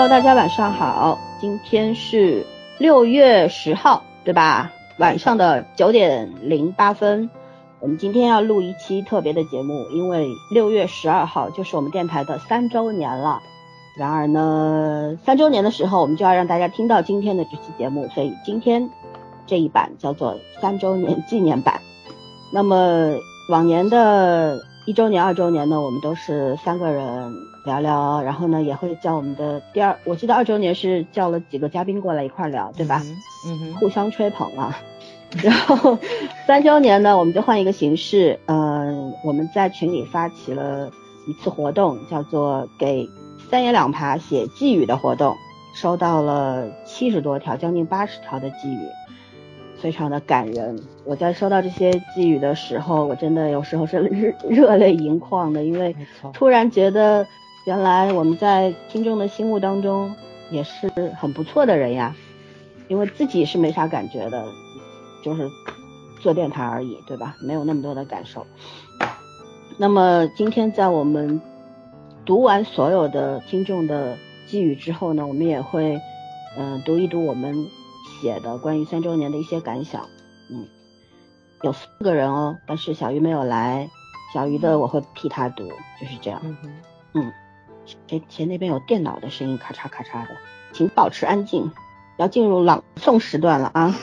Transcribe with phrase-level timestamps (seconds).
[0.00, 2.46] Hello，大家晚上好，今天是
[2.78, 4.72] 六月十号，对吧？
[4.96, 7.28] 晚上的九点零八分，
[7.80, 13.42] 我们今天要录一期特别的节目，因为六月十二号就是我们电台的三周年了。
[13.98, 18.88] 然而呢，三周年的时候，我们就要让大家听到今天的这期节目，所以今天
[19.46, 21.78] 这一版叫做三周年纪念版。
[22.54, 23.16] 那么
[23.50, 33.02] 往年的一周年、二周年呢，我们都是三个人聊聊，然后呢也会叫我们的第二，我记得二周年是叫了几个嘉宾过来一块聊，对吧？
[33.46, 34.78] 嗯哼，互相吹捧啊。
[35.44, 35.96] 然后
[36.46, 40.90] 三周年呢，我们就换一个形式，嗯、我们在群里发起了
[41.28, 43.08] 一次活动，叫做给
[43.48, 45.36] 三言两爬写寄语的活动，
[45.72, 48.80] 收到了七十多条，将近八十条的寄语，
[49.80, 50.76] 非常的感人。
[51.04, 55.94] 我在收到这些寄语的时候，我真的有时候是热 热泪盈眶的，因为，
[56.32, 57.24] 突然觉得
[57.66, 60.14] 原来我们在听众的心目当中
[60.50, 62.14] 也是很不错的人呀，
[62.88, 64.44] 因为自己是没啥感觉的，
[65.22, 65.48] 就是
[66.20, 67.36] 做电台而已，对吧？
[67.40, 68.46] 没有那么多的感受。
[69.78, 71.40] 那么今天在我们
[72.24, 74.16] 读完所有的听众的
[74.46, 76.00] 寄语之后呢，我们也会
[76.56, 77.54] 嗯、呃读一读我们
[78.20, 80.02] 写的关于三周年的一些感想。
[80.50, 80.66] 嗯，
[81.62, 83.88] 有四个人哦，但是小鱼没有来，
[84.34, 85.68] 小鱼的我会替他读，
[86.00, 86.40] 就是这样。
[86.42, 86.56] 嗯，
[87.14, 87.32] 嗯，
[88.06, 90.30] 谁谁那边有电脑的声音咔嚓咔嚓的，
[90.72, 91.70] 请保持安静，
[92.16, 93.96] 要进入朗诵时段了啊。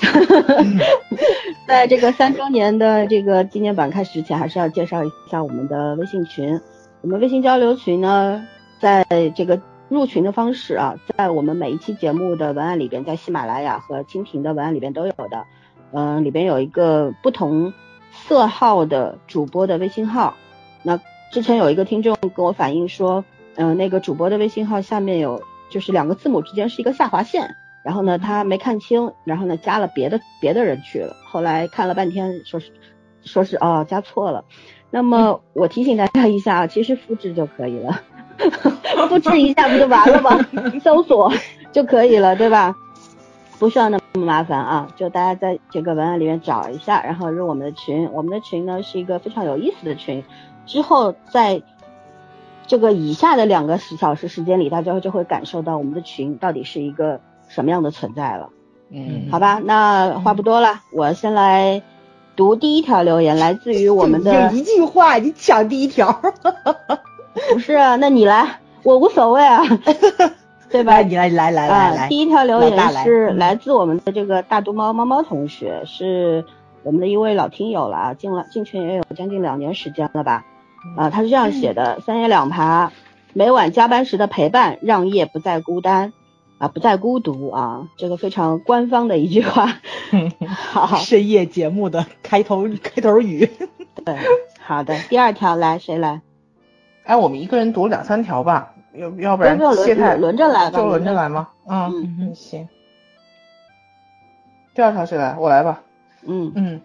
[1.66, 6.60] 在这个三周年的这个纪念版开始之前，还是要介绍一下我们的微信群。
[7.00, 8.46] 我们微信交流群呢，
[8.80, 15.44] 在这个入群的方式啊，在我们每一期节目的文案里边，在喜马拉雅和蜻蜓的文案里边都有的。
[15.92, 17.72] 嗯、里边有一个不同
[18.12, 20.34] 色号的主播的微信号。
[21.30, 23.24] 之前有一个听众跟我反映说，
[23.56, 32.72] 嗯、那个主播的微信号下面有就是两个字母之间是一个下划线，然后呢他没看清，然后呢加了别的别的人去了，后来看了半天说是
[33.22, 34.44] 说是哦加错了。
[34.90, 38.00] 那么我提醒大家一下啊，其实复制就可以了，
[39.08, 40.38] 复制一下不就完了吗？
[40.82, 41.30] 搜索
[41.70, 42.74] 就可以了，对吧？
[43.58, 48.08] 不需要那么麻烦啊，就大家在这个文案里面找一下，然后入我们的群。
[48.12, 50.24] 我们的群呢是一个非常有意思的群，
[50.68, 51.62] 之后在
[52.66, 58.50] 这个以下的两个小时时间里，大家就会感受到我们的群到底是一个什么样的存在了。
[58.90, 61.82] 嗯好吧，那话不多了，我先来
[62.36, 66.20] 读第一条留言，来自于我们的 就一句话，你抢第一条，
[67.52, 69.62] 不是啊，那你来，我无所谓啊，
[70.70, 71.02] 对吧来，？
[71.02, 76.44] 你来，来来来啊，来，第一条留言是嗯来自我们的这个大毒猫猫猫同学，是
[76.82, 80.44] 我们的一位老听友了啊，进了进群也有将近两年时间了吧？
[80.96, 82.92] 啊，他是这样写的：三言两爬，
[83.32, 86.12] 每晚加班时的陪伴，让夜不再孤单，
[86.58, 89.80] 啊，不再孤独啊，这个非常官方的一句话。
[90.48, 93.48] 好， 深夜节目的开头开头语，
[94.04, 94.16] 对，
[94.60, 96.22] 好的，第二条来，谁来？
[97.04, 101.48] 哎，我们一个人读两三条吧，要要不然谢太轮轮着来吧就轮着来吗？
[101.68, 102.68] 嗯嗯嗯，行。
[104.74, 105.36] 第二条谁来？
[105.38, 105.82] 我来吧。
[106.22, 106.80] 嗯嗯，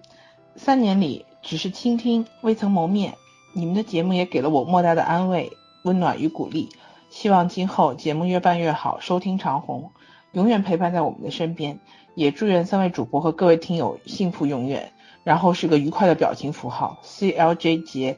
[0.56, 3.14] 三年里只是倾听，未曾谋面。
[3.54, 6.70] 你们的节目也给了我莫大的安慰、温暖与鼓励。
[7.10, 9.92] 希望今后节目越办越好，收听长虹，
[10.32, 11.80] 永远陪伴在我们的身边。
[12.16, 14.92] 也祝愿三位主播和各位听友幸福永远。
[15.24, 18.18] 然后是个愉快的表情符号，CLJ 节。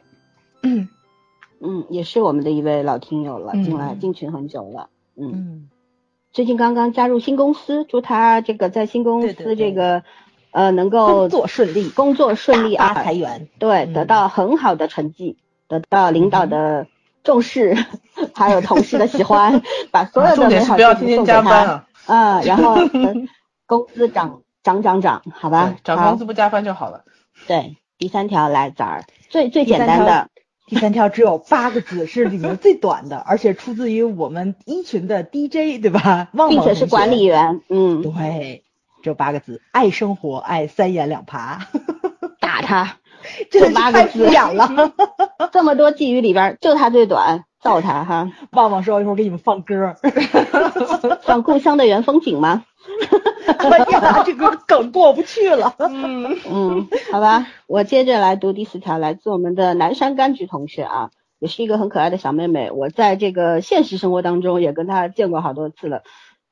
[0.63, 0.89] 嗯
[1.61, 4.89] 嗯，也是我们的一位老听友了，嗯进来进群很久了。
[5.15, 5.31] 嗯。
[5.33, 5.69] 嗯
[6.31, 10.03] 最近刚刚加入新公司，祝他这个在新公司这个
[10.55, 13.93] 呃能够工作顺利，工作顺利啊，发财源，对，嗯。
[13.93, 16.87] 得到很好的成绩，得到领导的
[17.23, 17.75] 重视，
[18.33, 23.13] 还有同事的喜欢， 把所有的重点美好是不要天天事情送给他，加班啊，啊，然后呃
[23.67, 27.03] 工资涨涨涨涨，好吧，涨工资不加班就好了。
[27.47, 30.29] 对，第三条来崽儿，最最简单的，
[30.67, 36.29] 第三条只有八个字，是里面最短的， 而且出自于我们一群的 DJ，对吧？
[36.33, 36.73] 旺并旺同学。
[36.73, 38.63] 且是管理员，嗯，对，
[39.05, 41.59] 只有八个字：爱生活，爱三言两爬。
[42.41, 42.97] 打他，
[43.51, 44.91] 真的就是八个字养了。
[45.53, 48.31] 这么多寄语里边儿就他最短，造他哈。
[48.53, 49.95] 旺旺说一会儿给你们放歌。
[51.21, 52.63] 放故乡的原风景吗？
[53.45, 55.75] 哎呀，这个梗过不去了。
[55.77, 62.71] 嗯嗯，好吧，我接着来读第四条，来自我们的南山柑橘同学啊，也是一个很可爱的小妹妹。
[62.71, 66.01] 我在这个现实生活当中也跟她见过好多次了。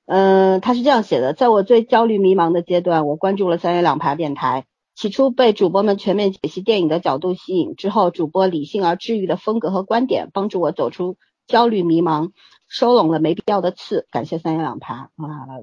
[0.05, 4.65] 嗯，他是这样写的：在我最焦虑迷茫的阶段，我关注了三言两爬电台。
[4.95, 11.17] 起初被主播们全面解析电影的角度吸引，之后主播理性而治愈的风格和观点帮助我走出
[11.47, 12.29] 焦虑迷茫。
[12.69, 15.09] 收拢了没必要的刺，感谢三言两拍啊！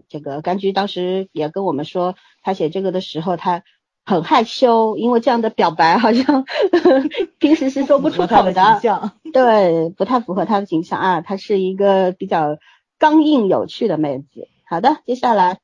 [0.09, 3.65] 这个柑橘当时也跟我们说，他写这个的时候他
[4.05, 6.45] 很害羞，因为这样的表白好像
[7.39, 8.53] 平时是说不出口的
[9.33, 11.21] 对，不太符合他的形象啊。
[11.21, 12.59] 他是一个比较
[13.01, 14.47] 刚硬有趣的妹子。
[14.69, 15.59] 好的，接下来。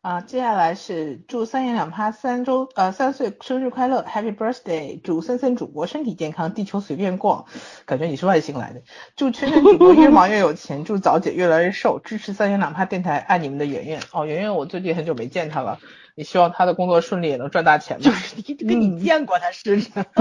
[0.00, 4.98] 啊，接下来是祝三言两趴三周呃三岁生日快乐，Happy Birthday！
[5.04, 7.44] 祝森森主播身体健康，地球随便逛，
[7.84, 8.80] 感觉你是外星来的。
[9.14, 14.00] 祝圈圈主播越忙越有钱，祝早姐越来越瘦，支持三言两趴电台，爱你们的圆圆。
[14.12, 15.78] 哦，圆圆，我最近很久没见她了，
[16.20, 18.02] 也希望他的工作顺利，也能赚大钱吗。
[18.04, 19.80] 就是你跟你见过她是？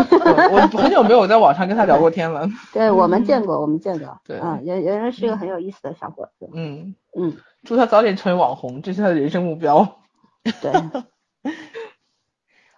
[0.49, 2.47] 我很久没有在网上跟他聊过天了。
[2.71, 4.17] 对我们见过，我们见过。
[4.23, 6.49] 对啊，原原来是一个很有意思的小伙子。
[6.53, 7.35] 嗯嗯。
[7.65, 9.99] 祝他早点成为网红，这是他的人生目标。
[10.61, 10.71] 对。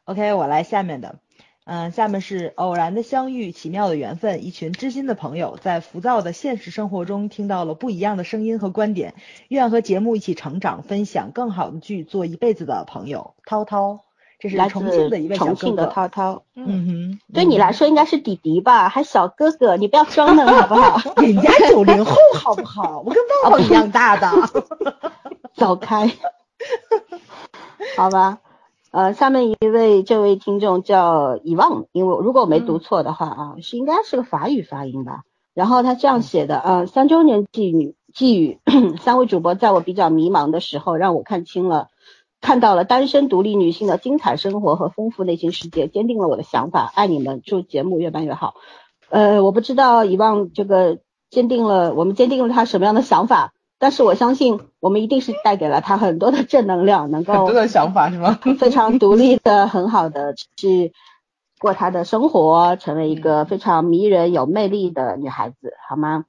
[0.06, 1.20] OK，我来下面的，
[1.66, 9.14] 嗯，下面是偶然的相遇，奇妙的缘分，一群知心的朋友，在浮躁的现实生活中听到了不一样的声音和观点，
[9.48, 13.36] 愿和节目一起成长，分享更好的剧，做一辈子的朋友。
[13.46, 14.00] 涛涛。
[14.40, 21.14] 这是重庆的一位重庆的涛涛，嗯哼，对你来说应该是弟弟吧，还小哥哥，你不要装嫩好不好？
[21.22, 23.04] 人家九零后好不好？
[23.06, 24.28] 我跟爸爸一样大的，
[25.54, 26.12] 走开，
[27.96, 28.40] 好吧，
[28.92, 35.24] 呃，下面一位这位听众叫遗忘，因为如果我没读错的话啊，是应该是个法语发音吧。
[35.54, 38.60] 然后他这样写的，呃，三周年寄语，寄语，
[39.00, 41.88] 三位主播在我比较迷茫的时候，让我看清了。
[42.42, 46.92] 看到了单身独立女性的精彩生活和丰富内心世界，坚定了我的想法。
[46.96, 48.56] 爱你们，祝节目越办越好。
[49.10, 50.98] 呃，我不知道遗忘这个
[51.30, 58.40] 坚定了我们坚定了他什么样的想法，但是我相信我们一定是带给了他很多的正能量，能够很多的想法是吗？
[58.60, 60.94] 非常独立的，很好的去
[61.60, 66.26] 过他的生活，成为一个非常迷人有魅力的女孩子，好吗？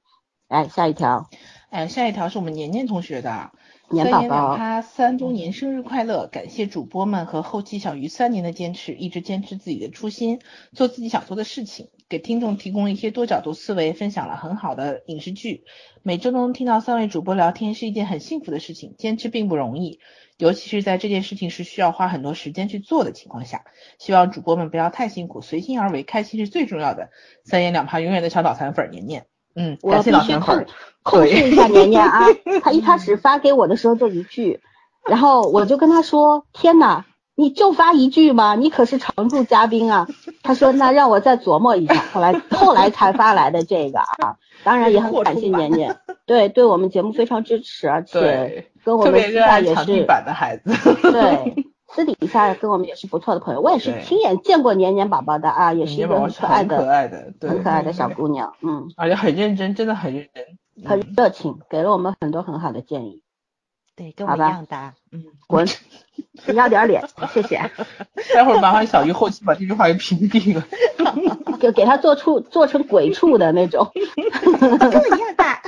[0.49, 1.29] 来下一条，
[1.69, 3.51] 哎，下一条是我们年年同学的。
[3.89, 6.25] 年宝宝，他三周年生日快乐！
[6.25, 10.39] 感谢主播们和后期小鱼三年的坚持，一直坚持自己的初心，
[10.71, 15.63] 做自己想做的事情，给听众提供一些多角度思维，分享了很好的影视剧。
[16.03, 19.99] 每周都能听到三位主播聊天是一件很幸福的事情，坚持并不容易，
[20.37, 23.63] 尤其是在这件事情是需要花很多时间去做的情况下。
[23.97, 27.09] 希望主播们不要太辛苦，随心而为，开心是最重要的。
[27.45, 29.25] 三言两拍永远的小脑残粉年年。
[29.55, 30.67] 嗯，我必须控
[31.01, 32.27] 控诉一下年年啊！
[32.61, 34.59] 他一开始发给我的时候就一句，
[35.09, 38.53] 然后我就跟他说：“天哪，你就发一句吗？
[38.53, 40.07] 你可是常驻嘉宾啊！”
[40.43, 50.71] 他说：“那让我再琢磨一下。”后来 后来才发来的这个啊，当然也很感谢年年，对，对我们节目非常支持，而且跟我们私下也是版的孩子，
[51.11, 51.55] 对。
[51.95, 63.21] 私底下跟我们也是不错的朋友，我也是亲眼见过年年宝宝的啊，也是一个很可爱的、可爱的、很可爱的小姑娘，嗯，而且很认真，真的很认真，很热情，给了我们很多很好的建议。
[63.95, 65.67] 对，跟我一样大，嗯，滚，
[66.47, 67.57] 你要点脸，谢谢。
[68.33, 70.65] 待会儿麻烦小鱼后期把这句话给屏蔽了，
[71.59, 73.91] 就给他做出做成鬼畜的那种，
[74.59, 75.61] 跟我一样大。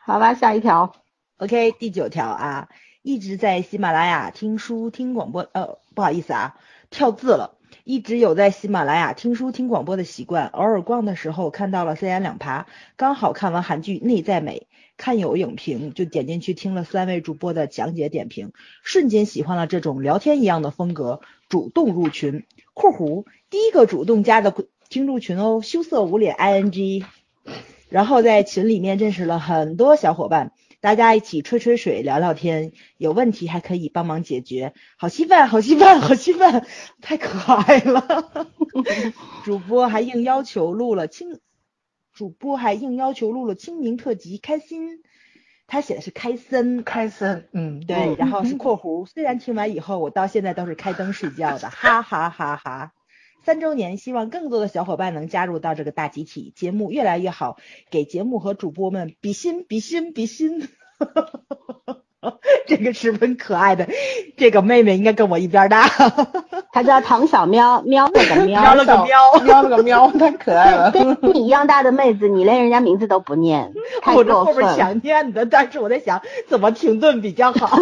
[0.00, 0.94] 好吧，下一条
[1.38, 2.68] ，OK，第九条啊。
[3.02, 6.54] 一直在喜马拉雅听书听广播，呃，不好意思啊，
[6.88, 7.58] 跳字了。
[7.84, 12.64] 一直有在喜马拉雅听书听广播的习惯，偶尔逛的时候看到了三言两爬，
[12.96, 24.54] 刚好看完韩剧《内在美》，看有影评就点进去听了三位主播的讲解点评，瞬间喜欢了这种聊天一样的风格，主动入群（括弧第一个主动加的
[24.88, 27.04] 听众群哦，羞涩无脸 ing），
[27.88, 30.52] 然后在群里面认识了很多小伙伴。
[30.80, 36.66] 大家一起吹吹水、聊聊天，有问题还可以帮忙解决，好稀饭，好稀饭，好稀饭，
[37.00, 38.46] 太可爱了。
[39.46, 41.40] 主播还硬要求录了清，
[42.14, 45.02] 主播还硬要求录了清明特辑，开心。
[45.66, 52.92] 他写的是开森，开森，嗯，对，然后是括弧，虽然听完以后我到现在都是开灯睡觉的，哈哈哈哈。
[53.42, 57.58] 三周年，希望更多的小伙伴能加入到这个大集体，节目越来越好，
[57.90, 60.68] 给节目和主播们比心比心比心。
[62.66, 63.88] 这个十分可爱的
[64.36, 65.88] 这个妹妹应该跟我一边大，
[66.72, 70.90] 她叫唐小喵， 喵了个喵，喵了个喵，喵了个喵，太可爱了。
[70.90, 74.34] 跟你一样大的妹子，你连人家名字都不念，太过分。
[74.34, 77.78] 我这后边想念的，但是我在想怎么停顿比较好。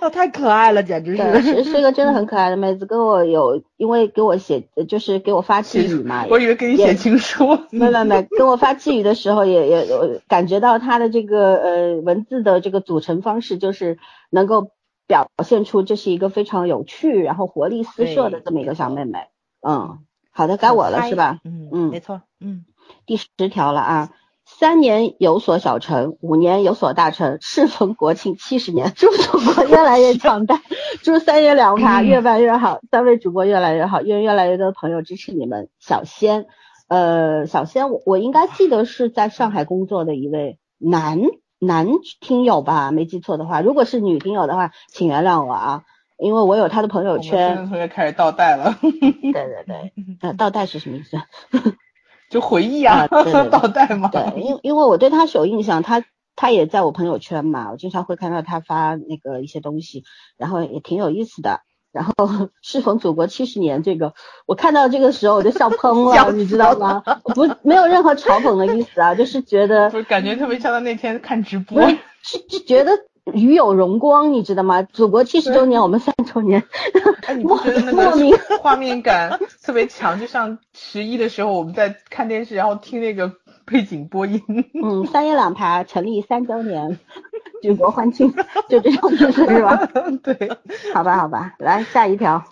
[0.02, 9.86] 哦，太可爱了，简直是是是个真的很可爱的妹子，跟我有因为给我写就是给我发寄语嘛， 我以为给你写情书， 没没没，跟我发寄语的时候也也
[10.28, 13.98] 感觉到她的这个呃文字的这个组成方式，就是
[14.30, 14.70] 能够
[15.06, 19.26] 表现出这是一个非常有趣，然后活力四射的这么一个小妹妹。
[19.60, 19.98] 嗯，
[20.30, 21.40] 好的，该我了是吧？
[21.44, 22.64] 嗯嗯，没错，嗯。
[23.06, 24.10] 第十条了啊。
[24.58, 30.60] 三年有所小成，五年有所大成，适逢国庆七十年， 祝祖国越来越强大，
[31.02, 35.70] 祝三言两爬越办越好，三位主播越来越好，愿越来越多的朋友支持你们。
[35.78, 36.46] 小仙，
[36.88, 41.20] 呃，小仙，我我应该记得是在上海工作的一位男
[41.58, 41.86] 男
[42.20, 45.82] 听友吧，没记错的话，如果是女听友的话，请原谅我啊，
[46.18, 47.56] 因为我有他的朋友圈。
[47.68, 48.76] 同学开始倒带了。
[48.82, 51.16] 对对对，呃，倒带是什么意思？
[52.30, 53.06] 就回忆啊，
[53.50, 54.08] 倒带嘛。
[54.08, 56.02] 对，因因为我对他是有印象，他
[56.36, 60.04] 他也在我朋友圈嘛，我经常会看到他发那个一些东西，
[60.38, 61.60] 然后也挺有意思的。
[61.92, 62.12] 然后
[62.62, 64.14] 适逢祖国七十年，这个
[64.46, 67.02] 我看到这个时候我就笑喷了， 你知道吗？
[67.34, 71.82] 不，没有任何嘲讽的意思啊，就是觉得，感觉特别像他那天看直播，
[72.22, 72.92] 是就觉得。
[73.32, 74.82] 与有荣光，你知道吗？
[74.82, 76.62] 祖国七十周年，我们三周年，
[77.42, 77.56] 莫
[77.92, 83.32] 莫名 画面感特别强，就像十一的时候我们在看电视，然后听那个
[83.64, 84.42] 背景播音。
[84.82, 86.98] 嗯，三言两拍成立三周年，
[87.62, 88.34] 举国欢庆，
[88.68, 89.86] 就这种意思是吧？
[90.22, 90.50] 对，
[90.94, 92.44] 好吧，好吧，来下一条。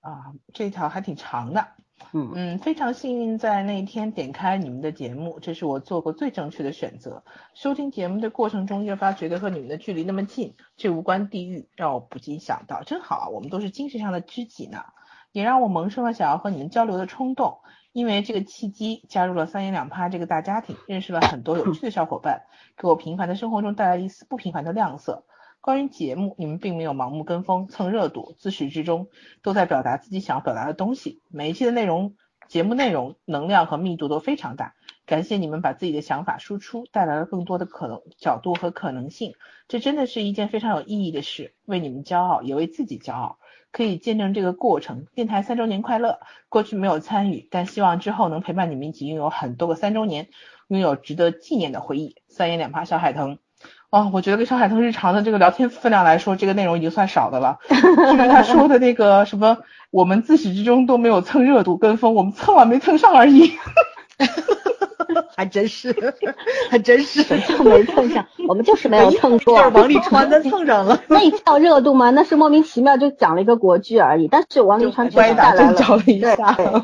[0.00, 1.68] 啊，这条还挺长的。
[2.14, 7.24] 嗯嗯，非常幸运在那一天点开你们的节目，这是我做过最正确的选择。
[7.54, 14.84] 收听节目的过程中，越发觉得和你们的距离那么近，这无关地域，让我不禁想到，真好啊，我们都是精神上的知己呢，
[15.32, 17.58] 也让我萌生了想要和你们交流的冲动。
[17.92, 22.44] 因为这个契机，加入了三言两拍这个大家庭，认识了很多有趣的小伙伴，
[22.76, 25.24] 给我平凡的生活中带来一丝不平凡的亮色。
[25.62, 29.06] 关于节目，你们并没有盲目跟风蹭热度，自始至终
[29.42, 31.22] 都在表达自己想要表达的东西。
[31.30, 32.16] 每一期的内容、
[32.48, 34.74] 节目内容、能量和密度都非常大。
[35.06, 39.34] 感谢你们把自己的想法输出，带来了更多的可能角度和可能性。
[39.68, 43.38] 这真的是一件非常有意义的事，为你们骄傲，也为自己骄傲。
[43.70, 45.06] 可以见证这个过程。
[45.14, 46.18] 电台三周年快乐！
[46.48, 50.28] 过去没有参与，但希望之后能陪伴你们一起拥有很多个三周年，
[50.66, 52.16] 拥有值得纪念的回忆。
[52.26, 53.38] 三言两拍，小海豚。
[53.92, 57.58] 哦，我觉得跟上海通日常的这个聊天分量来说，这个内容已经算少的了。
[57.68, 59.58] 就是他说的那个 什么，
[59.90, 63.52] 我们自始至终都没有蹭热度跟风，我们蹭完没蹭上而已。
[65.36, 65.94] 还真是，
[66.70, 69.58] 还真是，就没蹭上，我们就是没有 蹭过。
[69.58, 70.98] 就是王沥川的蹭上了。
[71.08, 72.08] 那叫热度吗？
[72.08, 74.26] 那是莫名其妙就讲了一个国剧而已。
[74.26, 75.74] 但是王沥川确实带来了，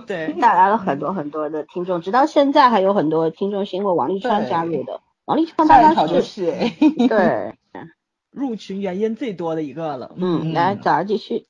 [0.06, 5.00] 对对，带来了很多很多的听众，直到现在还有很多听众是因为王沥川加入的。
[5.28, 6.52] 王沥川大概是
[7.06, 7.54] 对
[8.32, 10.14] 入群原因最多的一个了。
[10.16, 11.46] 嗯，来早儿继续。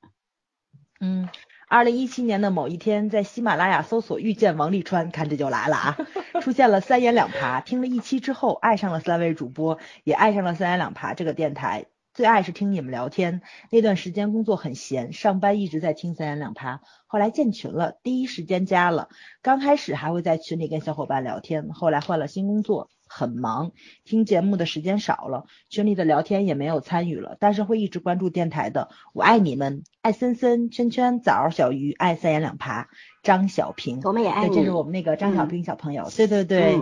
[0.99, 1.29] 嗯，
[1.69, 5.97] 二零一七年的某一天，在喜马拉雅搜索遇见王沥川，看这就来了啊！
[6.43, 11.87] 出现了三言两爬，听了一期之后，爱上了三位主播，也爱上了三言两爬这个电台。
[12.15, 13.43] 最爱是听你们聊天。
[13.71, 16.81] 那段时间工作很闲，上班一直在听三言两爬。
[17.07, 19.09] 后来建群了，第一时间加了。
[19.41, 22.91] 刚开始还会在群里跟小伙伴聊天，后来换了新工作。
[23.09, 23.73] 很忙，
[24.05, 28.91] 听节目的时间少了，群里的聊天也没有参与了，但是会一直关注电台的。
[29.13, 32.89] 我爱你们，爱森森、圈圈、枣、小鱼，爱三言两爬。
[33.23, 34.57] 张小平，我们也爱你。
[34.57, 36.81] 这是我们那个张小平小朋友，对对对，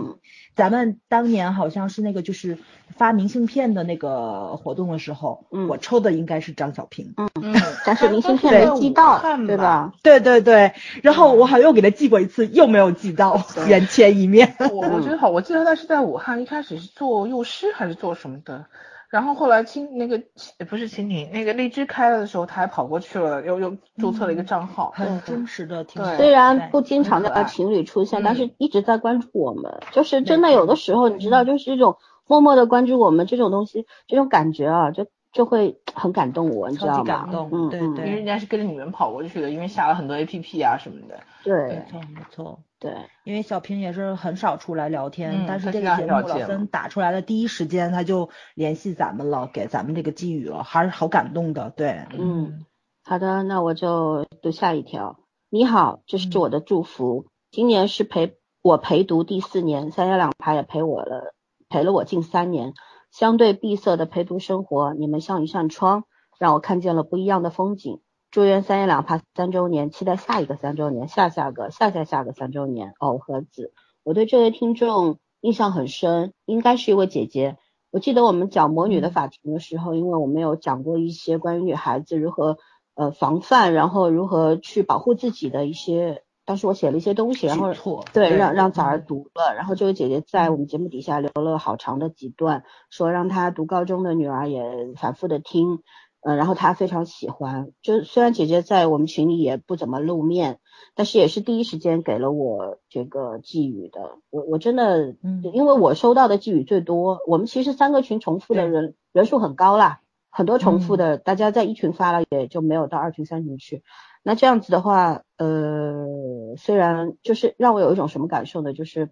[0.55, 2.57] 咱们当年好像是那个就是
[2.95, 9.93] 发明信片的那个活动的时候，我抽的应该是张小平，嗯嗯，但是明信片没寄到，对吧？
[10.03, 14.55] 对对对，然后我好像又给他寄过一次，又没有寄到，原签一面。
[14.59, 18.65] 我我觉得好，我记得他是在武汉，一开始是做幼师还是做什么的。
[19.09, 20.21] 然后后来青那个
[20.69, 25.83] 不是蜻蜓，那个荔枝开了的时候，他还跑过去了，又又注册了一个账号，很真实的。
[25.85, 29.79] 挺虽然不经常在情侣出现，但是一直在关注我们。
[29.91, 31.97] 就是真的有的时候，你知道，就是这种
[32.27, 37.23] 默默的关注我们这种东西，这种感觉啊，就就会很感动我，你知道吗？
[37.23, 38.05] 感动，嗯，对对。
[38.05, 41.17] 因为人家是跟着你们跑过去的，因为下了很多 A P P 啊什么的。
[41.43, 42.59] 对，没错没错。
[42.79, 51.71] 对，因为小平也是很少出来聊天，但是这个节目老森打出来的第一时间他就联系咱们了，给咱们这个寄语了，还是好感动的。
[51.71, 52.65] 对，嗯，
[53.03, 55.19] 好的，那我就读下一条。
[55.49, 57.25] 你好，这是我的祝福。
[57.49, 61.33] 今年是陪我陪读第四年，三言两拍也陪我了，
[61.69, 62.73] 陪了我近三年。
[63.09, 66.03] 相对闭塞的陪读生活，你们像一扇窗，
[66.37, 68.01] 让我看见了不一样的风景。
[68.37, 72.93] 祝愿三言两拍三周年，期待下一个三周年，下下个、下下下个三周年。
[72.99, 77.57] 哦，盒子，我对这位听众印象很深，应该是一位姐姐。
[77.89, 82.59] 我记得我们讲魔女的法庭的时候，因为我们有讲过一些关于女孩子如何
[82.93, 86.21] 呃防范，然后如何去保护自己的一些。
[86.45, 87.73] 当时我写了一些东西，然后
[88.13, 95.79] 对让让早儿读了，然后这位姐姐在我们节目底下留了好长的几段，说让她读高中的女儿也反复的听。
[96.21, 97.71] 嗯，然后他非常喜欢。
[97.81, 100.59] 就虽然姐姐在我们群里也不怎么露面，
[100.95, 104.17] 但是也是第一时间给了我这个寄语的。
[104.29, 113.83] 我我真的，嗯因为我收到的寄语最多，我们其实三个群重复的人人数很高啦，很多重复的，大家在一群发了也就没有到二群三群去。
[114.23, 118.73] 那这样子的话，呃，虽然就是让我有一种什么感受呢？
[118.73, 119.09] 就是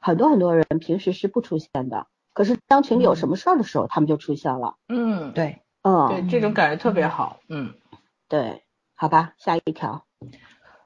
[0.00, 4.74] 很多很多人平时是不出现的，可是当群里有什么事儿的时候，他们就出现了。
[4.88, 7.38] 嗯，对，嗯，对，这种感觉特别好。
[7.48, 7.74] 嗯，
[8.28, 8.64] 对，
[8.96, 10.04] 好吧，下一条。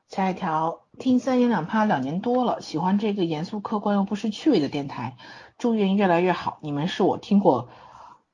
[0.08, 5.16] 下一条，听三言两拍两年多了，喜欢这个严肃客观又不失趣味的电台，
[5.56, 6.58] 祝愿越来越好。
[6.60, 7.70] 你们是我听过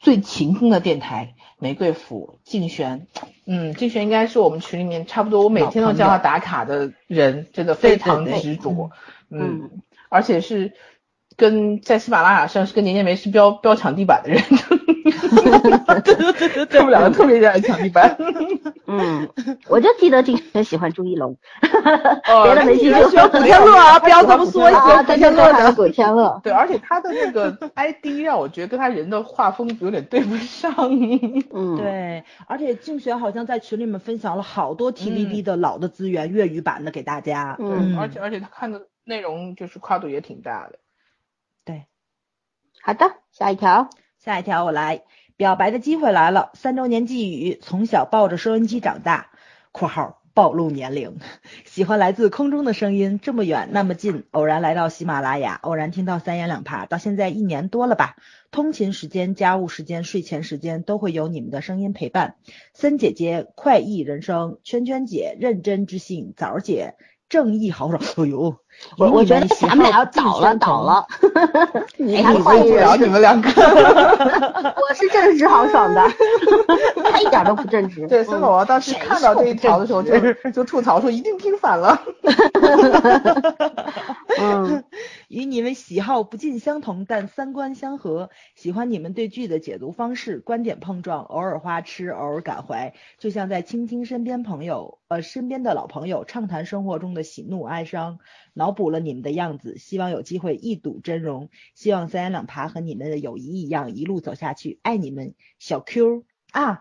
[0.00, 1.34] 最勤奋的电台。
[1.58, 3.06] 玫瑰府竞选，
[3.46, 8.90] 嗯，竞选应该是我们群里面差不多我每天都叫他打卡的人，真的非常执着，
[9.30, 9.70] 嗯，
[10.10, 10.74] 而且是
[11.36, 14.42] 跟在喜马拉雅上是跟年年梅是标标抢地板的人，
[16.70, 18.16] 他们两个特别热爱抢地板。
[18.86, 19.28] 嗯，
[19.68, 21.36] 我就记得竞选喜欢朱一龙，
[22.28, 23.10] 哦 别的没记住。
[23.10, 25.72] 喜欢古天乐啊， 不要这么说，喜啊，对对欢古天乐对，的。
[25.72, 26.40] 古天乐。
[26.44, 30.72] 对，而且他的那个 ID 让我觉得跟他人的画风有点对不上。
[31.52, 37.56] 嗯，对，而且竞选好像在群里面分享了好多 TVB 的老的资源，粤语版的给大家。
[37.58, 40.78] 嗯而且而且他看的内容就是跨度也挺大的。
[42.82, 43.90] 好的，下一条。
[44.18, 45.02] 下一条我来，
[45.36, 46.50] 表白的机会来了。
[46.54, 49.30] 三周年寄语：从小抱着收音机长大
[49.70, 51.18] （括号暴露年龄），
[51.64, 58.16] 喜欢来自空中的声音，这么远那么近，偶然来到喜马拉雅，偶然听到三言两拍，到现在一年多了吧。
[58.50, 62.34] 通勤时间、家务时间、睡前时间都会有你们的声音陪伴。
[62.74, 66.94] 森姐姐快意人生，圈圈姐认真知性，枣儿姐
[67.28, 68.02] 正义豪爽。
[68.16, 68.56] 哎呦，
[68.98, 71.06] 我我觉得咱们俩倒了倒了，
[71.96, 73.48] 你还快不了你们两个。
[74.76, 76.02] 我是正直豪爽的，
[77.10, 78.06] 他一点都不正直。
[78.08, 80.18] 对，孙宝宝当时看到这一条的时候就
[80.50, 82.00] 就吐槽说一定听反了。
[84.38, 84.84] 嗯，
[85.28, 88.30] 与你们喜好不尽相同，但三观相合。
[88.54, 98.18] 喜欢你们对剧的解读方式，观点碰撞，偶尔花痴，偶尔感怀，就像在倾听身边朋友，呃，身边的老朋友畅谈生活中的喜怒哀伤，
[98.56, 99.76] 脑补了你们的样子。
[99.78, 104.80] 希望有机会一睹真容，希望三言两爬和你们的友谊一样一路走下去。
[104.82, 106.80] 爱你们，小 Q 啊！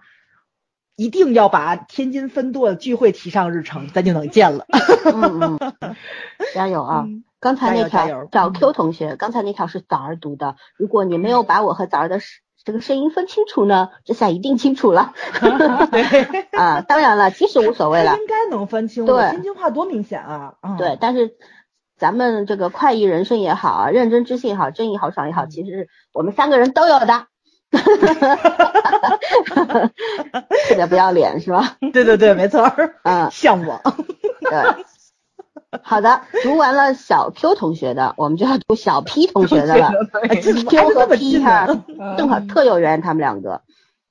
[0.95, 4.65] 一定要把天津分舵聚会提上日程，咱就能见了。
[5.13, 5.95] 嗯嗯，
[6.53, 7.03] 加油啊！
[7.05, 10.55] 嗯刚才那条找 Q 同学，刚才那条是枣儿读的。
[10.77, 12.19] 如果你没有把我和枣儿的
[12.63, 15.13] 这个声音分清楚呢，这下一定清楚了。
[16.57, 18.17] 啊，当然了，其实无所谓了。
[18.17, 19.05] 应该能分清。
[19.05, 20.55] 对天津话多明显啊！
[20.61, 21.35] 啊对，但是
[21.97, 27.27] 咱们这个快意人生也好啊，认真知性也好，正义豪爽也好，其实我们三个人都有的。
[30.69, 31.77] 特别不要脸是吧？
[31.93, 32.95] 对对对，没错儿。
[33.03, 33.81] 嗯，向往。
[34.39, 34.85] 对。
[35.83, 39.91] 好的，读完了小 Q 同学的，我们就要读小 P 同学的了。
[40.29, 41.67] 哎这怎么 Q 和 P 哈？
[42.17, 43.61] 正好特有缘，他们两个。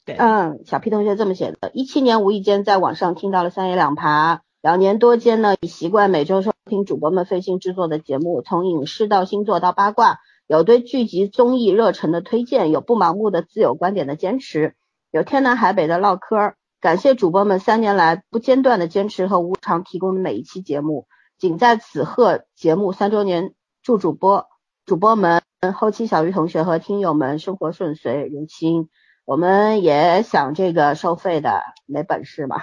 [0.04, 14.74] 对嗯，小 P 同学这么写的：一七年无意间在网上听到了三言两爬，两年多间呢，已习惯每周收听主播们费心制作的节目，从影视到星座到八卦，有对剧集综艺热忱的推荐，有不盲目的自有观点的坚持，
[15.10, 16.54] 有天南海北的唠嗑。
[16.80, 24.46] 感谢主播们三年来不间断的坚持和无偿提供的每一期节目，仅在此贺节目三周年，祝主播
[24.86, 25.42] 主播们、
[25.74, 28.88] 后期小鱼同学和听友们生活顺遂如新。
[29.24, 32.56] 我们也想这个收费的，没本事嘛？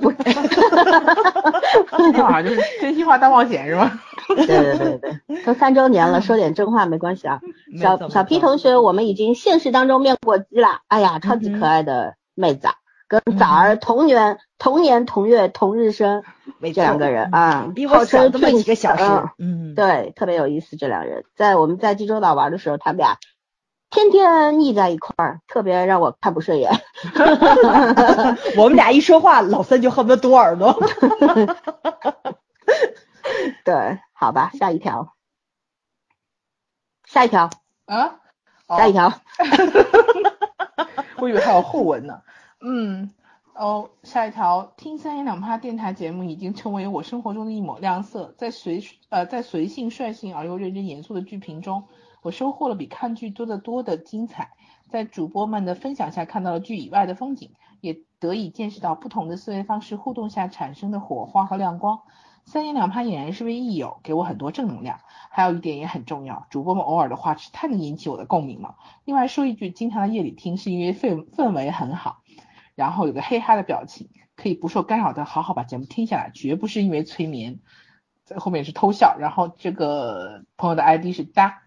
[0.00, 0.16] 不是，
[2.22, 4.00] 啊，就是真心话大冒险是吗？
[4.26, 7.40] 对对对对，都三周年了，说点真话没关系啊。
[7.78, 12.74] 小小 P 同学，我们已经现实当中面过基了，哎呀，超级可爱的妹子啊，
[13.06, 16.22] 跟枣儿同年同年同月同日生，
[16.58, 19.04] 没这两个人啊，比我小这么几个小时
[19.38, 19.72] 嗯。
[19.72, 20.76] 嗯，对，特别有意思。
[20.76, 23.18] 这两人在我们在济州岛玩的时候，他们俩
[23.94, 26.72] 天天腻在一块儿，特别让我看不顺眼。
[28.58, 30.76] 我们俩一说话，老三就恨不得堵耳朵。
[33.64, 35.14] 对，好吧，下一条，
[37.06, 37.48] 下一条，
[37.86, 38.18] 啊，
[38.66, 39.12] 哦下一条。
[41.18, 42.20] 我以为还有后文呢。
[42.60, 43.12] 嗯，
[43.54, 51.84] 哦，下一条，听三言两拍电台节目已经成为我生活中的一抹亮色，在随呃在随性率性而又认真严肃的剧评中，
[52.24, 54.52] 我收获了比看剧多得多的精彩。
[54.88, 62.00] 在主播们的分享下，看到了剧以外的风景，也得以见识到不同的思维方式互动下产生的火花和亮光。
[62.46, 65.00] 三言两拍俨然是位益友，给我很多正能量。
[65.28, 68.76] 还有一点也很重要，主播们偶尔的话是太能引起我的共鸣了。
[69.04, 72.22] 另外说一句，经常在夜里听是因为氛氛围很好。
[72.74, 77.60] 然后有个嘿哈的表情，可以不受干扰的好好把节目听下来，绝不是因为催眠，
[78.24, 79.14] 在后面是偷笑。
[79.18, 81.63] 然后这个朋友的 ID 是哒，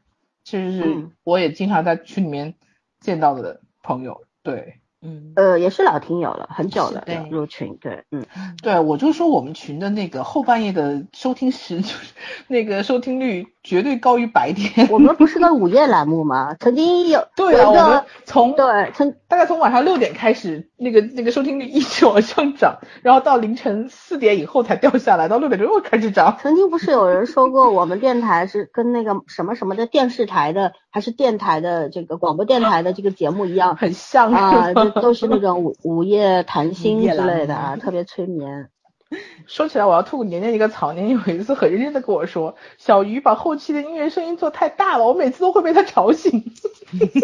[0.47, 2.55] 其实是嗯我也经常在群里面
[3.01, 4.79] 见到的朋友，对。
[5.01, 8.25] 嗯，呃，也是老听友了，很久了，对入群，对，嗯，
[8.63, 12.13] 对，我就说我们群的那个后半夜的收听时， 就是
[12.47, 14.87] 那个收听率绝对高于白天。
[14.89, 16.55] 我们不是个午夜栏目吗？
[16.59, 26.35] 曾经有 对啊，我们从对，从大概从晚上六点开始，那个那个收听率一直往上涨，然后到凌晨四点以后才掉下来，到六点钟又开始涨。
[26.41, 38.71] 曾经不是有人说过，我们电台是跟那个什么什么的电视台的，还是电台的这个广播电台的这个节目一样 很像啊，都是那种午午夜谈心之类的啊，特别催眠。
[39.45, 40.93] 说起来，我要吐年年一个槽。
[40.93, 46.51] 年年有一次很认真的跟我说，小鱼把后期的音乐声音做太大了，我每次都会被他吵醒。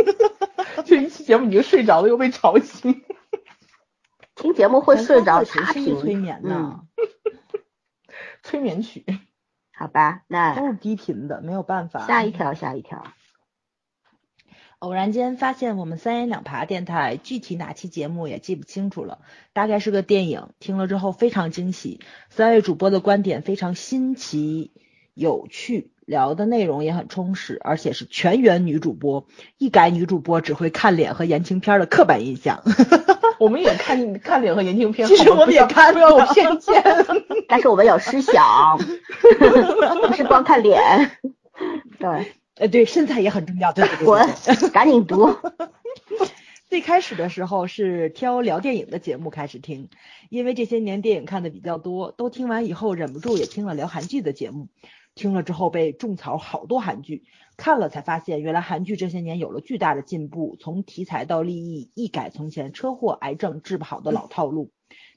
[0.85, 3.01] 就一期节目你就睡着了，又被吵醒。
[4.35, 6.79] 听节目会睡着，谁差评是催眠嗯，呢？
[8.43, 9.03] 催眠曲。
[9.75, 12.05] 好吧，那都是低频的，没有办法。
[12.05, 13.03] 下一条，下一条。
[14.83, 19.19] 偶然间发现我们三言两爬电台具体哪期节目也记不清楚了，
[19.53, 22.01] 大概是个电影，听了之后非常惊喜。
[22.29, 24.73] 三位主播的观点非常新奇
[25.13, 29.25] 有趣，聊的内容也很充实，而且是全员女主播，
[29.57, 32.61] 一改女主播只会看脸和言情片的刻板印象。
[33.39, 36.83] 我们也看看脸和言情片，其实我们也看不要偏见。
[37.47, 38.77] 但是我们有思想，
[40.05, 41.09] 不是光看脸。
[41.99, 43.73] 对，呃，对，身材也很重要。
[43.73, 44.27] 对对对对滚
[44.59, 45.27] 对， 赶紧读。
[46.69, 49.89] 最开始的时候是挑聊电影的节目开始听，
[50.29, 54.69] 因为这些年电影看的比较多，都听完以后忍不住也听了聊韩剧的节目。
[55.15, 57.23] 听了之后被种草好多韩剧，
[57.55, 64.71] 看了才发现原来韩剧这些年有了巨大的进步，从题材到立意一改从前车祸、癌症治不好的老套路。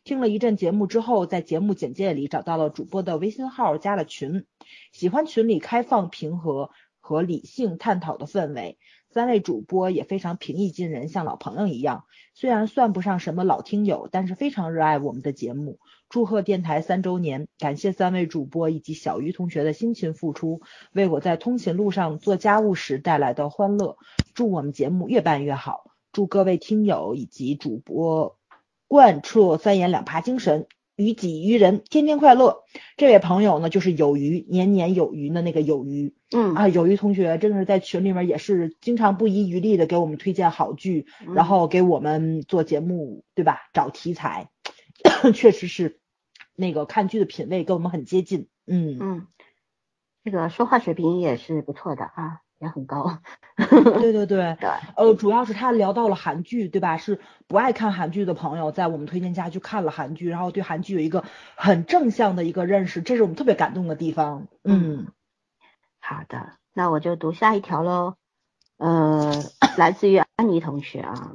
[0.05, 4.45] 听了一阵节目之后，在节目简介里找到了主播的微信号，加了群，
[4.93, 6.71] 喜欢群里开放、平和
[7.07, 8.79] 和理性探讨的氛围。
[9.11, 12.05] 三位主播也非常平易近人，像老朋友一样。
[12.35, 15.79] 虽然算不上什么老听友，但是非常热爱我们的节目。
[16.09, 23.97] 祝贺电台三周年，感谢三位主播以及小鱼同学的辛勤付出，为我在通勤路上做家务时带来的欢乐。
[24.35, 28.37] 祝我们节目越办越好，祝各位听友以及主播
[28.89, 32.65] 贯彻三言两爬精神，于己于人，天天快乐。
[32.97, 36.15] 这位朋友呢，就是有余，年年有余的那个有余。
[36.35, 43.69] 嗯啊，有余同学真的是在群里面也是经常不遗余力的给我们推荐好剧，然后给我们做节目，对吧？
[43.73, 44.51] 找题材，
[45.35, 46.01] 确实是
[46.57, 48.49] 那个看剧的品味跟我们很接近。
[48.67, 49.27] 嗯，嗯，
[50.25, 53.19] 这个说话水平也是不错的啊，也很高。
[53.57, 56.97] 对对对，对，呃，主要是他聊到了韩剧，对吧？
[56.97, 64.47] 是不爱看韩剧的朋友在我们推荐下去看了韩剧，然后对韩剧有一个很正向的一个认识，这是我们特别感动的地方。
[64.65, 65.07] 嗯
[66.01, 68.15] 好的，那我就读下一条喽。
[68.79, 69.33] 呃，
[69.77, 71.33] 来自于安妮同学啊，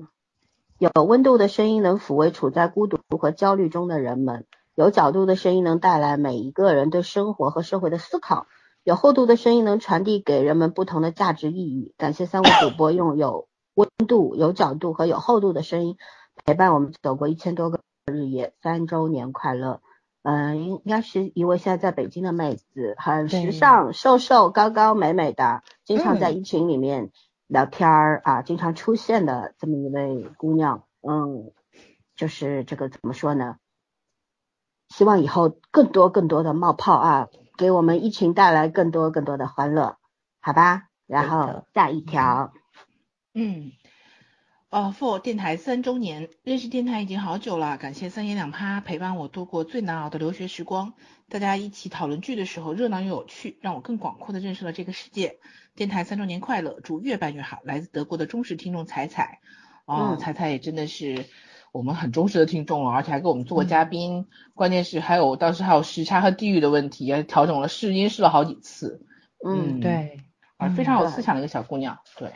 [0.78, 8.46] 有温度的声音能抚慰处在孤独和焦虑中的人们，有角度的声音能带来每一个人对生活和社会的思考，
[8.84, 11.94] 有厚度的声音能传递给人们不同的价值意义。
[11.98, 15.98] 感谢三位主播用有温度、有角度和有厚度的声音
[16.44, 19.82] 陪伴我们走过一千多个日夜，三周年快乐！
[20.24, 27.12] 嗯，应应该是一位现在在北京的妹子，很时尚、瘦瘦、高高、美美的，经常在嗯一群里面
[27.48, 30.84] 聊天儿、啊，经常出现的这么一位姑娘。
[31.02, 31.52] 嗯，
[32.16, 33.58] 就是这个怎么说呢？
[34.90, 37.30] 希望以后更多更多的冒泡啊，
[37.62, 40.00] 给我们一群带来更多更多的欢乐，
[40.40, 40.88] 好吧？
[41.06, 42.54] 然后下一条，
[43.36, 43.72] 嗯，
[44.72, 50.94] 哦，for 电台三周年，认识电台已经好久了，感谢三言两趴陪伴我度过最难熬的留学时光。
[51.30, 55.38] 大家一起讨论剧的时候热闹又有趣，让我更广阔的认识了这个世界。
[55.76, 57.60] 电台三周年快乐，祝越办越好。
[57.64, 59.40] 来自德国的忠实听众彩彩，
[59.86, 61.28] 哦，嗯彩彩也真的是
[61.72, 64.28] 我们很忠实的听众了，而且还给我们做过嘉宾。
[64.54, 69.06] 关键是还有当时还有时差和地域的问题，也调整了试音试了好几次，
[69.46, 70.18] 嗯，嗯对，
[70.58, 72.00] 啊，非常有思想的一个小姑娘。
[72.18, 72.32] 对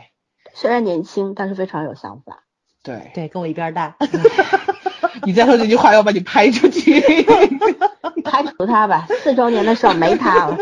[0.54, 2.44] 虽然年轻，但是非常有想法。
[2.82, 3.12] 对。
[3.14, 3.98] 对，跟我一边大。
[5.26, 7.02] 你再说这句话，要把你拍出去。
[8.24, 10.58] 排除他吧，四周年的时候没他了。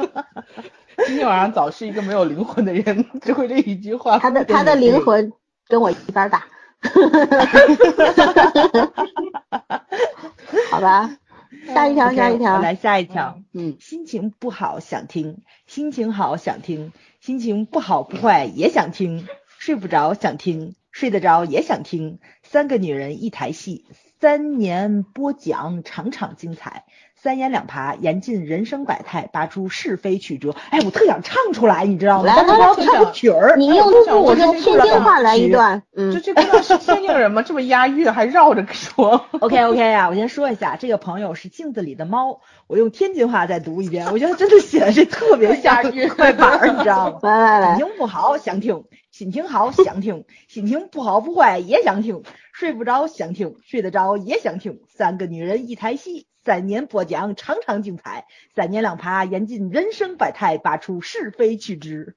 [1.06, 4.18] 今天晚上早是一个没有灵魂的人，只会这一句话。
[4.18, 5.32] 他的他的灵魂
[5.66, 6.44] 跟我一般大，
[10.70, 11.18] 好吧，
[11.66, 13.38] 下一条下一条我，来下一条。
[13.52, 19.26] 嗯，心情不好想听，心情好想听，心情不好不坏也想听，
[19.58, 23.84] 睡不着想听，睡得着也想听，三个女人一台戏，
[24.20, 26.84] 三年播讲场场精彩，
[27.22, 30.54] 三言两爬言尽人生百态，拔出是非曲折。
[30.70, 32.34] 哎，我特想唱出来，你知道吗？
[32.34, 33.56] 来我要来唱个曲儿。
[33.58, 33.78] 你用
[34.08, 37.42] 哎我这个天津话来一段，就嗯，这不知道是天津人吗？
[37.42, 39.26] 这么押韵还绕着说。
[39.38, 47.18] OK OK 啊， 我先说一下，这个朋友是镜子里的猫，我用天津话再读一遍，我觉得真的写的是特别像押韵 快板儿，你知道吗？
[47.22, 52.22] 来来来心，情不好想听，心情好想听，心情不好不坏也想听，
[52.54, 54.80] 睡不着想听，睡得着也想听。
[54.88, 62.16] 三个女人一台戏，三年播讲场场精彩，三年两爬言尽人生百态，拔出是非曲直。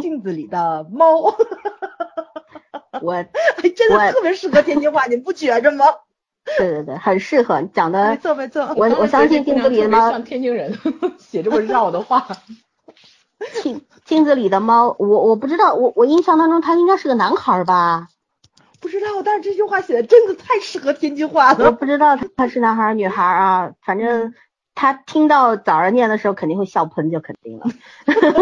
[0.00, 1.34] 镜子里的猫，
[3.00, 3.28] 我 哎，
[3.74, 5.84] 真的特别适合天津话， 你不觉着吗？
[6.58, 8.22] 对对对，很适合讲的没的。
[8.22, 10.78] 错没错，我我相信镜子里的猫像天津人
[11.18, 12.28] 写这么绕的话。
[13.62, 18.08] 镜镜子里的猫，我我不知道，我我印象当中他应该是个男孩儿吧？
[18.80, 21.72] 不知道，但是这句话写的真的太适合天津话了我。
[21.72, 24.34] 不知道他是男孩儿女孩儿啊，反正
[24.74, 27.66] 他听到早上念的时候肯定会笑喷，就肯定了。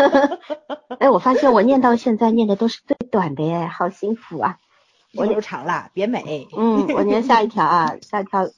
[0.99, 4.59] 哎，我发现我念到现在念的都是最短的耶，好幸福啊！
[5.17, 6.49] 我留长了，别美。
[6.57, 8.49] 嗯，我念下一条啊， 下一条，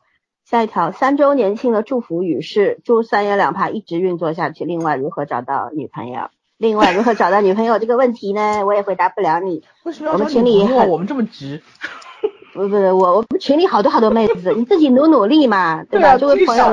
[0.44, 4.64] 下一条，三周年庆的祝福语是祝三言两拍一直运作下去。
[4.64, 6.30] 另外，如何找到女朋友？
[6.58, 8.64] 另外，如何找到女朋友这个问题呢？
[8.64, 9.62] 我也回答不了你。
[9.84, 11.62] 为什么要找我们群里很女朋友我们这么直？
[12.54, 16.16] 不不不，我我们群里好多好多妹子，你自己努努力嘛，对吧？
[16.16, 16.64] 这位朋友。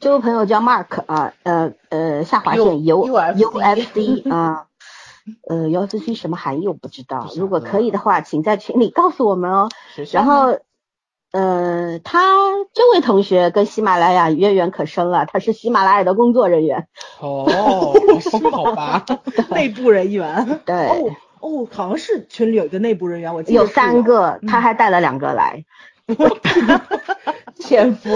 [0.00, 4.64] 这位朋友叫 Mark 啊，呃呃，下划线 U UFC UFC 啊，
[5.48, 9.68] 呃 UFC 什么含义我不知道如果可以的话，请在群里告诉我们哦。
[10.10, 10.58] 然后，
[11.36, 12.34] 呃，他
[12.72, 16.88] 这位同学跟喜马拉雅渊源可深了，他是喜马拉雅的工作人员，
[17.20, 17.46] 哦，
[18.50, 19.04] 好吧，
[19.52, 20.60] 内部人员。
[20.64, 25.62] 对，哦哦，好像是群里有一个内部人员，我记得有三个，嗯他还带了两个来。
[27.56, 28.08] 潜伏。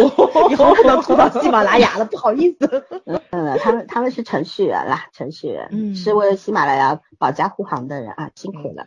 [0.49, 2.85] 以后可能吐到喜马拉雅了，不好意思。
[3.31, 8.87] 嗯，他们他们是程序员啦，程序员、嗯是为喜马拉雅保驾护航的人啊，辛苦了。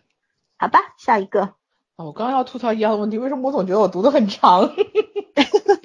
[0.57, 1.51] 好吧，下一个。
[1.95, 4.67] 啊我刚刚要吐槽一样的问题，为什么我总觉得我读的很长？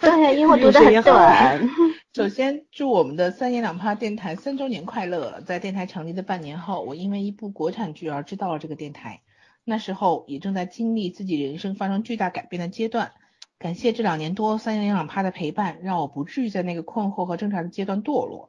[0.01, 1.69] 对，因为我读的很 短。
[2.15, 5.43] 首先，祝我们的三言两拍电台三周年快乐！
[5.45, 9.21] 在电台成立的半年后，我因为一部国产剧而知道了这个电台。
[9.65, 13.13] 那时候也正在经历自己人生发生巨大改变的阶段。
[13.59, 18.49] 感谢这两年多三言两拍的陪伴，让我不至于在那个困惑和挣扎的阶段堕落。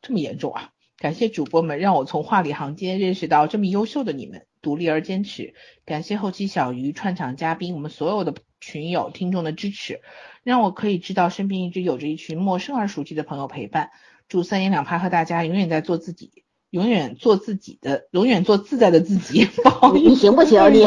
[0.00, 0.70] 这么严重啊！
[0.98, 5.54] 感谢主播们，让我从话里行间认识到这么优秀的你们，独立而坚持。
[5.84, 10.00] 感谢后期小鱼、串场嘉宾，我们所有的群友、听众的支持，
[10.42, 13.90] 让我可以知道身边一直有着一群陌生而熟悉的朋友陪伴。
[14.26, 19.44] 祝三言两拍和大家永远在做自己，永远做自己的，永远做自在的自己。
[19.62, 20.86] 不好意思，你你行不行你？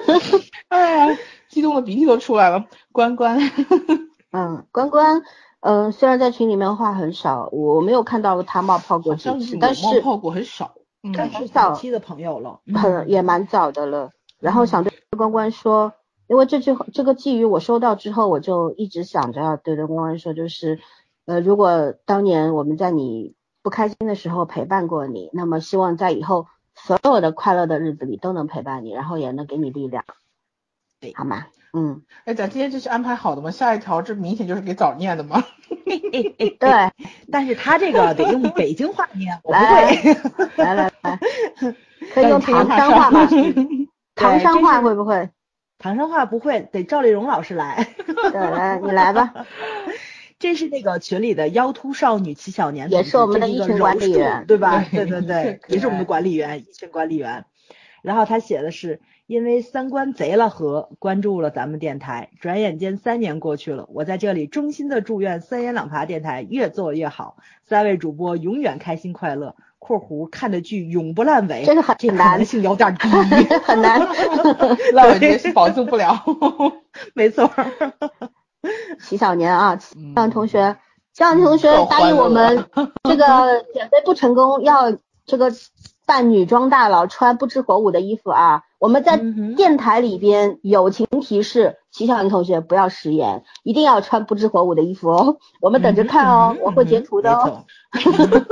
[0.68, 2.66] 哎呀，激动的鼻涕都出来了。
[2.92, 3.40] 关关，
[4.30, 5.22] 嗯，关关，
[5.60, 10.74] 嗯、虽然在群里面话很少，我没有看到他冒泡过几次，但是冒是泡过很少。
[11.06, 14.10] 嗯，但是早早期的朋友了，很也蛮早的了。
[14.40, 15.92] 然后想对关关说，
[16.26, 20.80] 因为这句这个寄语我收到之后，我就一直想着要对对关关说，就是，
[21.24, 30.04] 呃，如果当年我们在你不开心的时候陪伴过你，那么希望在以后所有的快乐的日子里都能陪伴你，然后也能给你力量，
[31.00, 31.46] 对好吗？
[31.76, 33.50] 嗯，哎，咱今天这是安排好的吗？
[33.50, 35.44] 下一条这明显就是给早念的吗？
[35.84, 36.92] 对，
[37.30, 40.54] 但是他这个得用北京话念，我不会。
[40.56, 41.20] 来来来，
[42.14, 43.28] 可以用唐山话吗？
[44.14, 45.28] 唐山话会不会？
[45.78, 47.86] 唐山话不会，得赵丽蓉老师来。
[48.06, 49.46] 对，来你来吧。
[50.38, 54.82] 这是那个群里的腰突少女齐小年，也是我们的这一群管理员对吧？
[54.90, 57.44] 对对对也是我们的管理员，一群管理员。
[58.02, 69.54] 然后他写的是，因为三观贼了和关注了咱们电台，转眼间三年过去了，我在这里衷心的祝愿三言两爬电台越做越好，三位主播永远开心快乐。
[69.78, 73.08] （括弧看的剧永不烂尾）真的很这可难能性有点低，
[73.62, 74.00] 很难。
[74.92, 76.24] 烂尾节是保证不了。
[77.14, 77.48] 没错。
[78.98, 80.76] 齐小年啊，齐嗯小年同学，
[81.12, 82.64] 齐小年同学答应我们
[83.04, 85.50] 这个减肥不成功，要这个
[86.06, 88.62] 扮女装大佬穿不知火舞的衣服啊。
[88.78, 89.20] 我们在
[89.56, 95.36] 电台里边友情提示，齐小年同学不要食言，一定要穿不知火舞的衣服哦。
[95.60, 97.64] 我们等着看哦，我会截图的哦。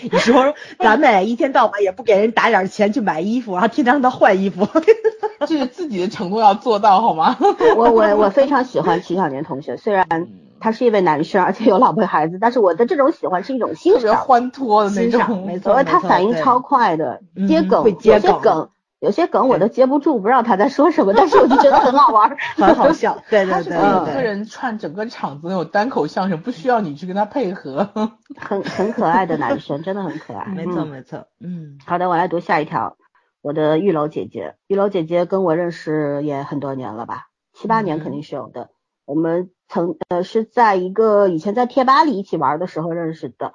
[0.00, 4.66] 你说咱们一天到晚也不给人打点钱去买衣服，然后天天让他换衣服，
[5.40, 7.36] 这是自己的承诺要做到好吗？
[7.76, 10.06] 我我我非常喜欢齐小年同学，虽然
[10.60, 14.20] 他是一位男生，而且有老婆孩子，但是我的这种喜欢是一种欣特别赏。
[14.24, 23.16] 欢脱的那种，没错他反应超快的，嗯接梗，会接有些梗梗有些梗我都接不住，不知道他在说什么，但是我就觉得很好玩， 很好笑。
[23.30, 27.88] 对对对他是一个人串整个场子那种单口相声，不需要你去跟他配合。
[28.36, 30.46] 很很可爱的男生，真的很可爱。
[30.52, 32.96] 没错嗯没错，嗯好的，我来读下一条。
[33.40, 38.70] 我的玉楼姐姐，玉楼姐姐跟我认识也很多年了吧，七八年肯定是有的。
[39.06, 43.52] 我们曾呃是在一个以前在贴吧里一起玩的时候认识的。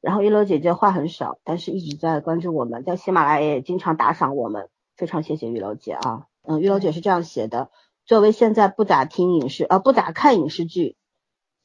[0.00, 6.26] 然后玉楼姐姐话很少，但是一直在关注我们，在喜马拉雅也经常打赏我们，非常谢谢玉楼姐啊。
[6.42, 7.70] 嗯，玉楼姐是这样写的：
[8.04, 10.96] 作为现在不咋听影视呃不咋看影视剧，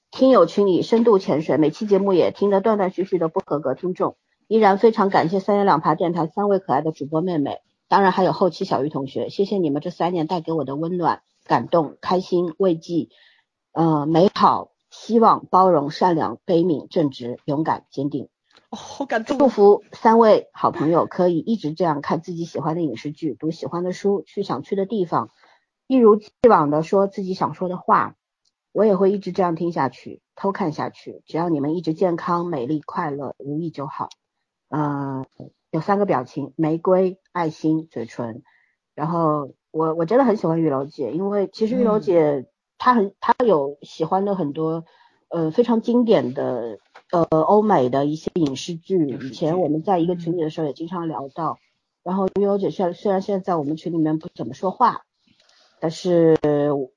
[0.09, 4.15] 听友群里深度潜水，每期节目也听得断断续续的不合格听众。
[4.47, 13.09] 依然非常感谢三言两爬电台三位可爱的主播妹妹，当然还有后期小玉同学，谢谢你们这三年带给我的温暖、感动、开心、慰藉，
[13.71, 18.29] 呃，美好、希望、包容、善良、悲悯、正直、勇敢、坚定。
[18.69, 25.29] 哦，好感动祝福三位好朋友可以一直这样看自己喜欢的影视剧，读喜欢的书，去想去的地方，
[25.87, 28.15] 一如既往的说自己想说的话。
[28.73, 31.23] 我也会一直这样听下去，偷看下去。
[31.25, 34.07] 只要你们一直健康、美丽、快乐、如意就好。
[34.69, 35.25] 呃，
[35.71, 38.43] 有三个表情：玫瑰、爱心、嘴唇。
[38.95, 42.45] 然后我我真的很喜欢玉楼姐，因为其实玉楼嗯姐
[42.83, 44.85] 她很他有喜欢的很多
[45.29, 46.79] 呃非常经典的
[47.11, 49.05] 呃欧美的一些影视剧。
[49.21, 51.59] 以前我们在一个嗯群里的时候也经常聊到。
[52.01, 55.05] 然后玉楼姐虽然虽然现在在我们群里面不怎么说话，
[55.79, 56.35] 但是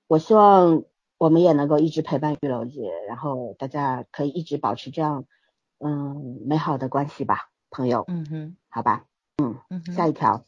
[0.06, 0.84] 我希望
[1.18, 5.26] 我们也能够一直陪伴玉楼姐，然后大家可以一直保持这样
[5.78, 9.04] 嗯美好的关系吧，朋友，嗯哼好吧？
[9.36, 10.46] 嗯嗯，下一条，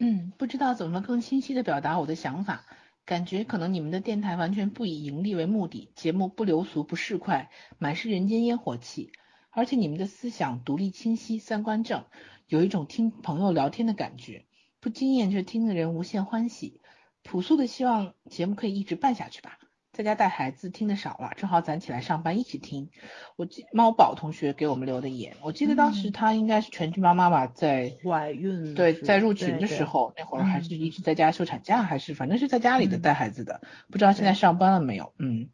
[0.00, 2.64] 嗯，不知道怎么更清晰的表达我的想法，
[3.04, 9.10] 感觉可能你们的电台完全不以盈利为目的，节目不流俗不市侩，满是人间烟火气，
[9.50, 12.04] 而且你们的思想独立清晰，三观正，
[12.46, 14.46] 有一种听朋友聊天的感觉，
[14.78, 16.80] 不惊艳却听的人无限欢喜。
[17.22, 19.58] 朴素的希望节目可以一直办下去吧。
[19.92, 22.90] 在家带孩子听的少了，正好攒起来上班一起听。
[23.36, 35.12] 我记猫宝同学给我们留的言，我记得当时嗯他应该是全职妈妈吧，在怀孕对，在入群的时候，那会儿还嗯是一直在家休产假，还是反正是在家里的嗯带孩子的，不知道现在上班了没有？
[35.18, 35.48] 嗯，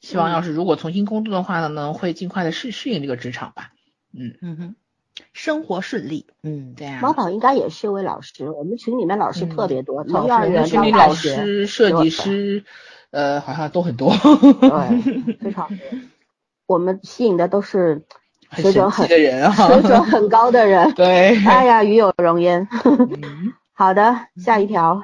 [0.00, 3.72] 希望要是如果重新工作的话呢，能会尽快的适适应这个职场吧。
[4.12, 4.76] 嗯，嗯哼，
[5.32, 12.64] 生活顺利，嗯，对呀、猫宝应该也是一位老师，我们群里面老师嗯特别多，老师从幼儿园我们群里老到大学，师、设计师，
[13.10, 15.76] 呃，好像都很多，对，非常多。
[16.66, 18.02] 我们吸引的都是
[18.52, 19.52] 水准很的人啊。
[19.52, 20.92] 水准很高的人。
[20.96, 22.68] 对，哎呀，与有荣焉。
[22.84, 25.02] 嗯 好的，下一条。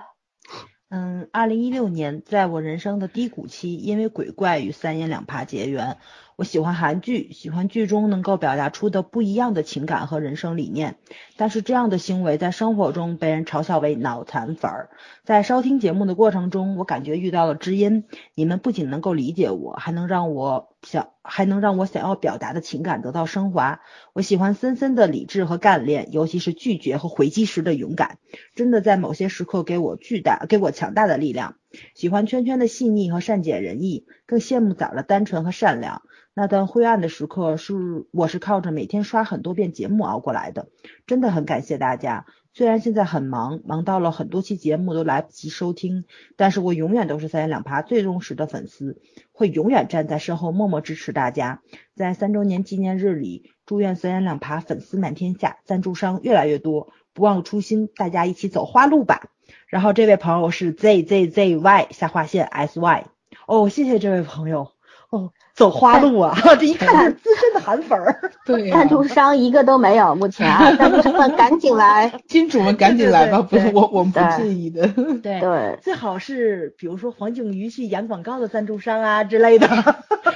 [0.90, 5.96] 嗯，二零一六年在我人生的低谷期，因为鬼怪与三言两怕结缘。
[6.36, 10.96] 我喜欢韩剧，喜欢剧中能够表达出的不一样的情感和人生理念。
[11.36, 14.90] 但是这样的行为在生活中被人嘲笑为脑残粉儿。
[15.22, 23.80] 在收听节目的过程中，我感觉遇到了知音，你们不仅能够理解我，还能让我想，还能让我想要表达的情感得到升华。
[24.12, 28.18] 我喜欢森森的理智和干练，尤其是拒绝和回击时的勇敢。
[28.56, 31.54] 真的在某些时刻给我巨大、给我强大的力量。
[31.94, 36.02] 喜欢圈圈的细腻和善解人意，更羡慕崽儿的单纯和善良。
[36.36, 37.74] 那段灰暗的时刻是
[38.10, 40.68] 我是靠着每天刷很多遍节目熬过来的，
[41.06, 42.26] 真的很感谢大家。
[42.52, 46.04] 虽然现在很忙，忙到了很多期节目都来不及收听，
[46.36, 49.00] 但是我永远都是三言两爬最忠实的粉丝，
[49.32, 51.62] 会永远站在身后默默支持大家。
[51.94, 59.30] 在三周年纪念日里，祝愿三言两爬粉丝满天下，赞助商越来越多，不忘初心，大家一起走花路吧。
[59.66, 63.04] 然后这位朋友是 Z Z Z Y 下划线 S Y，
[63.46, 64.68] 哦，谢谢这位朋友。
[65.10, 68.32] 哦，走花路啊， 这一看就是资深的韩粉儿。
[68.44, 72.12] 对呀、赞助商一个都没有，目前啊，赞助商们赶紧来。
[72.26, 74.88] 金主们赶紧来吧，不是我我们不对介意的。
[75.22, 79.68] 对对，最好是比如说黄景瑜去演广告的赞助商啊之类的，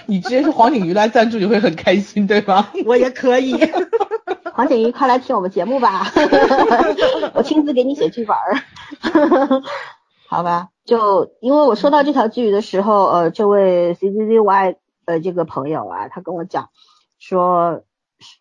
[0.06, 2.68] 你直接说黄景瑜来赞助，你会很开心，对吗？
[2.86, 3.58] 我也可以。
[4.58, 6.02] 黄景瑜，快来听我们节目吧，
[7.32, 8.56] 我亲自给你写剧本儿。
[10.28, 16.70] 好吧，就因为我收到这条剧的时候，呃，这位 C C Z Y 呃这个朋友啊，他跟我讲
[17.20, 17.84] 说，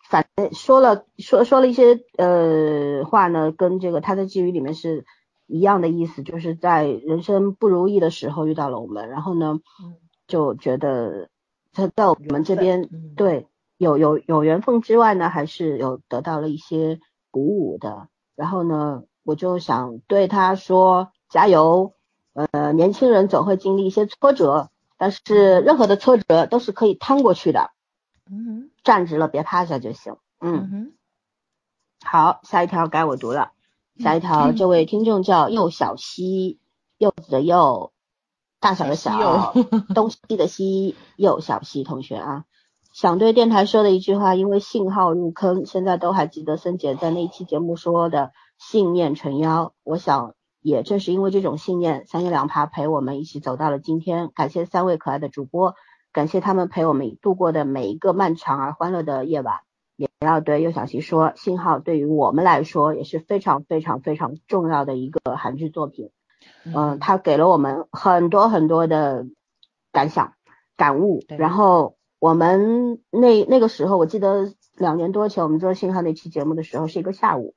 [0.09, 5.05] 反正说了说说了一些呃话呢，跟这个他在剧语里面是
[5.45, 9.93] 一样的意思，就是在人生不如意的时候遇到了我们，然后呢嗯，
[10.27, 11.29] 就觉得
[11.73, 13.45] 他在我们这边嗯对
[13.77, 16.99] 有有有缘分之外呢，还是有得到了一些
[17.31, 18.09] 鼓舞的。
[18.35, 21.93] 然后呢，我就想对他说加油。
[22.51, 27.71] 呃，年轻人总会经历一些挫折，但是任何的挫折都是可以趟过去的。
[28.29, 30.17] 嗯站直了，别趴下就行。
[30.39, 30.93] 嗯，哼，
[32.05, 33.53] 好，下一条该我读了。
[33.97, 36.59] 下一条，这位听众叫幼小西，
[36.99, 37.91] 柚子的柚，
[38.59, 39.55] 大小的小，
[39.95, 42.45] 东西的西，幼小西同学啊，
[42.97, 49.73] 想对电台说的一句话，因为信号入坑，现在都还记得森姐在那一期节目说的信念成妖。
[49.83, 50.33] 我想，
[50.63, 54.31] 也正是因为这种信念，三言两爬陪我们一起走到了今天。
[54.33, 55.75] 感谢三位可爱的主播，
[56.11, 59.59] 感谢他们陪我们度过的每一个漫长而欢乐的夜晚。
[59.95, 66.09] 也要对幼小琪说，信号对于我们来说也是非常非常非常重要的一个韩剧作品。
[66.65, 69.27] 嗯，它给了我们很多很多的
[69.91, 70.33] 感想、
[70.75, 71.19] 感悟。
[71.27, 77.55] 然后我们那那个时候，我记得两年多前我们做信号那期节目的时候是一个下午，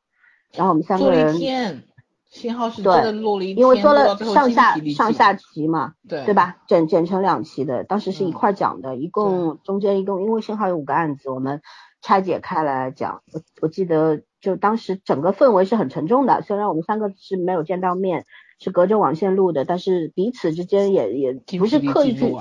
[0.53, 1.83] 然后我们三个人。
[2.29, 6.59] 信号是真的录了一因为做了上下上下期嘛，对对吧？
[6.69, 11.61] 剪剪成两期的，当时是一块讲的，一共中间一共因为信号有五个案子，我们。
[12.03, 16.41] 拆解开来讲，我我记得就当时整个氛围是很沉重的。
[16.41, 18.25] 虽然我们三个是没有见到面，
[18.61, 22.33] 是隔着网线录的，但是彼此之间也也不是刻意去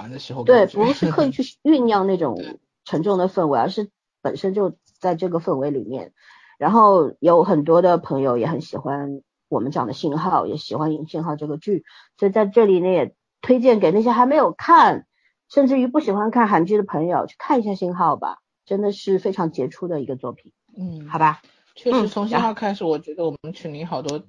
[0.45, 2.37] 对，不是刻意去酝酿那种
[2.85, 3.89] 沉重的氛围，而是
[4.21, 6.13] 本身就在这个氛围里面。
[6.59, 11.83] 然后有很多的朋友也很喜欢我们讲的信号，也喜欢《信号》这个剧，
[12.17, 15.07] 所以在这里呢也推荐给那些还没有看，
[15.49, 18.39] 甚至于不喜欢看韩剧的朋友去看一下《信号》吧。
[18.65, 21.41] 真的是非常杰出的一个作品，嗯，好吧，
[21.73, 24.21] 确实从信号开始，我觉得我们群里好多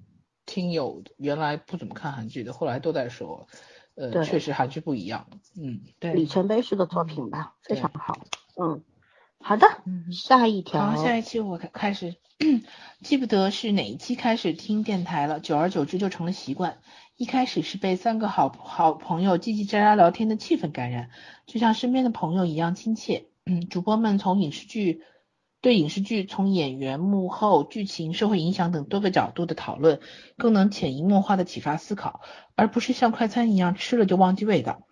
[0.50, 3.46] 听友原来不怎么看韩剧的，后来都在说，
[3.94, 8.18] 呃，确实韩剧不一样，嗯，对，里程碑式的作品吧，非常好，
[8.60, 8.82] 嗯，
[9.38, 9.68] 好的，
[10.10, 12.16] 下一条，好，下一期我开开始。
[13.04, 16.78] 记不得是哪一期开始听电台了，久而久之就成了习惯，
[17.16, 21.10] 一开始是被三个好好朋友叽叽喳喳聊天的气氛感染，
[21.46, 23.26] 就像身边的朋友一样亲切。
[23.44, 25.04] 嗯，主播们从影视剧
[25.60, 30.00] 对影视剧从演员、幕后、剧情、社会影响等多个角度的讨论，
[30.38, 32.22] 更能潜移默化的启发思考，
[32.54, 34.82] 而不是像快餐一样吃了就忘记味道。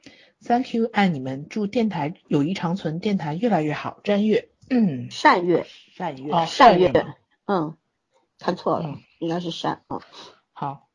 [0.45, 3.99] Thank you，爱你们，祝电台友谊长存，电台越来越好。
[4.05, 5.67] 詹月，嗯，善月，
[5.97, 6.93] 善月，哦，善月，
[7.47, 7.77] 嗯，
[8.39, 10.01] 看错了，应该是善，嗯，
[10.53, 10.87] 好。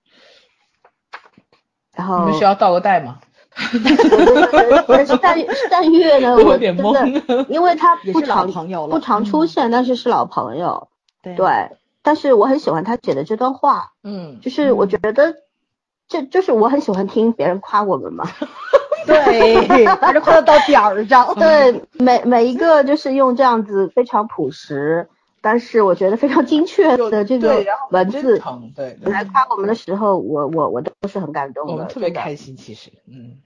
[1.93, 3.21] 然后你们需要倒个带吗？
[4.88, 5.38] 但是但
[5.70, 6.76] 但月呢，我真
[7.28, 8.51] 的，因为他不常
[8.89, 10.88] 不常出现，但是是老朋友，
[11.22, 11.70] 对，
[12.01, 15.36] 但是我很喜欢他写的这段话，嗯，就是我觉得
[16.08, 18.26] 这就是我很喜欢听别人夸我们嘛，
[19.06, 25.08] 对，还是夸的到点儿上， 对，每每一个就是用这样子非常朴实。
[25.44, 28.39] 但是我觉得非常精确的这个文字
[28.74, 32.56] 对来夸我们的时候，我我我都是很感动的，我们特别开心。
[32.56, 33.41] 其实，嗯，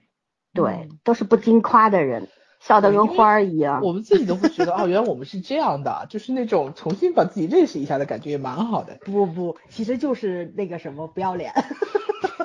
[0.54, 2.28] 对，都是不经夸的人，
[2.60, 3.80] 笑得跟花儿一样。
[3.82, 8.96] 我们自己都会觉得，哦，原来我们是这样的，就是那种重新把自己认识一下的感觉，也蛮好的。
[9.04, 11.52] 不不，其实就是那个什么不要脸，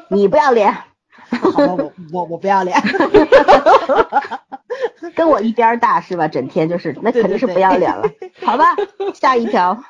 [0.10, 2.76] 你不要脸，好吧，我我我不要脸。
[5.16, 6.28] 跟我一边大是吧？
[6.28, 8.10] 整天就是，那肯定是不要脸了。
[8.42, 8.76] 好吧，
[9.14, 9.84] 下一条。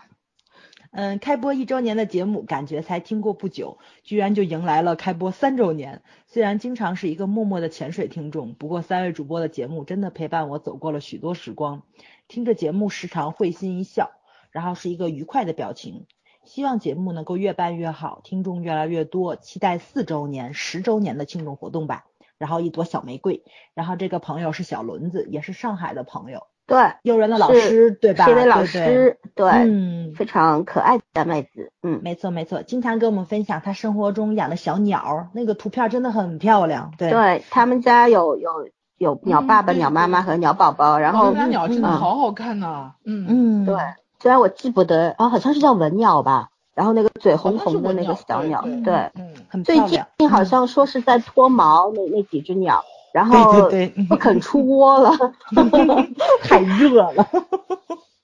[0.95, 6.03] 嗯，开播一周年的节目，感觉才听过不久，居然就迎来了开播三周年。
[6.27, 11.81] 虽然经常是一个默默的潜水听众，不过三位主播的节目真的陪伴我走过了许多时光。
[12.27, 14.11] 听着节目，时常会心一笑，
[14.51, 16.05] 然后是一个愉快的表情。
[16.43, 22.05] 希望节目能够越办越好，听众越来越多，期待四周年、十周年的庆祝活动吧。
[22.43, 23.41] 然后一朵小玫瑰，
[23.73, 28.29] 然后这个朋友是小轮子，也是上海的朋友，对，幼儿园的老师，对吧？
[28.29, 38.67] 一位老师，对，嗯，非常可爱的妹子，嗯，没错没错，经常跟我们分享他生活中养的小鸟，那个图片真的很漂亮，对，对他们家有有
[38.97, 43.77] 有鸟爸爸、鸟妈妈和鸟宝宝，然后家鸟真的好好看呐，嗯嗯，对，
[44.19, 46.49] 虽然我记不得，啊，好像是叫文鸟吧。
[46.73, 49.11] 然后那个嘴红红的那个小鸟，对，
[49.53, 53.69] 嗯，最近好像说是在脱毛，那那几只鸟，然后
[54.09, 55.11] 不肯出窝了，
[56.41, 57.27] 太热了，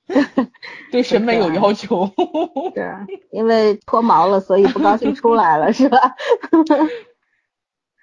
[0.92, 2.10] 对审美有要求，
[2.74, 6.16] 是因为脱毛了，所以不高兴出来了，是吧？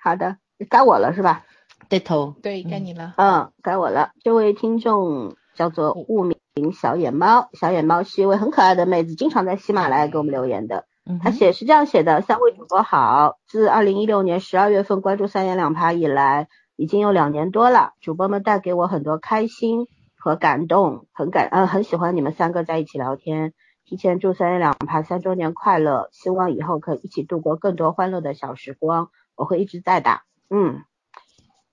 [0.01, 0.37] 好的，
[0.71, 1.45] 该我了是吧？
[1.89, 6.25] 对头，对，该你了，嗯，该我了，这位听众叫做雾
[6.57, 6.73] 名。
[6.73, 10.87] 小野猫，小野猫是一位很可爱的妹子，经常在喜马拉雅给我们留言的。
[11.23, 17.93] 她写是这样写的：三位主播好，自二零一六年十二月份关注三言两拍以来，已经有两年多了。
[18.01, 19.87] 主播们带给我很多开心
[20.19, 23.53] 和感动，很感嗯很喜欢你们三个在一起聊天。
[23.85, 29.11] 提前祝三言两拍三周年快乐，希望以后可以一起度过更多欢乐的小时光。
[29.37, 30.83] 我会一直在的，嗯，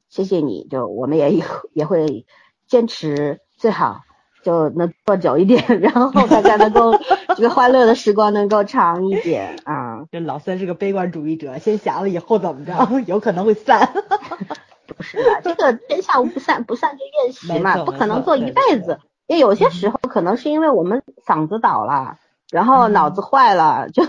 [0.09, 2.27] 谢谢你，就我们也以后也会
[2.67, 4.01] 坚持最好。
[4.43, 6.93] 就能坐久一点， 然后大家能够
[7.35, 9.73] 这个欢乐的时光能够长一点啊！
[9.73, 10.03] 啊。
[10.11, 12.73] 这老三是个悲观主义者，先想了以后怎么着，
[13.07, 13.89] 有可能会散。
[14.85, 18.99] 不是的，这个天下无不散，不散就宴席嘛，不可能没错做一辈子。
[19.27, 22.17] 因为有些时候可能是因为我们嗓子倒了，
[22.53, 24.03] 然后脑子坏了，就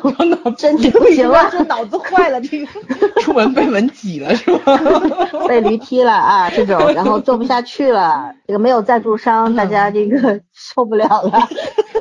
[0.59, 2.67] 身体不行了， 这脑子坏了，这个
[3.23, 4.77] 出门被门挤了是吧？
[5.49, 11.49] 被驴踢了啊，这种，然后做不下去了，这个没有赞助商，大家这个受不了了，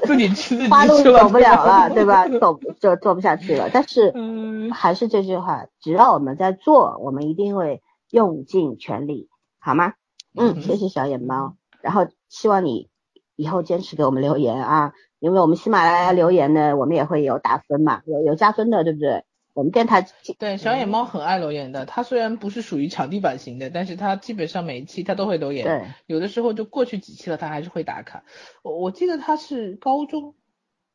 [0.04, 2.28] 自己吃自己花路走不了了，对吧？
[2.42, 3.70] 走就做不下去了。
[3.72, 7.82] 但是嗯还是这句话，只要我们在做，我们一定会
[8.12, 9.30] 用尽全力，
[9.62, 9.94] 好吗？
[10.38, 12.90] 嗯，谢谢小野猫，然后希望你
[13.38, 14.92] 以后坚持给我们留言啊，
[15.24, 19.24] 因为我们喜马拉雅留言呢，我们也会有打分嘛，有有加分的，对不对？
[19.54, 20.06] 我们电台
[20.38, 21.86] 对，小野猫很爱留言的。
[21.86, 25.64] 它虽然不是属于场地版型的，但是它基本上每一期它都会留言。
[25.64, 28.26] 对，有的时候就过去几期了，它还是会打卡。
[28.64, 30.36] 我我记得他是高中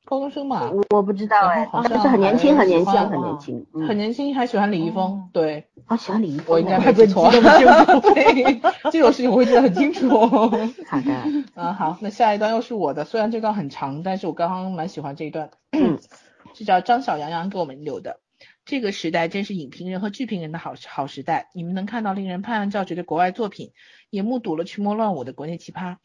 [0.08, 5.04] 高中生嘛，我不知道哎，像他不是很年轻，很年轻，很年轻，嗯很年轻，还喜欢李易峰。
[5.04, 7.06] 哦对，好喜欢李易峰哦，我应该怪不得
[7.42, 10.08] 没记 这种事情我会记得很清楚。
[10.08, 11.12] 好的，
[11.56, 15.50] 嗯， 好，那下一段又是我的，虽然这段很长，但是我刚刚蛮喜欢这一段。
[15.72, 15.98] 嗯，
[16.54, 18.20] 是叫张小杨洋给我们留的。
[18.64, 23.72] 这个时代真是影评人和剧评人的好好时代，你们能看到令人拍案叫绝的国外作品，
[24.08, 25.96] 也目睹了群魔乱舞的国内奇葩。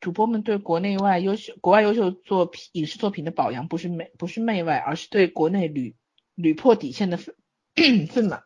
[0.00, 5.94] 主播们对国内外优秀、国外优秀作品、影视作品的表扬，不是媚不是媚外，而是对国内屡
[6.34, 7.34] 屡破底线的愤
[8.08, 8.42] 愤满。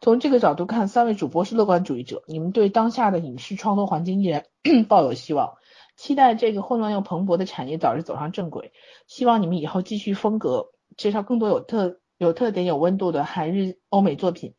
[0.00, 4.44] 从这个角度看，三位主播是乐观主义者，你们对当下的影视创作环境依然
[4.88, 5.54] 抱有希望，
[5.96, 8.72] 期待这个混乱又蓬勃的产业早日走上正轨。
[9.06, 14.54] 希望你们以后继续风格，介绍更多有特有特点、有温度的韩日欧美作品，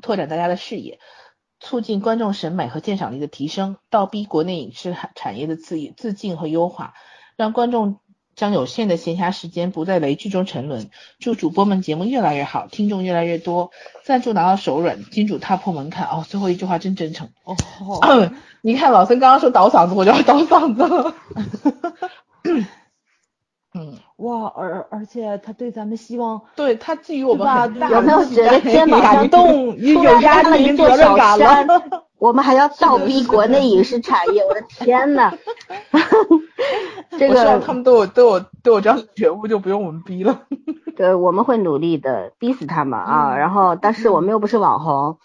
[0.00, 1.00] 拓展大家的视野，
[1.60, 6.94] 促进观众审美和鉴赏力的提升，倒逼国内影视产业的自自进和优化，
[7.36, 8.00] 让观众
[8.34, 10.90] 将有限的闲暇时间不在雷剧中沉沦。
[11.18, 13.70] 祝主播们节目越来越好，听众越来越多，
[14.02, 16.06] 赞助拿到手软，金主踏破门槛。
[16.06, 17.28] 哦，最后一句话真真诚。
[17.44, 17.54] 哦，
[18.62, 21.14] 你看老孙刚刚说倒嗓子，我就要倒嗓子了。
[23.72, 31.82] 嗯，哇，而而且他对咱们希望对他寄予我们很大有没有觉得 肩膀上感动，有压力，一座有责任感小山了。，
[32.18, 35.32] 我们还要倒逼国内影视产业，我的天呐！
[37.18, 40.42] 这我希望他，们都有都有都有这样的觉悟，就不用我们逼了。
[40.96, 43.30] 对，我们会努力的，逼死他们啊！
[43.32, 45.16] 嗯然后，但是我们又不是网红，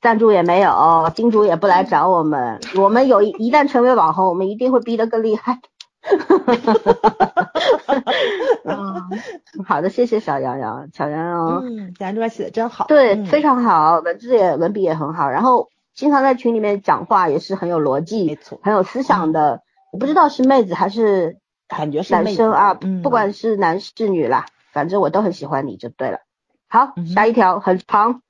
[0.00, 2.60] 赞助也没有，金主也不来找我们。
[2.76, 5.58] 我们有一一旦成为网红，我们一定会逼得更厉害。
[8.64, 11.64] 嗯，好的，谢谢小杨洋，小杨洋。
[11.64, 12.86] 嗯，咱这边写的真好。
[12.86, 19.62] 对，嗯非常好，文字也文笔也很好，然后经常在群里面讲话也是很有逻辑，没错很有思想的。
[19.92, 21.38] 我不知道是妹子还是
[21.68, 26.20] 感觉是男生啊，嗯不管是男是女啦，反正我都很喜欢你就对了。
[26.68, 28.22] 好，下一条很长，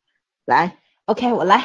[0.44, 1.64] 来，OK，我来。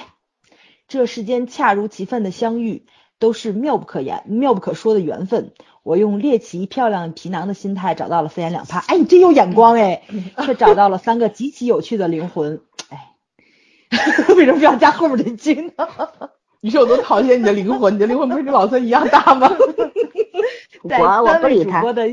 [0.87, 2.85] 这世间恰如其分的相遇，
[3.21, 5.51] 都是妙不可言、妙不可说的缘分。
[5.83, 10.01] 我用猎奇漂亮皮囊的心态找到了三言两拍，哎，你真有眼光哎，
[10.43, 13.13] 却找到了三个极其有趣的灵魂，哎，
[14.35, 15.87] 为什么不要加后面这句呢？
[16.61, 19.49] 你说我多讨厌你的灵魂，你的灵魂不是跟老孙一样大吗？
[20.89, 21.93] 在三位主播。
[21.93, 22.09] 的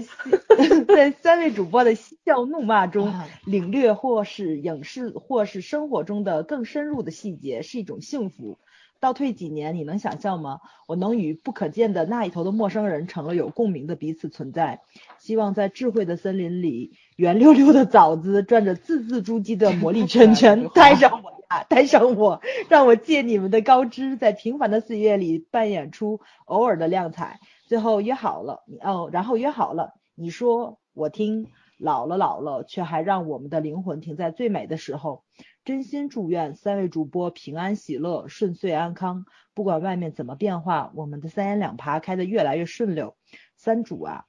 [0.86, 8.58] 在三位主播的嬉笑怒骂中啊，领略或是影视或是生活中的更深入的细节，是一种幸福。
[9.00, 10.60] 倒退几年，你能想象吗？
[10.86, 14.80] 我能与不可见的那一头的陌生人成了有共鸣的彼此存在。
[15.18, 27.38] 希望在智慧的森林里，圆溜溜的枣子转着字字珠玑的魔力圈圈， 带上我呀，带上我，让我借你们的高枝，在平凡的岁月里扮演出偶尔的亮彩。
[27.66, 31.46] 最后约好了，你哦，然后约好了，你说我听，
[31.78, 35.24] 老了老了，却还让我们的灵魂停在最美的时候。
[35.64, 39.26] 真心祝愿三位主播平安喜乐，顺遂安康。
[39.54, 43.16] 不管外面怎么变化，我们的三言两爬开得越来越顺溜。
[43.56, 44.24] 三主啊，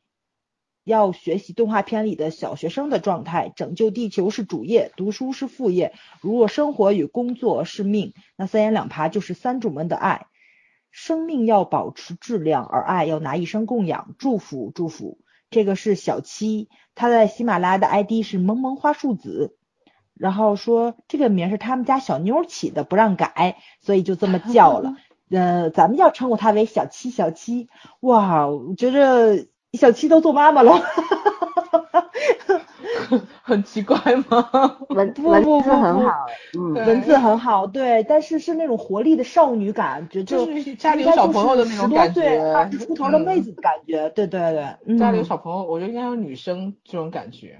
[0.84, 5.94] 要学习动画片里的小学生的状态，拯救地球是主业，读书是副业。
[6.22, 10.28] 如果生活与工作是命，那三言两爬就是三主们的爱。
[10.92, 14.16] 生命要保持质量，而爱要拿一生供养。
[14.18, 15.20] 祝福祝福，
[15.50, 19.56] 这个是小七，他在喜马拉雅的 ID 是萌萌花树子，
[20.14, 24.96] 然后说这个名是他们家小妞起的，不让改，所以就这么叫了。
[25.32, 27.70] 呃，咱们要称呼她为小七，小七。
[28.00, 30.82] 哇，我觉着小七都做妈妈了。
[33.42, 33.98] 很奇怪
[34.30, 34.78] 吗？
[34.90, 35.62] 文文不不不不。
[35.64, 36.26] 字很好，
[36.58, 43.22] 嗯，文字很好，对，但是是那种活力的少女感觉，就就是家里有小朋友的那种感觉二十出头的嗯。
[43.26, 44.98] 妹子的感觉，对对对，嗯。
[44.98, 47.60] 家里有小朋友，我觉得应该有女生这种感觉。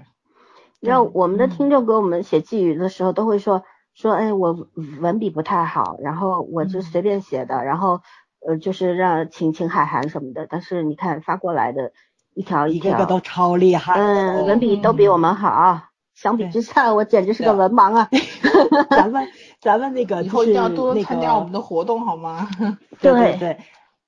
[0.80, 4.68] 然后我们的听众给我们写寄语的时候，都会说说，哎，我
[5.00, 8.00] 文笔不太好，然后我就随便写的，然后
[8.46, 10.46] 呃，就是让请请海涵什么的。
[10.48, 11.92] 但是你看发过来的
[12.40, 15.82] 一条一条，个个都超厉害，嗯，文笔都比我们好。
[16.14, 18.08] 相比之下，我简直是个文盲啊！
[18.90, 19.28] 咱们
[19.60, 22.48] 咱们那个 以后要多参加我们的活动好吗？
[23.00, 23.58] 对对对，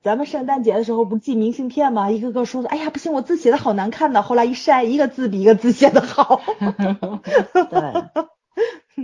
[0.03, 2.11] 咱们圣诞节的时候不寄明信片吗？
[2.11, 4.23] 一个个说的，哎呀不行，我字写的好难看的。
[4.23, 6.41] 后来一晒，一个字比一个字写的好。
[7.71, 8.27] 对，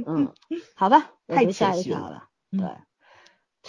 [0.06, 0.32] 嗯，
[0.74, 2.24] 好吧，太谦虚了。
[2.50, 2.60] 对，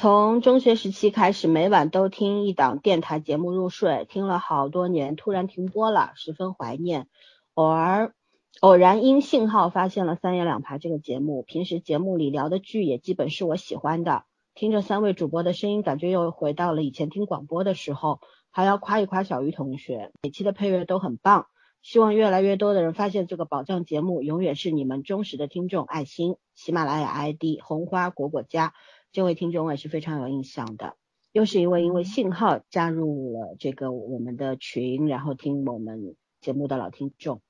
[0.02, 7.10] 从中学时期开始，每晚都听一档电台节目入睡，听了好多年，突然停播了，十分怀念。
[7.54, 8.14] 偶尔。
[8.62, 14.24] 偶然因信号发现了三言两排这个节目，平时节目里聊的剧也基本是我喜欢的。
[14.56, 18.22] 听着三位主播的声音，感觉又回到了以前听广播的时候。
[18.52, 21.48] 还要夸一夸小鱼同学，每期的配乐都很棒。
[21.82, 25.84] 希望越来越多的人发现这个宝藏节目，永远是你们忠实的听众。
[25.84, 28.74] 爱心，喜马拉雅 ID 红花果果家，
[29.12, 30.96] 这位听众我也是非常有印象的，
[31.32, 37.42] 又是一位因为信号加入了这个我们的群，然后听我们节目的老听众。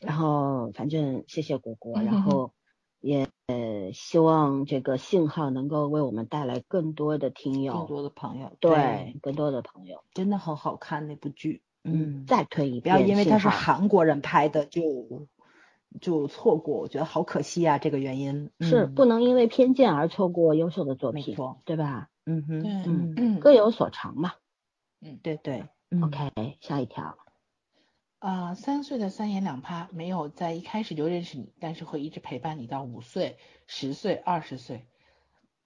[0.00, 2.52] 然后反正谢谢果果，然后
[3.00, 3.28] 也
[3.92, 14.82] 希望这个信号能够为我们带来更多的听友，更多的朋友，对，更多的朋友，真的很好看那部剧，嗯，再推一遍，不要因为它是韩国人拍的就
[16.00, 22.08] 就错过，我觉得好可惜啊，这个原因是不能因为偏见而错过优秀的作品，对吧？
[22.26, 24.32] 嗯哼，嗯嗯，各有所长嘛，
[25.00, 25.64] 嗯，对对
[26.02, 27.16] ，OK，下一条。
[28.18, 33.36] 啊，三岁的三言两拍没有在一开始就认识你，但是会一直陪伴你到五岁、
[33.66, 34.86] 十岁、二十岁，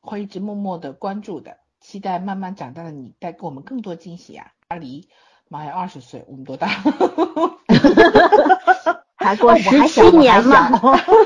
[0.00, 4.52] 会一直默默的关注的，期待慢慢长大的你带给我们更多惊喜啊！
[4.66, 5.08] 阿离，
[5.48, 6.68] 妈呀，二十岁，我们多大？
[9.18, 10.70] 还过 十七年嘛？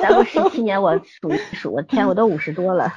[0.01, 2.93] 再过十七年，我数一数，我天，我都五十多了。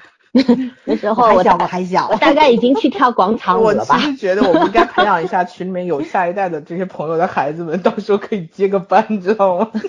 [0.83, 3.95] 那时候我小，我还小，我大概已经去跳广场舞了吧？
[3.95, 9.71] 我其实觉得我们应该培养一下群里面有下一代的这些朋友的孩子们，到时候可以接个班，你知道吗？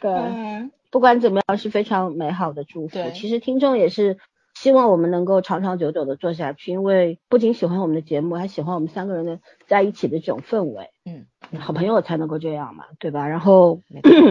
[0.00, 2.98] 对，不管怎么样是非常美好的祝福。
[3.14, 4.18] 其实听众也是
[4.64, 10.88] 希望我们能够长长久久的做下去，因为不仅喜欢我们的节目，还喜欢我们三个人的在一起的这种氛围。
[11.04, 11.26] 嗯，
[11.60, 13.28] 好朋友才能够这样嘛，对吧？
[13.28, 13.82] 然后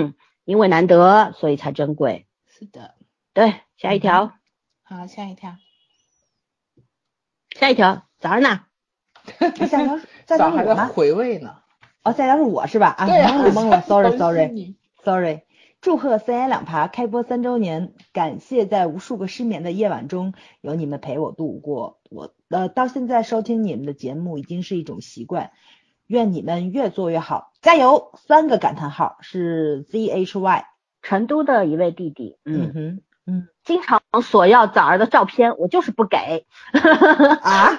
[0.44, 2.26] 因为难得，所以才珍贵。
[2.48, 2.96] 是的。
[3.36, 4.34] 对，下一条。
[4.82, 5.56] 好，下一条。
[7.52, 8.62] 下一条，早上呢？
[9.38, 11.58] 下一条，下一条还在回味呢。
[12.02, 12.88] 哦，下一条是我是吧？
[12.88, 15.42] 啊，懵了懵了，sorry，sorry，sorry。
[15.84, 22.00] 祝贺三言两爬开播三周年，感谢在无数个失眠的夜晚中有你们陪我度过。
[22.10, 25.52] 我呃，到现在收听你们的节目已经是一种习惯。
[26.08, 28.14] 愿你们越做越好，加油！
[28.16, 30.64] 三个感叹号是 zhy，
[31.02, 32.38] 成都的一位弟弟。
[32.46, 33.02] 嗯哼。
[33.26, 36.46] 嗯，经常索要枣儿的照片，我就是不给。
[37.42, 37.72] 啊，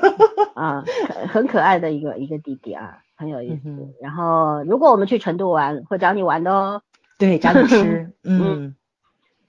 [0.56, 0.84] 啊，
[1.28, 3.94] 很可爱的一个一个弟弟啊，很有意思。
[4.00, 6.82] 然后，如果我们去成都玩，会找你玩的哦。
[7.20, 8.12] 对，找你 吃。
[8.24, 8.74] 嗯，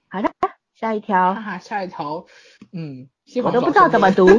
[0.08, 0.30] 好的，
[0.74, 1.34] 下一条。
[1.34, 2.26] 哈哈，下一条。
[2.72, 3.08] 嗯，
[3.42, 4.28] 我都不知道怎么读。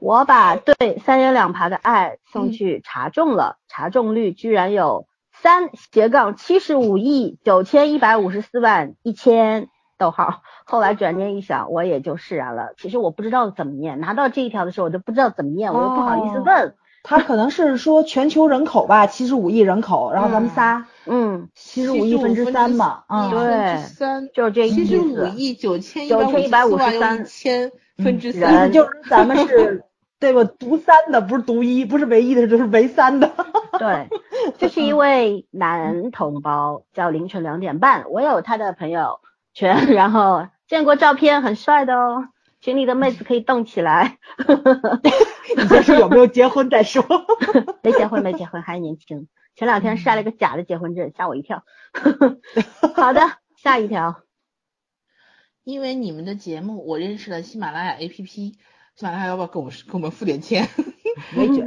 [0.00, 5.06] 我把对三言两爬的爱送去查中了，查中率居然有。
[5.40, 10.42] 三斜杠七十五亿九千一百五十四万一千，逗号。
[10.66, 12.74] 后来转念一想，我也就释然了。
[12.76, 16.74] 其实我不知道怎么念，拿到这一条的时候，我就不知道怎么念，我又不好意思问。
[17.08, 29.84] 他可能是说全球人口吧，七十五亿人口，然后咱们仨，嗯，七十五亿分之三嘛，嗯，对，三就是这七十五亿九千九千一百五十三千分之三，就是咱们是。
[30.20, 30.42] 对吧？
[30.42, 33.30] 独三的不是独一，不是唯一的，就是唯三的。
[33.78, 34.08] 对，
[34.58, 38.04] 这是一位男同胞，叫凌晨两点半。
[38.10, 39.20] 我有他的朋友
[39.54, 42.24] 圈，然后见过照片，很帅的哦。
[42.60, 44.18] 群里的妹子可以动起来。
[45.56, 47.02] 你先说有没有结婚再说？
[47.82, 49.28] 没结婚，没结婚，还年轻。
[49.54, 51.64] 前两天晒了个假的结婚证，吓我一跳。
[52.94, 53.20] 好的，
[53.56, 54.22] 下一条。
[55.64, 58.26] 因为你们的节目，我认识了喜马拉雅 APP。
[58.26, 60.68] 喜马拉雅要不要给我们给我们付点钱？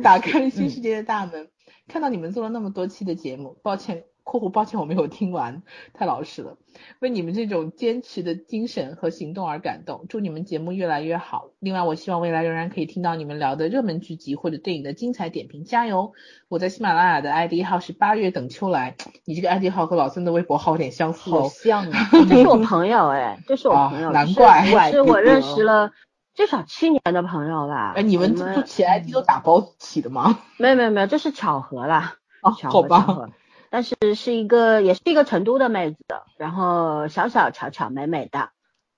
[0.02, 1.50] 打开新世界的大门，
[1.88, 5.62] 看到你们做了那么多期的节目，抱歉（括弧抱歉我没有听完，
[5.94, 6.56] 太老实了），
[7.00, 10.06] 为你们这种坚持的精神和行动而感动。
[10.08, 11.50] 祝你们节目越来越好。
[11.60, 16.14] 另外，我希望未来仍然可以听到你们聊的热门剧集或者电影的精彩点评，加油！
[16.48, 25.92] 我在喜马拉雅的 ID 号是八月等秋来，你这个 ID 号和老孙的微博号有点相似哦，像啊， 这是我朋友哎，这是我朋友，难怪，是我认识 了。
[26.34, 27.92] 至少七年的朋友吧。
[27.98, 30.40] 哎，你们们起 ID 都打包起的吗？
[30.56, 33.02] 没有没有没有，这是巧合啦，哦，巧好吧。
[33.02, 33.30] 合巧合。
[33.72, 35.97] 但是是一个，也是一个成都的妹子，
[36.38, 38.51] 然后小小巧巧美美的，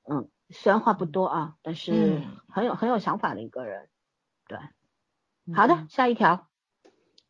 [0.10, 2.38] 嗯，虽然话不多啊，但是嗯。
[2.54, 3.90] 很有很有想法的一个人。
[4.48, 4.60] 对，
[5.56, 6.48] 好的，下一条。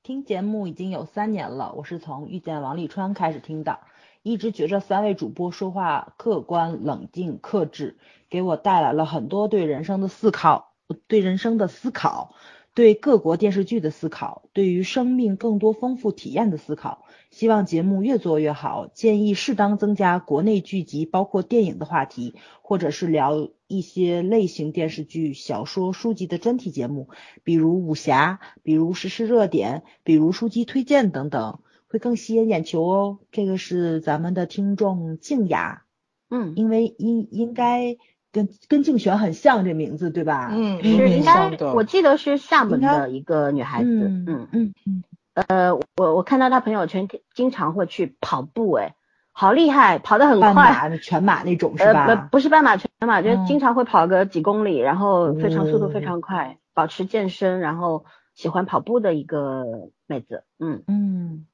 [0.02, 3.80] 听节目已经有三年了，我是从遇见王沥川开始听的，
[4.22, 7.98] 一直觉着三位主播说话客观、冷静、克制，
[8.30, 10.74] 给我带来了很多对人生的思考，
[11.08, 12.36] 对人生的思考，
[12.74, 17.06] 对各国电视剧的思考，对于生命更多丰富体验的思考。
[17.30, 27.10] 希望节目越做越好，建议适当增加国内剧集，包括电影的话题，或者是聊一些类型电视剧、小说、书籍的专题节目，
[27.44, 33.20] 比如武侠，比如时事热点，比如书籍推荐等等，会更吸引眼球哦。
[33.32, 35.86] 这个是咱们的听众静雅，
[36.30, 37.98] 嗯，因为应应该
[38.34, 40.50] 跟跟静璇很像这名字对吧？
[40.52, 45.04] 嗯，是嗯应该我记得是厦门的一个女孩子，嗯嗯，嗯嗯，
[45.36, 48.96] 呃，我我看到她朋友圈经常会去跑步，哎，
[49.32, 50.72] 好厉害，跑得很半快。
[50.72, 52.16] 马全马那种是呃，吧？
[52.16, 59.64] 不不是半马全马，就是嗯经常会跑个几公里，然后非常速度非哦常快，保持健身，然后喜欢跑步的一个
[60.08, 60.44] 妹子。
[60.60, 61.46] 嗯，嗯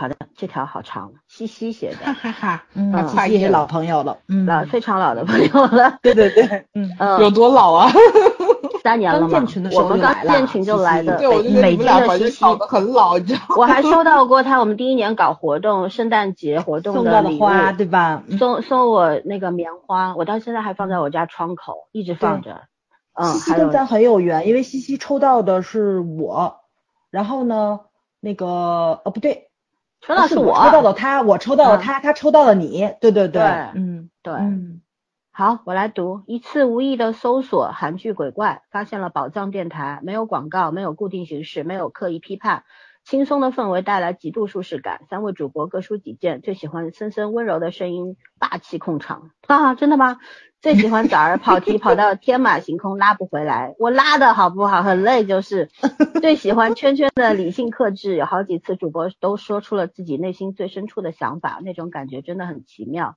[0.00, 6.90] 好的，这条好长，西西写的，哈哈，嗯，嗯谢谢老朋友了，嗯，老非常老的朋友了， 对对对，嗯。
[6.98, 7.90] 嗯，有多老啊？
[8.82, 12.40] 三年了嘛刚建群的，时我们刚建群就来的，对，我就觉得北京你们俩把的西西。
[12.40, 13.56] 这搞得很老，你知道吗？
[13.58, 18.22] 我还收到过他我们第一年搞活动，圣诞节活动送到的礼物，花对吧？
[18.26, 22.62] 嗯送送我那个棉花，我到现在还放在我家窗口，一直放着。
[23.12, 26.60] 嗯，西西还跟咱很有缘，因为西西抽到的是我，
[27.10, 27.80] 然后呢，
[28.18, 28.46] 那个
[29.04, 29.49] 呃不对，
[30.00, 33.42] 抽到是我，抽到了他，我抽到了嗯他，他抽到了你，对对对
[33.74, 34.80] 嗯对，嗯
[35.32, 36.22] 好，我来读。
[36.26, 42.64] 一次无意的搜索韩剧鬼怪，发现了宝藏电台，没有广告，没有固定形式，没有刻意批判，
[43.04, 45.02] 轻松的氛围带来极度舒适感。
[45.08, 49.74] 三位主播各抒己见，最喜欢森森温柔的声音，霸气控场 啊！
[49.74, 50.18] 真的吗？
[50.60, 54.82] 最喜欢早儿跑题跑到天马行空拉不回来，我拉的好不好？
[54.82, 55.70] 很累就是。
[56.20, 63.16] 最喜欢圈圈的理性克制，有好几次主播都说出了自己内心最深处的想法，那种感觉真的很奇妙。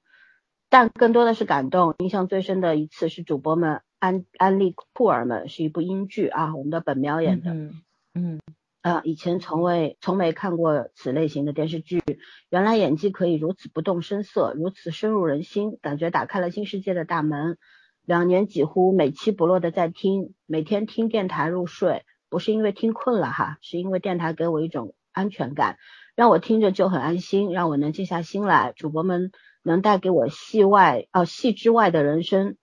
[0.69, 1.95] 但更多的是感动。
[1.99, 7.51] 印象最深的一次是主播们安安利酷儿们，是一部英剧啊，我们的本喵演的。
[7.51, 7.81] 嗯
[8.15, 8.39] 嗯
[8.83, 12.03] 啊，以前从未从没看过此类型的电视剧，
[12.49, 17.57] 原来演技可以如此不动声色，如此深入人心，感觉打开了新世界的大门。
[18.03, 25.77] 两年几乎每期不落的在听，每天听电台入睡，不是因为听困了哈，是因为电台给我一种安全感，
[26.13, 28.73] 让我听着就很安心，让我能静下心来。
[28.75, 29.31] 主播们
[29.63, 32.57] 能带给我戏外哦戏之外的人生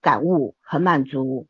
[0.00, 1.48] 感悟，很满足。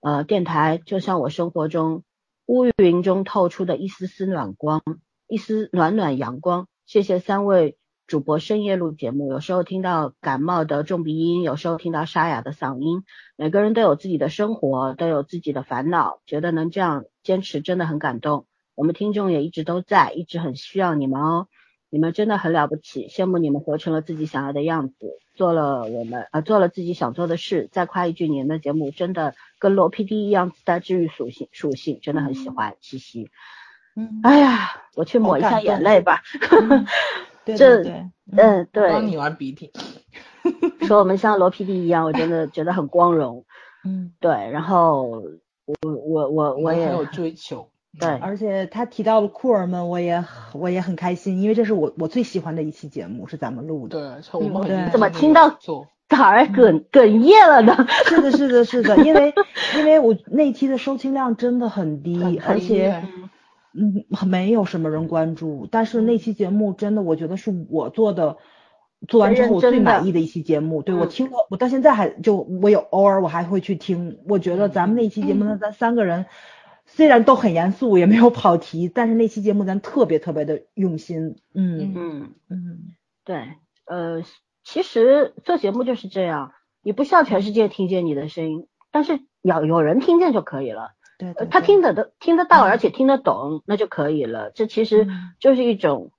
[0.00, 2.02] 呃，电台就像我生活中
[2.50, 4.82] 乌云中透出的一丝丝暖光，
[5.28, 6.66] 一丝暖暖阳光。
[6.84, 7.76] 谢谢三位
[8.08, 13.04] 主播深夜录节目，有时候听到感冒的重鼻音，有时候听到沙哑的嗓音。
[13.36, 18.46] 每个人都有自己的生活，都有自己的烦恼，觉得能这样坚持真的很感动。
[18.74, 21.46] 我们听众也一直都在，一直很需要你们哦。
[21.88, 24.96] 你们真的很了不起，羡慕你们活成了自己想要的样子，
[25.40, 27.70] 做了我们呃做了自己想做的事。
[27.72, 33.30] 再夸一句，你们的节目真的跟罗 PD 一样自带治愈属性，属性真的很喜欢，嘻嘻。
[33.96, 36.20] 嗯，哎呀，我去抹一下眼泪吧。
[36.50, 36.86] 嗯
[37.42, 39.72] 对这对对，嗯，帮你对，玩鼻涕。
[40.86, 43.46] 说我们像罗 PD 一样，我真的觉得很光荣。
[43.82, 45.04] 嗯，对，然后
[45.64, 45.74] 我
[46.06, 47.70] 我我我也很有追求。
[47.98, 53.98] 对，而且他提到了酷儿们，我也我也很开心，因为这是我我最喜欢的一期节目，是咱们录的。
[53.98, 55.88] 对，是我们怎么听到做？
[56.08, 57.86] 咋儿哽哽咽了呢？
[58.06, 59.34] 是的，是的，是的，因为
[59.78, 63.02] 因为我那期的收听量真的很低，很低而且
[63.72, 68.36] 嗯没有什么人关注，但是那期节目真的我觉得是我做的。
[69.08, 74.18] 做完之后我最满意的一期节目，对我嗯听了，我到现在还就我有偶尔我还会去听。
[74.28, 76.26] 我觉得咱们那期节目呢，咱三个人
[77.00, 81.36] 虽然都很严肃，也没有跑题，但是那期节目咱特别特别的用心。
[81.54, 82.78] 嗯嗯，嗯，
[83.24, 83.54] 对，
[83.86, 84.22] 呃，
[84.62, 90.90] 其实做节目就是这样，你不需要全世界听见你的声音，但是要有人听见就可以了。
[91.16, 94.50] 对对，呃他听得的听得到，嗯而且听得懂，那就可以了。
[94.50, 96.10] 这其实嗯就是一种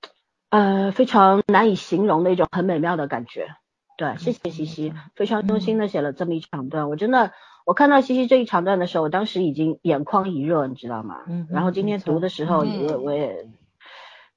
[0.50, 3.54] 呃非常难以形容的一种很美妙的感觉。
[3.96, 6.88] 对，谢谢西西，非常用心的写了这么一长段。
[6.88, 7.30] 我真的，
[7.64, 11.22] 我看到西西这一长段的时候，我当时已经眼眶一热，你知道吗？
[11.28, 13.48] 嗯然后今天读的时候，嗯我我也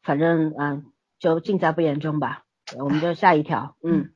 [0.01, 0.85] 反正嗯、
[1.19, 2.43] 就尽在不言中吧。
[2.77, 4.11] 我们就下一条，嗯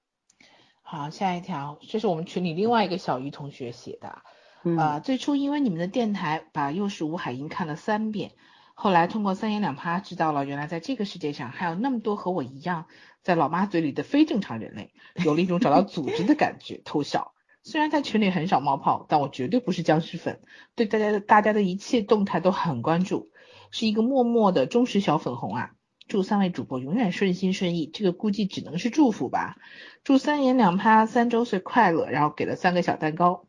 [0.82, 4.22] 好，下一条，这是我们群里另外一个小鱼同学写的。
[4.62, 8.32] 嗯呃，最初因为你们的电台把《又是吴海英》看了三遍，
[8.74, 12.86] 后来通过三言两拍知道了，原来在这个世界上还有那么多和我一样，
[13.22, 14.92] 在老妈嘴里的非正常人类，
[15.24, 17.32] 有了一种找到组织的感觉， 偷笑。
[17.66, 20.38] 虽然在群里很少冒泡，但我绝对不是僵尸粉，
[20.76, 23.30] 对大家的大家的一切动态都很关注，
[23.72, 25.70] 是一个默默的忠实小粉红啊。
[26.06, 29.56] 祝三位主播永远顺心顺意，这个估计只能是祝福吧。
[30.04, 33.46] 祝三言两拍三周岁快乐，然后给了三个小蛋糕。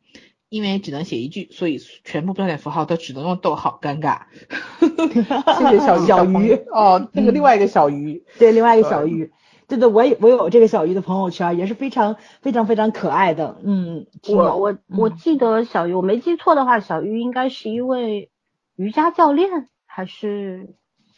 [0.50, 4.22] 因为只能写一句，所以全部标点符号都只能用逗号，尴尬。
[5.60, 9.30] 谢谢小鱼小鱼哦，那个另外一个小鱼，对，另外一个小鱼，
[9.68, 18.30] 对对，我有我有这个小鱼的朋友圈，也是非常非常非常可爱的，嗯，我我我嗯记得小鱼，我没记错的话，小鱼应该是一位
[18.78, 20.76] 瑜伽教练还是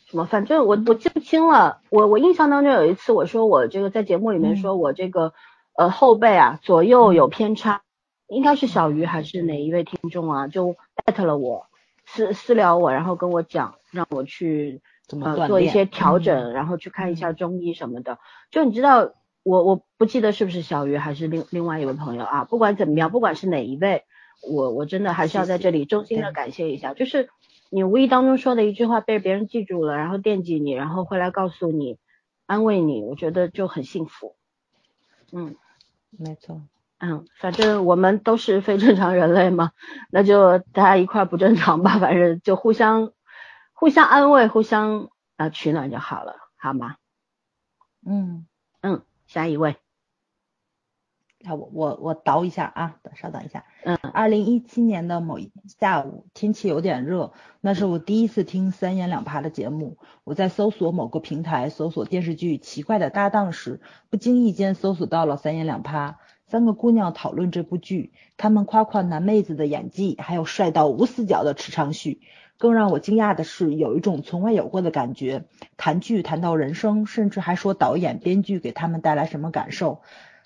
[0.08, 1.82] 什么，反正我我记不清了。
[1.92, 5.34] 我我印象当中有一次我说我这个在节目里面嗯说我这个、
[5.78, 7.84] 呃后背啊左右有偏差，
[8.28, 10.76] 应该是小鱼还是哪一位听众啊就
[11.06, 11.68] 艾特了我
[12.08, 16.18] 私私聊我，然后跟我讲让我去怎么呃做一些调？
[16.20, 16.24] 嗯。
[16.24, 18.20] 整，然后去看一下中医什么的。
[18.52, 19.12] 就你知道，
[19.44, 24.04] 我我不记得是不是小鱼还是另另外一位朋友啊，不管怎么样，不管是哪一位，
[24.50, 27.30] 我我真的还是要在这里衷心的感谢一下，就是
[27.70, 31.98] 你无意当中说的一句话被别人记住了，然后惦记你，然后回来告诉你，
[32.46, 34.36] 安慰你，我觉得就很幸福。
[35.32, 35.56] 嗯
[36.18, 36.62] 没错，
[37.00, 39.72] 嗯，反正我们都是非正常人类嘛，
[40.12, 43.12] 那就大家一块儿不正常吧，反正就互相
[43.80, 46.98] 互相安慰，互相呃取暖就好了，好吗？
[48.06, 48.46] 嗯，
[48.82, 49.78] 嗯，下一位，
[51.40, 53.64] 那我我我倒一下啊，等稍等一下。
[53.86, 59.98] 嗯二零一七年的某一下午，天气有点热，那是我第一次听三言两拍的节目。
[60.26, 66.18] 我在搜索某个平台搜索电视剧《奇怪的搭档》时，不经意间搜索到了三言两拍。
[66.48, 72.20] 三个姑娘讨论这部剧，她们夸夸男妹子的演技，还有帅到无死角的池昌旭。
[72.60, 75.46] 更让我惊讶的是，有一种从未有过的感觉。
[75.78, 80.02] 谈剧谈到人生，甚至还说导演、编剧给他们带来什么感受，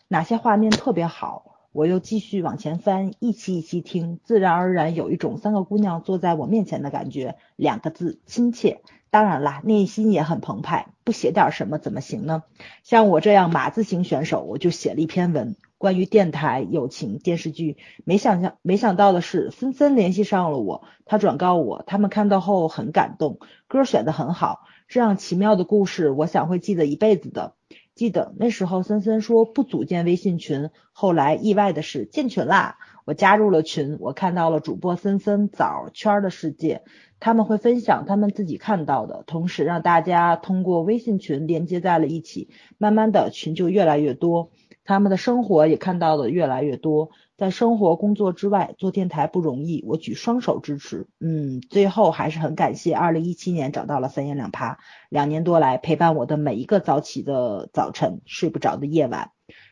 [0.07, 1.57] 哪些画面特别好。
[1.71, 7.35] 我又继续往前翻，一期一期听，自然而然有一种三个姑娘坐在我面前的感觉。
[7.55, 8.81] 两个字，亲切。
[9.09, 12.43] 当然啦，内心也很澎湃，不写点什么怎么行呢？
[12.83, 17.75] 像我这样码字型选手，我就写了一篇文，关于电台、友情、电视剧。
[18.05, 27.55] 没想象没想到的是，森森联系上了我，他转告我，他们看到后很感动，歌选的很好，这样奇妙的故事，我想会记得一辈子的。
[27.95, 36.81] 记得那时候森森说不组建微信群，后来意外的是建群啦，我加入了群，我看到了主播森森枣圈的世界，
[37.19, 44.49] 他们会分享他们自己看到的，同时让大家通过微信群连接在了一起，慢慢的群就越来越多，
[44.83, 47.09] 他们的生活也看到的越来越多。
[47.35, 51.07] 在生活工作之外做电台不容易，我举双手支持。
[51.19, 54.77] 嗯，最后还是很感谢二零一七年找到了三言两拍，
[55.09, 59.31] 两年多来陪伴我的每一个早起的早晨，睡不着的夜晚。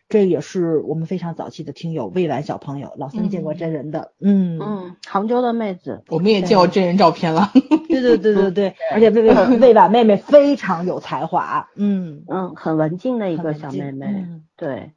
[0.09, 7.49] 这也是我们非常早期的听友魏婉小朋友，老三见过真人的，嗯嗯，杭州的妹子，我们也见过真人照片了。
[7.87, 14.91] 对对对对对，而且魏魏魏婉妹妹非常有才华，嗯，嗯，很文静的一个小妹妹，嗯对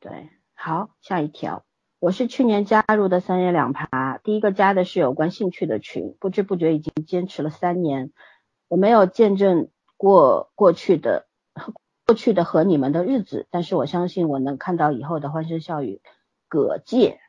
[0.00, 1.64] 对，好，下一条。
[1.98, 8.10] 我是去年加入的三言两爬，第一个加的是有关兴趣的群，不知不觉已经坚持了三年。
[8.66, 11.26] 我没有见证过过去的
[12.06, 16.00] 过去的和你们的日子，但是我相信我能看到以后的欢声笑语。
[16.48, 17.20] 葛界，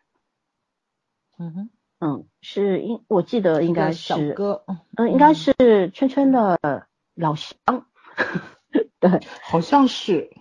[1.38, 1.69] 嗯哼，
[1.99, 4.63] 嗯，是应我记得应该一个小是，哥，
[4.95, 7.86] 嗯，应该是圈圈的老乡，
[8.99, 10.32] 对，好像是，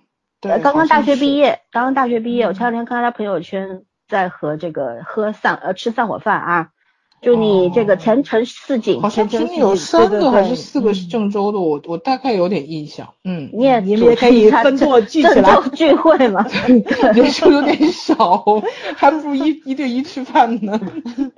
[0.41, 6.69] 对，呃，刚刚大学毕业，刚刚大学毕业，我嗯前两天看到他朋友圈在和这个喝散呃吃散伙饭啊，
[7.21, 9.57] 祝你这个前程似锦，好像前程似锦。
[9.57, 16.47] 听有三个还是四个是嗯郑州的，我我大概有点印象，嗯，你也你们也可以分做舵聚起郑来州 聚会嘛？
[17.15, 18.43] 人数有点少，
[18.97, 20.81] 还不如一一对一吃饭呢。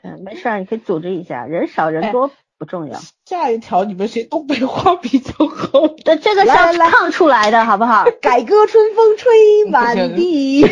[0.02, 2.30] 嗯，没事儿，你可以组织一下，人少人哎多
[2.62, 3.00] 不重要。
[3.26, 5.88] 下一条，你们谁东北话比较好？
[6.04, 8.04] 对，这个是唱出来的，好不好？
[8.22, 9.32] 改革春风吹
[9.68, 10.62] 满地，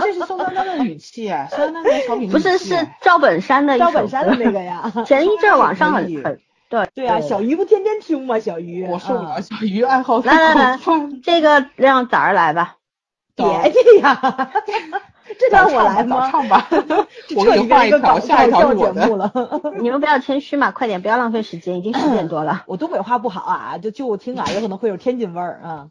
[0.00, 4.92] 这是宋丹丹的语气啊，宋丹丹的小品的不是，是赵本山的一首赵本山的那个呀。
[5.04, 8.38] 前一阵儿网上很很对对啊，小鱼不天天听吗？
[8.38, 10.78] 小鱼，我受不了，啊小鱼爱好来来来。
[11.24, 12.76] 这个让崽儿来吧。
[13.34, 14.50] 别介呀，
[15.38, 16.30] 这让我来吗？
[16.30, 16.68] 唱吧，
[17.36, 19.00] 我彻给你换一个搞下一条搞笑是我的。
[19.02, 19.32] 节目了。
[19.80, 22.64] 你们不要谦虚嘛，快点，不要浪费时间，已经十点多了。
[22.66, 25.88] 我东北话不好啊，就就我听啊，有可能会有天津味儿啊。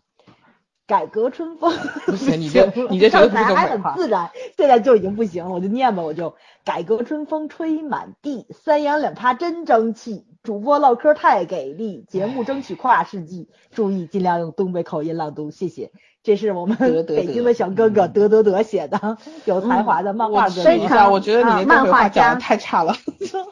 [0.87, 1.73] 改革春风，
[2.05, 15.91] 不行你这 你这刚绝对不是东才还北话很自然，现在就已经不行了，我就念吧，我就改革春风吹满地，三言两趴真争气，主播唠嗑太给力，节目争取跨世纪，注意尽量用东北口音朗读，谢谢。
[16.27, 21.91] 这是我们北京的小哥哥德德德写的，有才华的漫画我哥一下，我觉得你漫画家。
[21.93, 22.93] 话讲的太差了。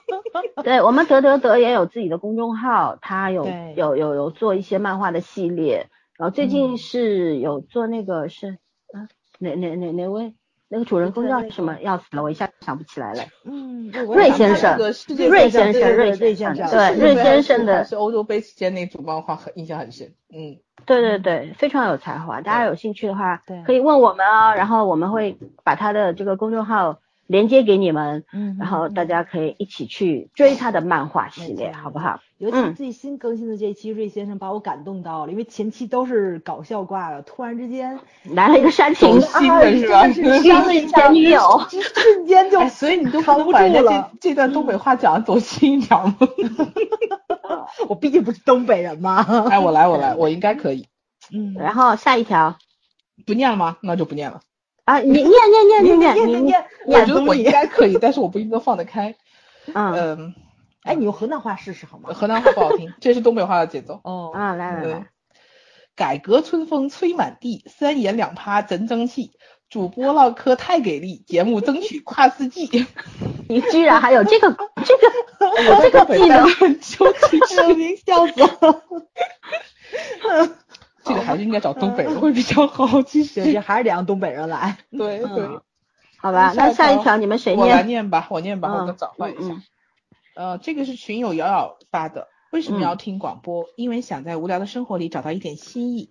[0.62, 3.48] 对我们德德德也有自己的公众号，他有
[3.78, 6.50] 有有有做一些漫画的系列，然后最嗯。
[6.50, 8.58] 近是有做那个是
[8.92, 9.08] 啊
[9.40, 10.36] 哪哪哪哪位
[10.68, 11.78] 那个主人公叫什么？
[11.82, 13.24] 要死了，我一下想不起来了。
[13.44, 20.14] 嗯，瑞先生瑞先生，瑞先生，瑞先生对，瑞先生的，是欧洲杯期间那组漫画很印象很深。
[20.34, 22.42] 嗯，对对对，非常有才华。
[22.42, 32.20] 大家有兴趣的话，可以问我们啊，然后我们会把他的这个公众号连接给你们，嗯，然后大家可以一起去追他的漫画系列，好不好？
[32.38, 46.16] 尤其嗯最新更新的这一期，瑞先生把我感动到了，因为前期都是搞笑挂的，突然之间来了一个煽情走， 心的是吧 啊真的是伤了一下前女友瞬间就哎，所以你都不扛不住了这这段东北话讲的走心一点吗？
[47.90, 49.24] 我毕竟不是东北人嘛。
[49.50, 50.88] 哎，我来，我来，我应该可以。
[51.34, 52.58] 嗯，然后下一条
[53.26, 53.78] 不念了吗？
[53.82, 54.42] 那就不念了。
[54.86, 59.16] 啊，你念念念念你念念念，我觉得我应该可以，但是我不一定能放得开。
[59.74, 60.36] 嗯嗯，
[60.84, 62.12] 哎，你用河南话试试好吗？
[62.14, 64.00] 河南话不好听，这是东北话的节奏。
[64.04, 65.08] 哦，啊，来来嗯来，
[65.96, 69.32] 改革春风吹满地，三言两趴真争气。
[69.68, 72.86] 主播唠嗑太给力，节目争取跨世纪。
[73.50, 74.56] 你居然还有这个
[74.86, 75.12] 这个
[75.82, 78.84] 这个技能东北待了，很久，其实明笑死了。
[81.06, 83.02] 这个还是应该找东北人会比较好。
[83.04, 84.78] 其实，还是得让东北人来。
[84.92, 85.62] 对对嗯，
[86.18, 86.52] 好吧？
[86.56, 88.10] 那下一条你们谁念我来念？
[88.10, 89.54] 吧，我念吧，我嗯再找换一下。
[89.54, 89.64] 嗯
[90.36, 92.28] 呃，这个是群友瑶瑶发的。
[92.52, 93.68] 为什么嗯要听广播？
[93.78, 96.10] 因为想在无聊的生活里找到一点新意。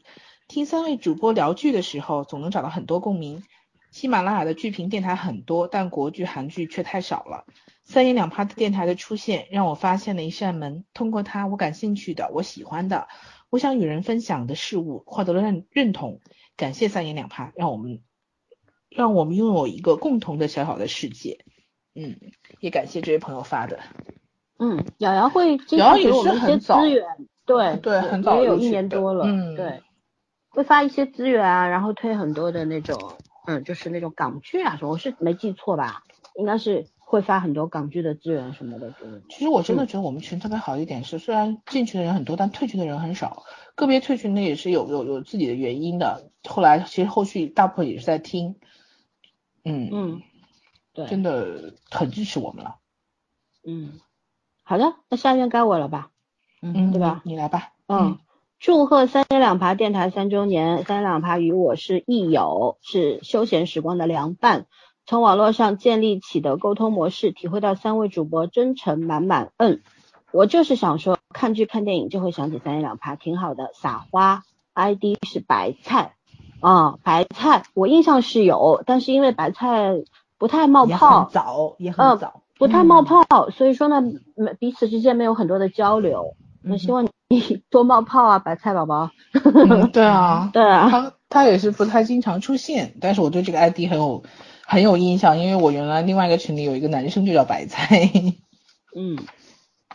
[0.48, 3.42] 听三位主播聊剧的时候，总能找到很多共鸣。
[3.90, 7.44] 喜马拉雅的剧评电台很多，但国剧、韩剧却太少了。
[7.84, 10.84] 三言两拍的电台的出现，让我发现了一扇门。
[10.94, 13.08] 通过它，我感兴趣的、我喜欢的、
[13.50, 16.20] 我想与人分享的事物，获得了认认同。
[16.56, 18.00] 感谢三言两拍，让我们
[18.88, 21.44] 让我们拥有一个共同的小小的世界。
[21.94, 22.16] 嗯，
[22.60, 23.80] 也感谢这位朋友发的。
[24.58, 27.04] 嗯，瑶瑶会经瑶瑶也是很早资源，
[27.44, 29.82] 对对也很早也有一年多了，嗯对，
[30.48, 33.14] 会发一些资源啊，然后推很多的那种，
[33.46, 36.02] 嗯，就是那种港剧啊什么，我是没记错吧？
[36.36, 38.92] 应该是会发很多港剧的资源什么的，
[39.28, 43.44] 其实我真的觉得我们群特别好一点是，虽然进去的人很多，但退群的人很少。
[43.76, 46.32] 个别退群的也是有有有自己的原因的。
[46.42, 48.56] 后来其实后续大部分也是在听，
[49.64, 50.22] 嗯嗯，
[50.92, 52.78] 对，真的很支持我们了。
[53.64, 54.00] 嗯，
[54.64, 56.10] 好的，那下面该我了吧？
[56.62, 57.74] 嗯，对吧你你来吧。
[57.86, 58.18] 嗯，
[58.58, 64.66] 祝贺三言两爬电台三周年，三言两爬与我是益友，是休闲时光的良伴。
[65.06, 69.50] 从网络上建立起的沟通模式，体会到三位主播真诚满满。
[69.58, 69.80] 嗯，
[70.32, 73.70] 我就是想说，看剧看电影就会想起三言两拍，挺好的。
[73.74, 74.42] 撒花
[74.72, 76.14] ，ID 是白菜
[76.60, 79.92] 啊、白菜，我印象是有，但是因为白菜
[80.38, 82.40] 不太冒也泡很，早，也嗯很早。
[82.56, 84.00] 不太冒泡，所以说呢，
[84.36, 86.34] 没彼此之间没有很多的交流。
[86.62, 89.10] 我嗯希望你 多冒泡啊，白菜宝宝。
[89.32, 94.22] 嗯，对啊， 对啊，他他也是不太经常出现，但是我对这个 ID 很有
[94.66, 98.10] 很有印象，因为我原来另外一个群里有一个男生就叫白菜。
[98.96, 99.18] 嗯，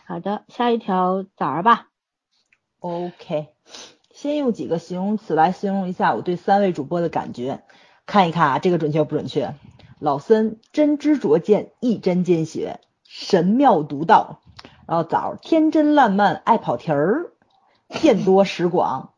[0.04, 1.88] 好的，下一条枣儿吧。
[2.78, 3.48] OK，
[4.14, 7.62] 先用几个形容词来形容一下我对三位主播的感觉，
[8.06, 9.54] 看一看啊，这个准确不准确？
[9.98, 14.40] 老森真知灼见，一针见血，神妙独到。
[14.86, 17.32] 然后枣儿天真烂漫，爱跑题儿，
[17.88, 19.12] 见多识广。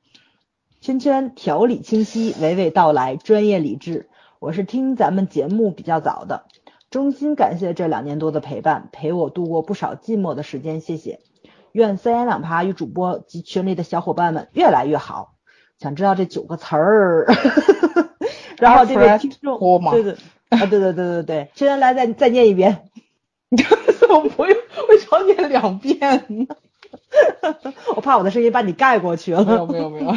[0.81, 4.11] 圈圈条理清晰，娓娓道来，专业理智。
[4.43, 6.47] 我是听咱们节目比较早的，
[6.91, 11.21] 衷心感谢这两年多的陪伴，陪我度过不少寂寞的时间，谢谢。
[11.71, 15.37] 愿三言两爬与主播及群里的小伙伴们越来越好。
[15.79, 17.27] 想知道这九个词儿，
[18.59, 19.61] 然后这位听众，
[19.93, 20.17] 对对
[20.49, 22.91] 啊，对对对对对，现在来再再念一遍。
[24.11, 24.57] 我不用，
[24.89, 26.49] 为什么念两遍呢？
[27.95, 29.73] 我怕我的声音把你盖过去了没有了。
[29.73, 30.13] 没有没有，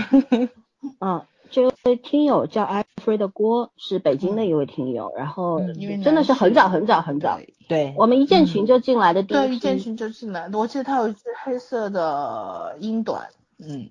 [0.99, 1.21] 嗯，
[1.63, 5.61] 这位听友叫艾弗瑞的郭，是北京的一位听友，然后
[6.03, 7.39] 真的是很早很早很早，
[7.69, 10.59] 对，我们一建群就进来的第对，一对，一建群就进来的。
[10.59, 13.89] 我记得他有一只黑色的英短，嗯，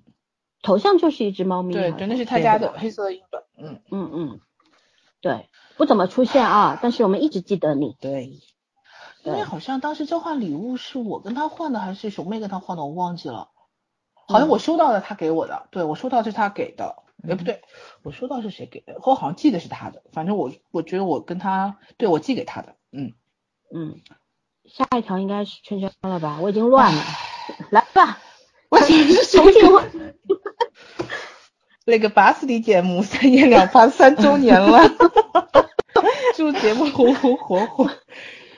[0.61, 1.73] 头像就是一只猫咪。
[1.73, 4.39] 对，好像对，那是他家的黑色的英短，嗯，嗯嗯，
[5.19, 7.95] 对，不怎么出现啊， 但是我们一直记得你。
[7.99, 8.39] 对。
[9.23, 13.49] 因为好像当时交换礼物是我跟他换的，还是熊妹跟他换的，我忘记了。
[14.27, 16.97] 好像我收到了他给我的，对我收到是他给的，
[17.27, 17.61] 哎，不对，
[18.03, 18.99] 我收到是谁给的？
[19.03, 23.13] 我好像记得是他的，反正我我觉得我跟他，对我寄给他的，嗯
[23.73, 24.01] 嗯，
[24.65, 26.39] 下一条应该是圈圈了吧？
[26.41, 27.01] 我已经乱了，
[27.71, 28.19] 来吧，
[28.69, 29.83] 我重庆话。
[31.85, 34.89] 那个巴斯蒂节目三言两发三周年了，
[36.35, 37.91] 祝节目红红火火。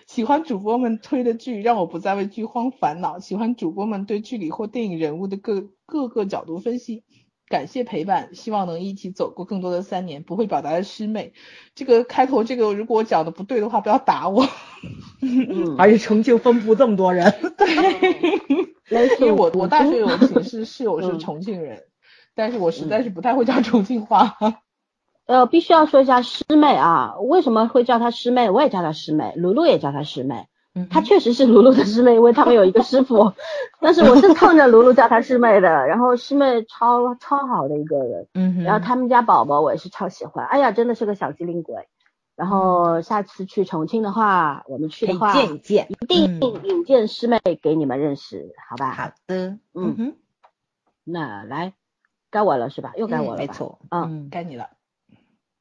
[0.06, 3.20] 喜欢主播们推的剧，让我不再为剧荒烦恼。
[3.20, 7.04] 喜欢主播们对剧里或电影人物的各各个角度分析。
[7.50, 10.24] 感谢陪伴，希望能一起走过更多的三年。
[10.24, 11.34] 不会表达的师妹，
[11.76, 14.48] 这个开头这个如果我讲的不对的话，不要打我。
[15.78, 21.84] 而且重庆分布这么多人， 对 因为我我大学有寝室室友是重庆人。
[22.36, 24.38] 但是我实在是不太会讲重庆话。
[25.26, 28.50] 呃，必须要说一下师妹啊，为什么会叫她师妹？
[28.50, 30.48] 我也叫她师妹，露露也叫她师妹。
[30.78, 33.34] 嗯，她确实是卢卢的师妹，因为他们有一个师傅。
[33.82, 35.70] 但是我是蹭着卢卢叫她师妹的。
[35.88, 38.28] 然后师妹超超好的一个人。
[38.34, 40.46] 嗯然后他们家宝宝我也是超喜欢。
[40.46, 41.88] 哎呀，真的是个小机灵鬼。
[42.36, 48.92] 然后下次去重庆的话，我们去的话，见一见，一定引荐师妹给你们认识，好吧？
[48.92, 49.58] 好的。
[49.74, 50.16] 嗯哼。
[51.04, 51.74] 那来。
[52.30, 52.92] 该我了是吧？
[52.98, 54.68] 又该我了，没错，嗯，该你了。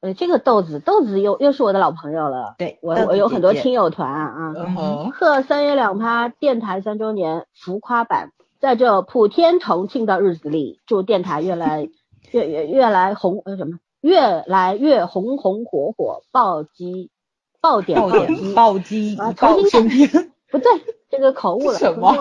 [0.07, 2.55] 呃，这个豆子，豆子又又是我的老朋友了。
[2.57, 4.53] 对，我我有很多听友团啊。
[4.55, 11.89] 嗯贺三月两趴电台三周年浮夸版，在这普天同庆的日子里，祝电台越来
[12.31, 17.11] 越越越来红呃什么越来越红红火火，暴击
[17.59, 20.71] 爆点暴点暴击爆升天，不对。
[21.09, 22.13] 这个口误了，什么？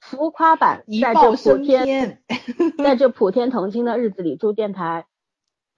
[0.00, 2.20] 浮夸版，在这普天，
[2.82, 5.06] 在这普天同庆的日子里，祝电台，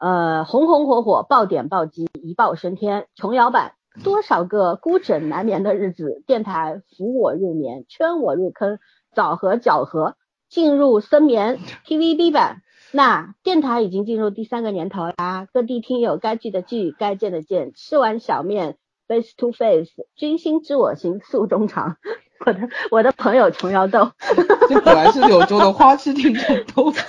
[0.01, 3.07] 呃，红红火火，爆点爆击，一爆升天。
[3.15, 8.79] 琼瑶版，多少个孤枕难眠的日子，电台扶我入眠，圈我入坑，
[9.15, 10.15] 枣核搅和，
[10.49, 11.59] 进入深眠。
[11.87, 21.99] TVB 版，那电台已经进入第三个年头啦，各地听友该聚的聚，该见的见，吃完小面，face to face，君心知我心，诉衷肠。
[22.47, 24.13] 我的我的朋友琼瑶豆，
[24.67, 26.43] 这本来是柳州的花痴听众
[26.75, 27.01] 豆子。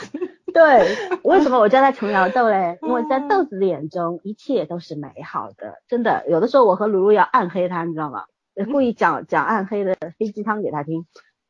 [0.54, 2.78] 对，为什么我叫他琼瑶豆嘞？
[2.84, 5.82] 因为在豆子的眼中，一切都是美好的。
[5.88, 8.26] 真的，有的时候我和卢卢要暗黑他，你知道吗？
[8.72, 11.06] 故意讲讲暗黑的黑鸡汤给他听，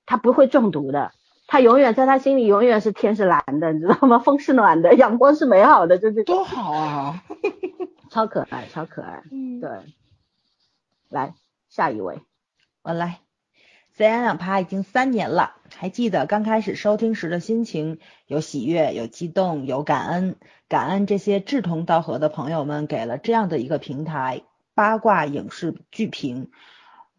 [0.06, 1.12] 他不会中毒的。
[1.48, 4.20] 他永远在他心里永远是天是蓝的，你知道吗？
[4.20, 7.24] 风是暖的，阳光是美好的，就是多好啊！
[8.10, 9.22] 超可爱，超可爱。
[9.32, 9.70] 嗯，对。
[11.10, 11.34] 来
[11.70, 12.22] 下一位，
[12.84, 13.20] 我来。
[13.94, 20.38] 三言两趴已经三年了，还记得刚开始收听时的心情，有喜悦，有激动，有感恩，
[20.70, 26.50] 感恩这些志同道合的朋友们给了这样的一个平台，八卦影视剧评，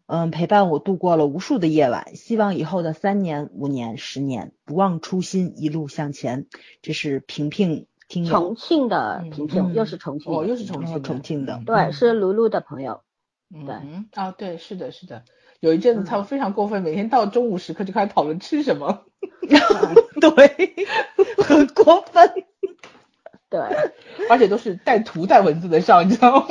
[0.07, 2.15] 嗯，陪伴我度过了无数的夜晚。
[2.15, 6.47] 希望以后的三年、五年、十年，不忘初心，一路向前。
[6.81, 13.03] 这是平平听重庆的平平，又是重庆，哦，又是重庆，重庆的，对，是卢卢的朋友，
[13.49, 13.75] 对，
[14.15, 15.23] 哦，对，是的，是的。
[15.63, 19.05] 有一阵子他们非常过分，每天到中午时刻就开始讨论吃什么，
[20.19, 20.75] 对，
[21.41, 22.29] 很过分，
[23.49, 23.61] 对，
[24.29, 26.47] 而且都是带图带文字的上，你知道吗？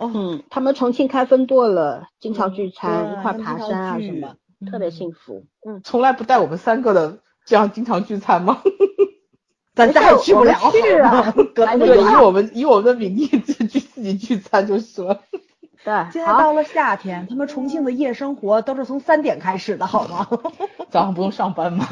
[0.00, 4.34] 嗯，他们重庆开分舵了，经常聚餐，一块爬山啊什么，
[4.68, 5.44] 特别幸福。
[5.64, 8.60] 嗯，从来不带我们三个的这样经常聚餐吗？
[9.76, 10.54] 咱再也去不了
[11.04, 11.32] 啊！
[11.54, 15.20] 对，以我们以我们的名义自己自己聚餐就是了。
[15.84, 20.26] 对，现在到了夏天，他们重庆的夜生活都是从三点开始的，好吗？
[20.90, 21.86] 早上不用上班吗？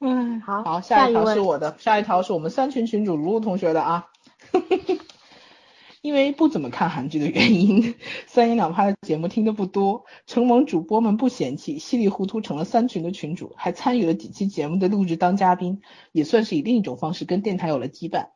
[0.00, 4.08] 嗯，好，好，下一条是我的，下一条是我们三群群主卢卢同学的啊。
[6.02, 7.94] 因为不怎么看韩剧的原因，
[8.26, 15.80] 三言两拍的节目听的不多，承蒙主播们不嫌弃，稀里糊涂成了三群的群主，还参与了几期节目的录制当嘉宾，
[16.10, 18.26] 也算是以另一种方式跟电台有了羁绊。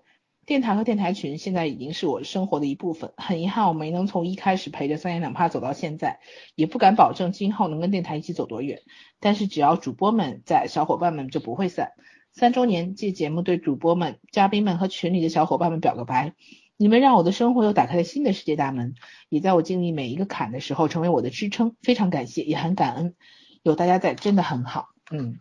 [0.47, 6.20] 电台和电台群现在已经是我生活的一部分，很遗憾我没能从一开始陪着三言两怕走到现在，
[6.55, 8.82] 也不敢保证今后能跟电台一起走多远。
[9.18, 11.90] 但是只要主播们在，小伙伴们就不会散。
[12.32, 16.35] 三周年借节目对主播们、嘉宾们和群里的小伙伴们表个白，
[16.77, 18.94] 你们让我的生活又打开了新的世界大门，
[19.28, 23.16] 也在我经历每一个坎的时候成为我的支撑，非常感谢，也很感恩，
[23.64, 24.90] 有大家在真的很好。
[25.10, 25.40] 嗯，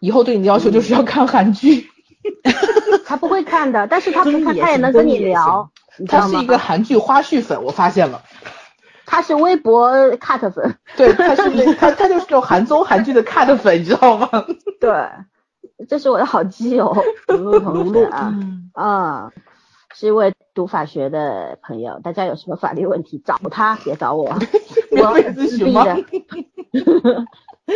[0.00, 1.93] 以后对你的要求就是要看韩剧。
[3.04, 5.70] 他不会看的， 但是他不看，他也能跟你聊。
[6.08, 8.22] 他是一个韩剧花絮粉，我发现了。
[9.06, 10.76] 他是微博 cut 粉。
[10.96, 14.28] 对，他是那 他他就是这种韩综韩剧的 cut 粉，你知道吗？
[14.80, 15.08] 对，
[15.88, 16.96] 这是我的好基友
[17.28, 18.34] 卢露同学啊，
[18.72, 19.32] 啊，
[19.94, 22.00] 是一位读法学的朋友。
[22.02, 24.24] 大家有什么法律问题找他，别找我，
[24.90, 25.96] 我自闭的。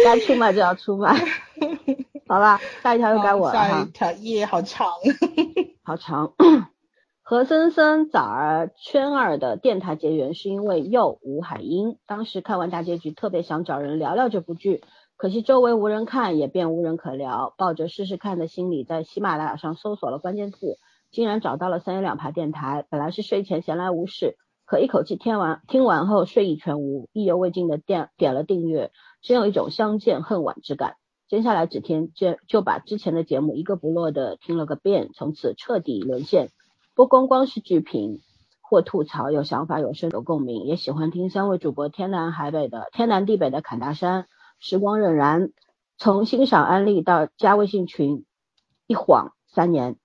[0.04, 1.14] 该出卖就要出卖。
[2.28, 3.84] 好吧，下一条又该我了下一。
[3.86, 4.86] 条耶好长。
[5.82, 6.34] 好长。
[7.22, 14.82] 何森森、早儿、圈儿的电台结缘是因为又吴海英，当时看完大结局，特别想找人聊聊这部剧，
[15.16, 17.55] 可惜周围无人看，也便无人可聊。
[17.59, 20.78] 抱着试试看的心理，在喜马拉雅上搜索了关键字，
[21.10, 22.86] 竟然找到了三言两拍电台。
[22.88, 28.90] 本来是睡前闲来无事，可一口气听完听完后睡意全无，意犹未尽的点点了订阅，
[29.22, 30.96] 真有一种相见恨晚之感。
[31.28, 36.48] 接下来几天就就把之前的节目一个不落的听了个遍，从此彻底沦陷。
[36.94, 38.20] 不光光是剧评
[38.62, 44.26] 或吐槽，有想法、有深有共鸣，也喜欢听三位主播天南海北的天南地北的侃大山，
[44.59, 45.52] 时光荏苒，
[45.98, 48.24] 从欣赏安利到加微信群，
[48.86, 49.96] 一晃三年。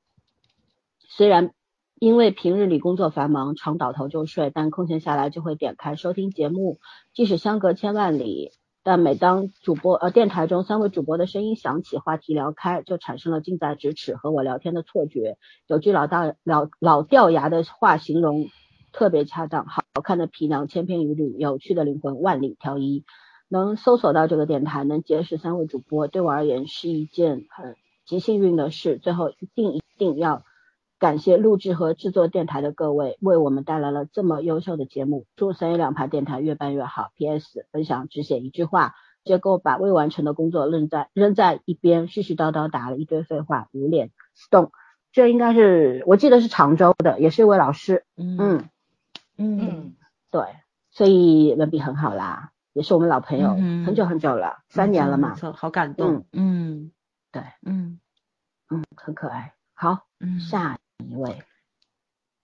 [1.08, 1.54] 虽然
[2.00, 6.80] 因为平日里工作繁忙，常倒头就睡，但空闲下来就会点开收听节目，
[7.14, 8.52] 即使相隔千万里。
[8.84, 15.38] 但每当主播呃电台中三位主播的声音响起，话题聊开，就产生了近在咫尺和我聊天的错觉。
[15.68, 18.50] 有句老大老老掉牙的话形容
[18.92, 23.06] 特别恰当，好看的皮囊千篇一律，有趣的灵魂万里挑一。
[23.50, 28.98] 能搜索到这个电台，能结识三位主播，对我而言是一件很极幸运的事。
[28.98, 30.44] 最后一定一定要
[31.04, 35.26] 感谢录制和制作电台的各位，为我们带来了这么优秀的节目。
[35.36, 37.12] 祝三言两拍电台越办越好。
[37.18, 37.66] P.S.
[37.74, 44.70] 分享只写一句话，结果把未完成的工作扔在扔在一边，絮絮叨叨打了一堆废话，无脸 stone。
[45.12, 48.06] 这应该是我记得是常州的，也是一位老师。
[48.16, 48.70] 嗯嗯，
[49.38, 49.96] 嗯嗯，
[50.32, 50.42] 对，
[50.92, 55.36] 所以文笔很好啦，也是我们老朋友，嗯很久很久了，三年了嘛没。
[55.36, 56.24] 错，好感动。
[56.32, 56.94] 嗯
[57.34, 58.00] 对，嗯
[58.70, 59.54] 嗯，很可爱。
[59.74, 61.44] 好，嗯，下一位。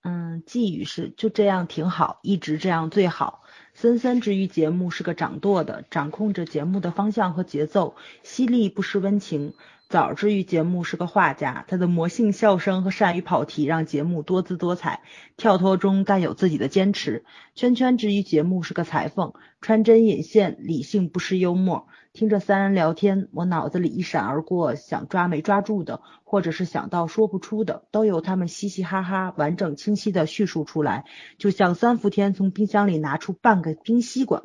[0.02, 3.44] 嗯，寄语是就这样挺好，一直这样最好。
[3.74, 9.54] 森森之于节目是个掌舵的，掌控着节目的方向和节奏，犀利不失温情。
[9.90, 15.02] 枣之于节目是个画家，他的魔性笑声和善于跑题让节目多姿多彩，
[15.36, 17.26] 跳脱中带有自己的坚持。
[17.56, 21.88] 圈圈之于节目是个裁缝，穿针引线，理性不失幽默。
[22.14, 31.06] 听着三人聊天，我脑子里一闪而过想抓没抓住的，或者是想到说不出的，都由他们嘻嘻哈哈、完整清晰的叙述出来，
[31.40, 34.44] 就像三伏天从冰箱里拿出半个冰西瓜，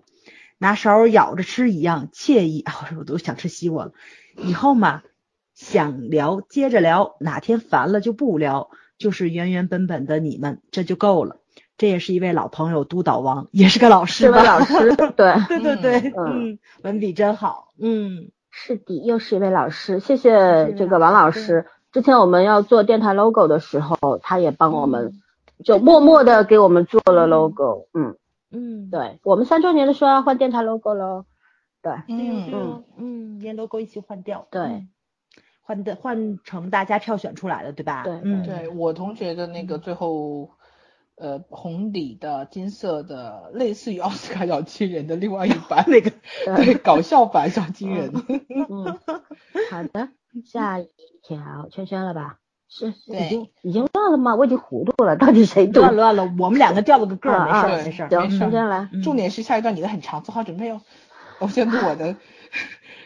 [0.56, 2.62] 拿勺咬着吃一样惬意。
[2.64, 3.92] 啊，我都想吃西瓜了。
[4.36, 5.02] 以后嘛，
[5.54, 11.36] 想聊接着聊，哪天烦了就不聊，就是原原本本的你们，这就够了。
[11.78, 14.42] 这也是一位老朋友督导王，也是个老师吧？
[14.42, 18.30] 老师， 对，对对对，嗯嗯，文笔真好，嗯。
[18.56, 21.40] 是的，又是一位老师，谢谢这个王老师。
[21.40, 21.66] 师。
[21.90, 25.20] 之前我们要做电台 logo 的时候，他也帮我们，嗯。
[25.64, 27.88] 就默默的给我们做了 logo。
[27.94, 28.16] 嗯，
[28.52, 31.24] 嗯，对，我们三周年的时候要换电台 logo 喽。
[31.82, 34.62] 对，嗯，哦，嗯，连 logo 一起换掉，对。
[34.62, 34.88] 嗯，
[35.66, 38.04] 换的换成大家票选出来的，对吧？
[38.04, 40.50] 对嗯，对我同学的那个最后，
[41.16, 46.12] 呃，红底的金色的，类似于奥斯卡小金人的另外一版 那个，
[46.44, 48.12] 对，搞笑版小金人。
[48.70, 48.84] 嗯，
[49.70, 50.10] 好的，
[50.44, 50.88] 下一
[51.22, 52.38] 条圈圈了吧？
[52.68, 54.34] 是已经已经乱了吗？
[54.34, 55.80] 我已经糊涂了，到底谁读？
[55.80, 58.08] 乱乱了，我们两个掉了个个儿，没事没事儿。
[58.10, 58.88] 行，圈圈来。
[58.92, 60.80] 嗯重点是下一段你的很长，做好准备哦。
[61.38, 62.16] 我先录我的。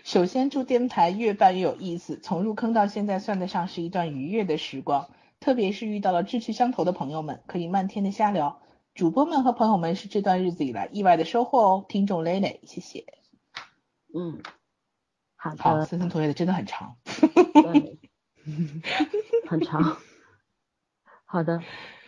[0.09, 5.11] 首先，祝电台越办越有意思，从入坑到现在算得上是一段愉悦的时光。
[5.39, 8.63] 特别是遇到了志趣相投的朋友们，可以漫天的瞎聊。
[8.95, 11.85] 主播们和朋友们是这段日子以来意外的收获哦。
[11.87, 13.05] 听众蕾蕾，谢谢。
[14.15, 14.41] 嗯，
[15.37, 16.97] 好好，的，森森同学的真的很长。
[17.53, 17.99] 对，
[19.47, 19.99] 很长。
[21.27, 21.61] 好的，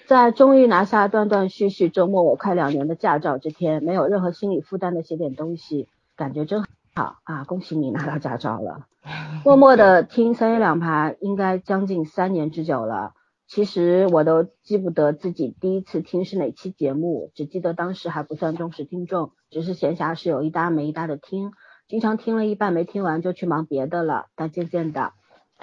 [0.07, 6.65] 在终于拿下断断续续周末我快两年的驾照这天，没有任何心理负担的写点东西，感觉真
[6.95, 7.45] 好啊！
[7.45, 8.87] 恭喜你拿到驾照了。
[9.45, 13.15] 默默的听三言两拍，应该将近三年之久了。
[13.47, 21.53] 其实我都记不得自己第一次听是哪期节目，只记得当时还不算忠实听众，只是闲暇时有一搭没一搭的听，
[21.89, 24.27] 经常听了一半没听完就去忙别的了。
[24.37, 25.13] 但渐渐的，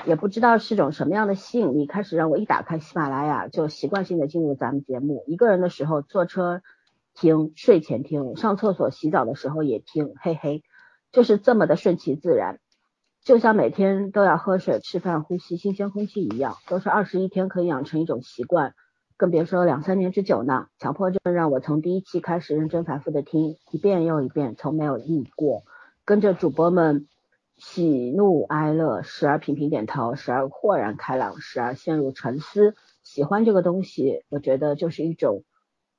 [0.05, 5.23] 也不知道是种什么样的吸引力，开始让我一打开喜马拉雅就习惯性的进入咱们节目。
[5.27, 6.61] 一个人的时候坐车
[7.13, 10.61] 听，睡前听，上厕所洗澡的时候也听，嘿嘿，
[11.11, 12.59] 就是这么的顺其自然。
[13.23, 18.73] 就像每天都要喝水、吃饭、呼吸新鲜空气一样，都是二十一天可以养成一种习惯，
[19.17, 20.67] 更别说两三年之久呢。
[20.79, 25.63] 强迫症让我从第一期开始认真反复的听，一遍又一遍，从没有腻过。
[26.05, 27.05] 跟着主播们
[27.57, 32.75] 喜怒哀乐，时而频频点头，时而豁然开朗，时而陷入沉思。
[33.03, 35.43] 喜欢这个东西，我觉得就是一种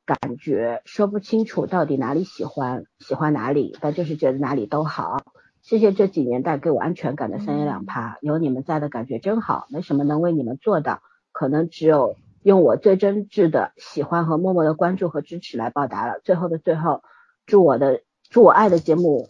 [0.08, 5.18] 感觉，说不清楚到底哪里喜欢，喜欢哪里，但就是觉得哪里都好。
[5.60, 16.20] 谢谢这几年带给我安全感的三言两拍，有你们在的感觉真好，没什么能为你们做到，可能只有用我最真挚的喜欢和默默的关注和支持来报答了。
[16.24, 17.02] 最后的最后，
[17.44, 19.28] 祝我的祝我爱的节目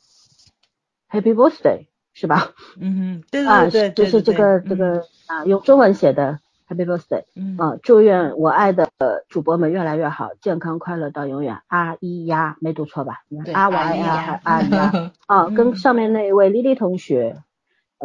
[1.10, 2.52] Happy Birthday 是吧？
[2.78, 6.38] 嗯哼，对啊，对对，就是这个这个啊，用中文写的
[6.68, 7.56] Happy Birthday，嗯。
[7.58, 8.88] 啊，祝愿我爱的
[9.28, 11.60] 主播们越来越好，健康快乐到永远。
[11.68, 13.22] 阿咿呀，没读错吧？
[13.44, 17.36] 对阿娃呀，还阿咿呀， 啊，跟上面那一位丽丽同学，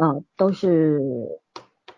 [0.00, 1.00] 嗯，都是，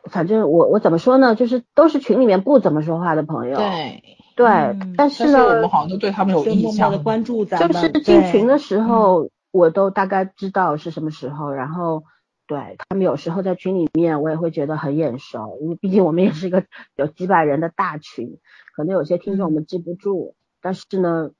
[0.04, 4.02] 反正我我怎么说呢，就是都是群里面不怎么说话的朋友，对，
[4.36, 7.02] 对嗯，但是呢，是我们好像都对他们有就印象默默的。
[7.04, 12.02] 关注咱们，就是进群的时候，我都大概知道是什么时候，然后
[12.46, 16.64] 对他们有时候在群里面，我也会觉得很眼熟，因为毕竟我们也是一个
[16.94, 18.38] 有几百人的大群，
[18.74, 21.32] 可能有些听众我们记不住，但是呢，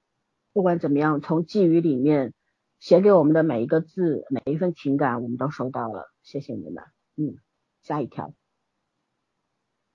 [0.52, 2.34] 不管怎么样，从寄语里面
[2.80, 6.82] 写给我们的每一个字，每一份情感，我们都收到了，谢谢你们。
[7.16, 7.38] 嗯，
[7.82, 8.34] 下一条，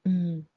[0.03, 0.47] 嗯，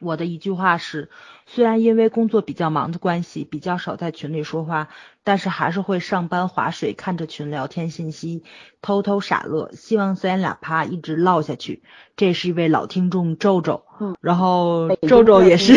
[0.00, 1.10] 我的一句话是，
[1.46, 4.88] 虽然因为工作比较忙的关系，比较少在群里说话，
[5.24, 8.44] 但是还是会上班划水，看着群聊天信息，
[8.82, 9.70] 偷偷傻乐。
[9.72, 11.82] 希望三言两拍一直唠下去。
[12.16, 15.74] 这是一位老听众周周，嗯然后北京周周也是，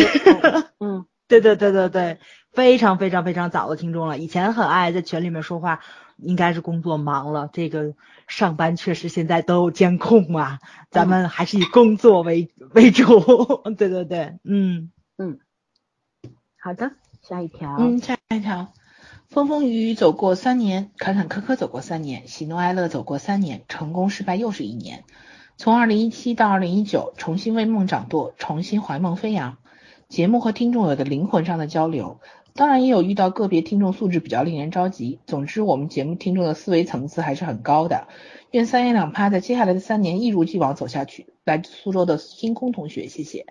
[0.78, 2.18] 嗯， 对对对对对，
[2.52, 4.18] 非常非常非常早的听众了。
[4.18, 5.80] 以前很爱在群里面说话，
[6.22, 7.48] 应该是工作忙了。
[7.52, 7.94] 这个
[8.28, 10.60] 上班确实现在都有监控啊，
[10.90, 13.20] 咱们还是以工作为为主。
[13.78, 14.90] 对对对，嗯
[16.62, 16.92] 好的，
[17.22, 18.72] 下一条，嗯，下一条，
[19.28, 25.04] 风风雨雨走过三年，坎坎坷坷走过三年，喜怒哀乐走过三年，成功失败又是一年。
[25.56, 29.56] 从二零一七到二零一九，重新为梦掌舵，重新怀梦飞扬。
[30.08, 32.20] 节目和听众有的灵魂上的交流，
[32.60, 35.18] 当然也有遇到个别听众素质比较令人着急。
[35.24, 38.06] 总之，我们节目听众的思维层次还是很高的。
[38.50, 41.32] 愿三言两拍在接下来的三年一如既往走下去。
[41.44, 43.46] 来自苏州的星空同学，谢谢。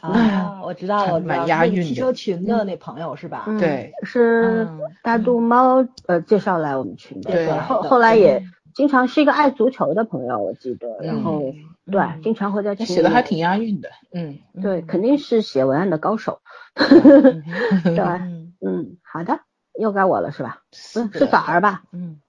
[0.00, 3.44] 啊，我知道了，蛮押韵的那个汽车群的那朋友是吧？
[3.46, 11.40] 嗯对，是嗯大肚猫呃介绍来我们群的，对后后来也嗯经常是一个爱足球的朋友，我记得，然后
[11.86, 16.40] 对嗯经常会在群里写的还挺押韵的，嗯，对，嗯肯定是写文案的高手，
[16.74, 17.42] 嗯
[17.84, 19.40] 对，嗯嗯，好的，
[19.78, 20.62] 又该我了是吧？
[20.96, 21.84] 嗯，是反儿吧？
[21.92, 22.20] 嗯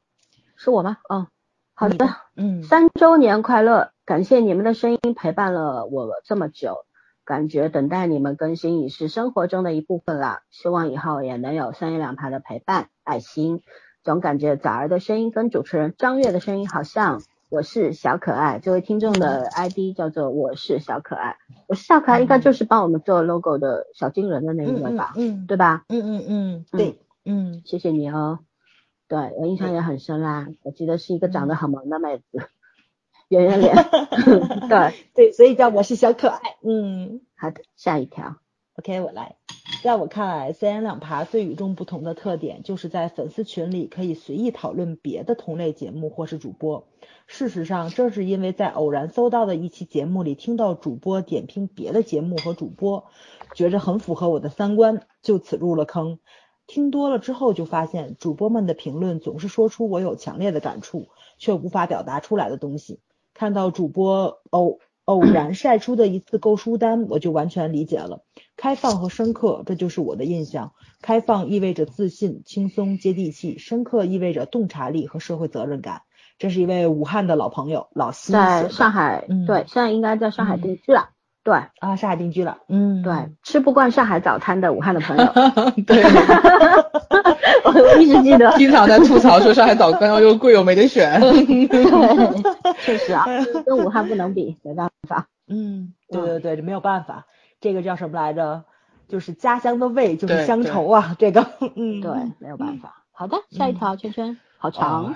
[0.56, 0.98] 是我吗？
[1.10, 1.28] 嗯，
[1.74, 3.92] 好的，嗯三周年快乐！
[4.06, 6.86] 感谢你们的声音陪伴了我这么久，
[7.26, 10.42] 感觉等待你们更新已是生活中的一部分了。
[10.52, 13.62] 希望以后也能有三言两拍的陪伴，爱心。
[14.06, 17.22] 总感觉枣儿的声音跟主持人张悦的声音好像。
[17.48, 21.38] 我是小可爱，这位听众的 ID 叫做我是小可爱，
[21.68, 25.86] 我是小可爱应该就是帮我们做 logo 的小金人的那一位吧，嗯对吧？
[25.88, 28.40] 嗯嗯嗯，对，嗯谢谢你哦。
[29.08, 32.50] 对我印象也很深啦，我记得是一个长得很萌的妹子，
[33.30, 33.76] 圆圆脸。
[34.68, 36.40] 对，对，所以叫我是小可爱。
[36.68, 38.38] 嗯好的，下一条。
[38.76, 39.36] ，OK，我来。
[39.84, 46.88] 在我看来，三言两拍最与众不同的特点，就是在粉丝群里可以随意讨论别的同类节目或是主播。
[47.28, 53.06] 事实上，正是因为在偶然搜到的一期节目里听到主播点评别的节目和主播，
[53.54, 56.18] 觉着很符合我的三观，就此入了坑。
[56.66, 63.00] 听多了之后，就发现主播们的评论总是说出我有强烈的感触，却无法表达出来的东西。
[63.36, 68.24] 看到主播偶偶然晒出的一次购书单，我就完全理解了。
[68.58, 70.74] 开放和深刻，这就是我的印象。
[71.02, 76.02] 开放意味着自信、轻松、接地气；深刻意味着洞察力和社会责任感。
[76.38, 81.10] 这是一位武汉的老朋友老西在上海，嗯对，现在应该在上海嗯定居了。
[81.46, 82.58] 对啊，上海定居了。
[82.68, 83.14] 嗯，对，
[83.44, 85.26] 吃不惯上海早餐的武汉的朋友，
[85.86, 86.02] 对，
[87.64, 88.52] 我一直记得。
[88.58, 91.22] 经常在吐槽说上海早餐又贵又没得选。
[91.22, 93.26] 对，确实啊，
[93.64, 95.28] 跟武汉不能比，没办法。
[95.48, 97.28] 嗯，对对对，这没有办法。
[97.62, 98.64] 这个叫什么来着？
[99.08, 101.16] 就是家乡的味，就是乡愁啊。
[101.20, 101.46] 这个，
[101.76, 103.04] 嗯，对，没有办法。
[103.12, 105.16] 好的，下一条，圈圈，好长哦。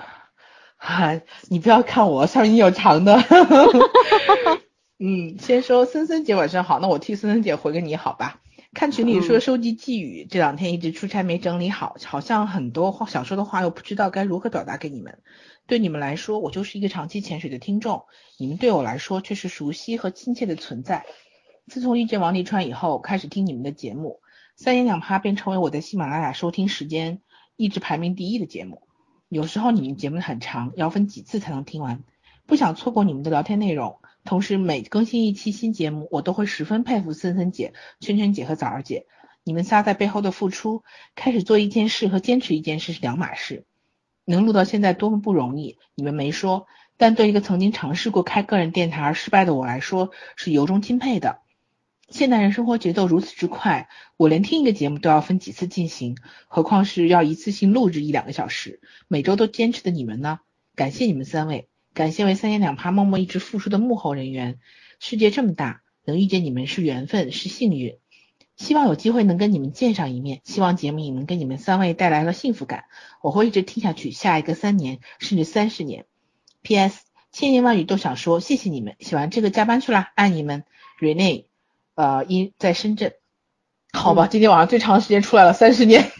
[0.76, 3.18] 嗨，你不要看我，上面有长的。
[5.02, 8.42] 嗯，先说森森姐晚上好，那我替森森姐回个你好吧。
[8.74, 15.20] 看群里说收集寄语，这两天一直出差没整理好，好像很多话想说的话又不知道该如何表达给你们。
[15.66, 18.04] 对你们来说，我就是一个长期潜水的听众，
[18.36, 21.06] 你们对我来说却是熟悉和亲切的存在。
[21.66, 24.20] 自从遇见王沥川以后，开始听你们的节目，
[24.54, 27.22] 三言两拍便成为我在喜马拉雅收听时间
[27.56, 28.82] 一直排名第一的节目。
[29.30, 32.04] 有时候你们节目很长，要分几次才能听完，
[32.44, 33.96] 不想错过你们的聊天内容。
[34.24, 39.06] 同时，每更新一期新节目，我都会十分佩服森森姐、圈圈姐和枣儿姐，
[39.44, 40.82] 你们仨在背后的付出。
[41.14, 43.64] 开始做一件事和坚持一件事是两码事。
[44.26, 46.66] 能录到现在多么不容易，你们没说，
[46.98, 51.38] 但对一个曾经尝试过开个人电台而失败的我来说，是由衷钦佩的。
[52.10, 56.16] 现代人生活节奏如此之快，我连听一个节目都要分几次进行，
[56.46, 60.40] 何况是要一次性录制一两个小时，每周都坚持的你们呢？
[60.76, 64.58] 感谢你们三位，感谢为三言两拍默默一直付出的幕后人员。
[64.98, 67.96] 世界这么大，能遇见你们是缘分，是幸运。
[68.56, 72.84] 希望有机会能跟你们见上一面，希望节目也能给你们三位带来了幸福感。
[73.22, 76.04] 我会一直听下去，下一个三年甚至三十年。
[76.62, 77.00] P.S.
[77.32, 80.64] 千言万语都想说谢谢你们，写完这个加班去啦，爱你们。
[81.00, 81.46] Rene，
[81.94, 83.14] 呃，因在深圳。
[83.92, 86.12] 好吧，今天晚上最长时间出来了，三十年。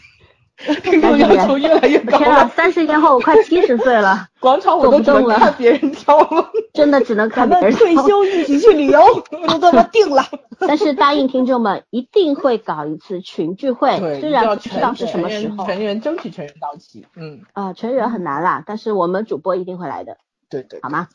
[0.83, 2.17] 听 众要求越来越高。
[2.17, 7.71] 天啊，三十年后我快七十岁了， 广场舞都只能看别人跳了， 真的只能看别人。
[7.73, 8.99] 退休一起去旅游，
[9.47, 10.23] 就这么定了。
[10.59, 15.65] 但是答应听众们，一定会搞一次群聚会，虽然不知道是什么时候。
[15.65, 17.41] 全员争取全员到齐，嗯。
[17.53, 20.17] 啊，全员很难啦，但是我们主播一定会来的。
[20.49, 20.79] 对对。
[20.83, 21.07] 好吗？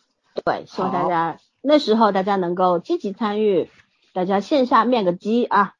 [0.45, 3.71] 对，希望大家那时候大家能够积极参与，
[4.13, 5.75] 大家线下面个基啊。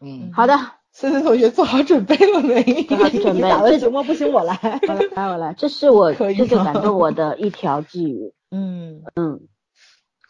[0.00, 0.30] 嗯。
[0.34, 0.58] 好的。
[0.92, 2.62] 森森同学做好准备了没？
[2.84, 3.40] 做好准备。
[3.70, 4.54] 这周末不行，我来。
[4.86, 5.54] 我来，我来。
[5.54, 8.34] 这是我这就感动我的一条寄语。
[8.50, 9.40] 嗯嗯，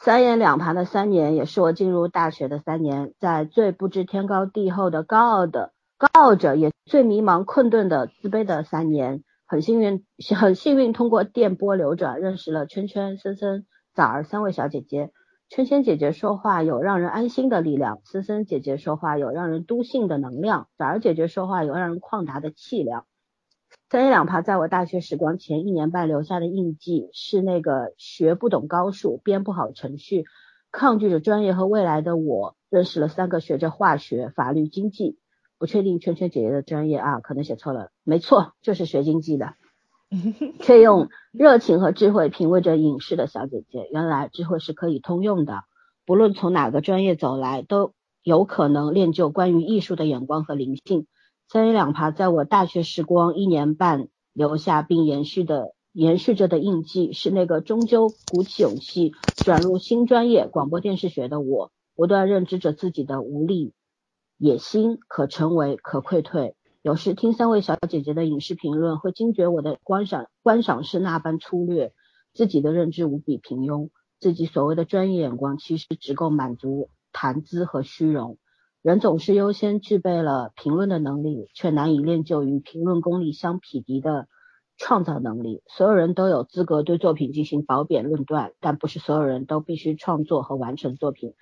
[0.00, 9.24] 三言两盘的三年，也是我进入大学的三年，在最不知天高地厚的高傲的高傲着，也最迷茫困顿的自卑的三年。
[9.44, 10.04] 很幸运，
[10.36, 15.10] 很幸运通过电波流转，认识了圈圈、森森、枣儿三位小姐姐。
[15.54, 23.04] 圈圈姐姐说话有让人安心的力量，森森姐姐说话有让人笃信的能量，枣儿姐姐说话有让人旷达的气量。
[23.90, 30.24] 三言两爬在我大学时光前一年半留下的印记，是那个学不懂高数、编不好程序、
[30.70, 35.18] 抗拒着专业和未来的我，认识了三个学着化学、法律、经济，
[35.58, 39.52] 不确定圈圈姐姐的专业啊，可能写错了，没错，就是学经济的。
[40.60, 45.62] 却用热情和智慧品味着影视的小姐姐，原来智慧是可以通用的，
[46.04, 51.06] 不论从哪个专业走来，都有可能练就关于艺术的眼光和灵性。
[51.48, 59.12] 三言两爬在我大学时光一年半留下并延续的延续着的印记，是那个终究鼓起勇气
[59.42, 63.74] 转入新专业广播电视学的我，不断认知着自己的无力、
[64.38, 66.54] 野心可成为、可溃退。
[66.82, 71.92] 有时听三位小姐姐的影视评论，会惊觉我的观赏观赏是那般粗略，
[72.34, 78.36] 自己的认知无比平庸，自己所谓的专业眼光其实只够满足谈资和虚荣。
[78.82, 84.26] 人总是优先具备了评论的能力，却难以练就与评论功力相匹敌的
[84.76, 85.62] 创造能力。
[85.68, 91.34] 所有人都有资格对作品进行褒贬论断，但不是所有人都必须创作和完成作品。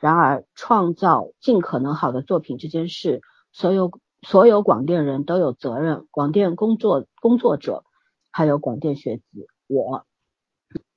[0.00, 3.20] 然而，创造尽可能好的作品这件事，
[3.52, 3.90] 所有。
[4.28, 7.84] 所有广电人都有责任，广电工作工作者，
[8.32, 9.22] 还有广电学子，
[9.68, 10.04] 我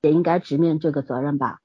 [0.02, 1.60] 也应该直面这个责任吧。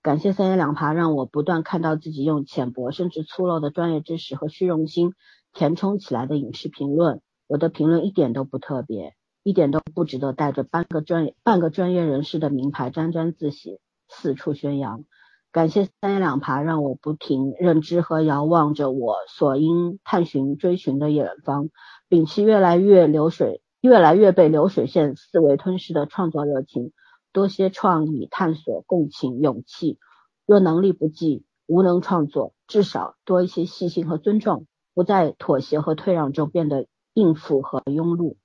[0.00, 5.12] 感谢三言两爬，让我不断看到自己用浅薄甚至粗陋的专业知识和虚荣心
[5.52, 7.20] 填充起来的影视评论。
[7.46, 13.78] 我的评论一点都不特别，一点都不值得带着半个专半个专业人士的名牌沾沾自喜，
[14.08, 15.04] 四处宣扬。
[15.52, 21.70] 感谢三言两爬，让我不停认知和遥望着我所应探寻追寻的远方，
[22.08, 26.92] 摒弃越来越流水、越来越被流水线思维吞噬的创作热情，
[27.32, 29.98] 多些创意、探索、共情、勇气。
[30.46, 38.36] 若能力不济，无能创作，至少多一些细心和尊重，不在妥协和退让中变得应付和庸碌。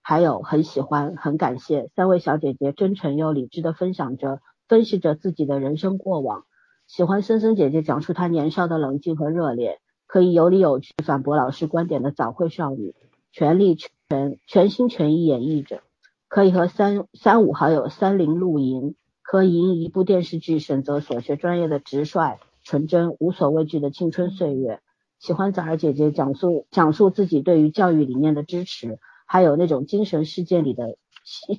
[0.00, 6.44] 还有，很喜欢、很感谢三位小姐姐真诚又理智的分享着、分析着自己的人生过往。
[6.86, 12.94] 喜欢森森姐姐讲述她年少的冷静和热烈，可以有理有据反驳老师观点的早慧少女，
[13.32, 15.80] 全力全全心全意演绎着，
[16.28, 24.80] 可以和三三五好友三零露营，可以因一部电视剧选择所学专业的直率、纯真、无所畏惧的青春岁月。
[25.18, 30.96] 喜欢枣儿姐姐讲述讲述自己对于教育理念的支持，还有那种精神世界里的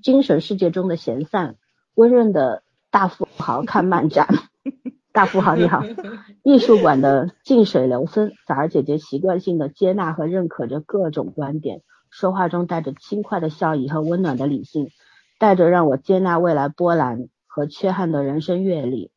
[0.04, 1.56] 精神世界中的闲散，
[1.96, 4.28] 温润的大富豪看漫展。
[5.14, 5.84] 大富豪你好，
[6.42, 14.90] 艺术馆的静水流深，枣儿姐姐习惯性的接纳和认可着各种观点，说话中带着轻快的笑意和温暖的理性，
[15.38, 19.12] 带着让我接纳未来波澜和缺憾的人生阅历。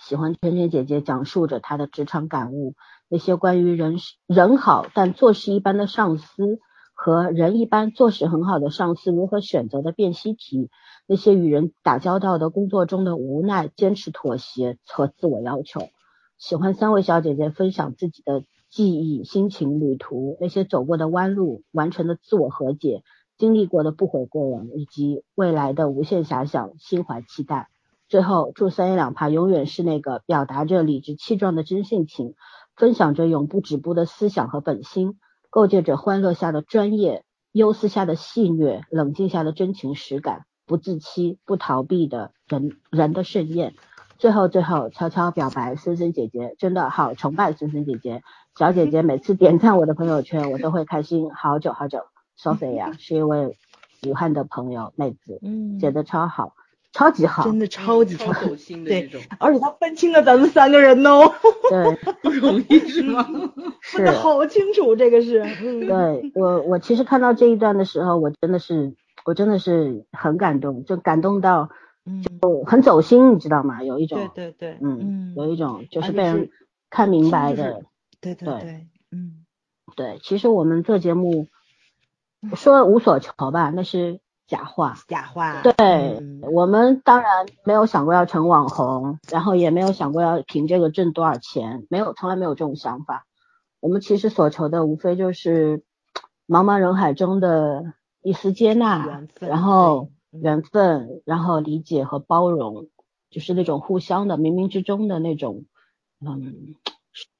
[0.00, 2.74] 喜欢圈圈姐姐讲述着她的职场感悟，
[3.10, 6.58] 那些关于人人好但做事一般的上司
[7.04, 10.70] 和人一般做事很好的上司如何选择的辨析题。
[11.08, 15.88] 那些与人打交道的工作中的无奈、坚持、妥协和自我要求，
[16.38, 23.02] 喜欢三位小姐姐分享自己的记忆、心情、旅途，那些走过的弯路、完成的自我和解、
[23.36, 27.68] 经历过的不悔过往，以及未来的无限遐想，心怀期待。
[28.08, 32.36] 最后，祝三言两拍永远是那个表达着理直气壮的真性情，
[32.76, 35.18] 分享着永不止步的思想和本心，
[35.52, 43.74] 构建着欢乐下的专业，忧思下的戏谑，冷静下的真情实感，不自欺、不逃避的人人的盛宴。
[44.16, 48.22] 最后，最后悄悄表白，森森姐姐真的好崇拜森森姐姐，
[48.58, 51.98] 小姐姐每次点赞我的朋友圈，我都会开心好久好久。
[52.38, 53.58] Sophia 是一位
[54.08, 56.54] 武汉的朋友妹子，嗯，写的超好。
[56.92, 61.32] 超级好，真的超级超走心的那种，而且他分清了咱们三个人哦，
[61.70, 63.26] 对，不容易是吗？
[63.80, 65.42] 分的好清楚，这个是，
[65.86, 68.94] 对我我其实看到这一段的时候，我真的是
[69.24, 71.70] 我真的是很感动，就感动到
[72.40, 73.82] 就很走心，你知道吗？
[73.82, 76.50] 有一种，对对对，嗯，有一种就是被人
[76.90, 77.84] 看明白的，
[78.20, 78.60] 对对。
[78.60, 79.46] 对，嗯，
[79.96, 81.48] 对，其实我们做节目
[82.54, 84.20] 说无所求吧，那是。
[84.52, 85.62] 假话，假话。
[85.62, 86.20] 对
[86.52, 93.24] 我们当然没有想过要成网红，然后也没有想过要凭这个挣多少钱，没有，从来没有这种想法。
[93.80, 95.84] 我们其实所求的无非就是
[96.46, 102.88] 茫茫人海中的一丝接纳，然后缘分，然后理解和包容，
[103.30, 105.64] 就是那种互相的冥冥之中的那种，
[106.20, 106.74] 嗯，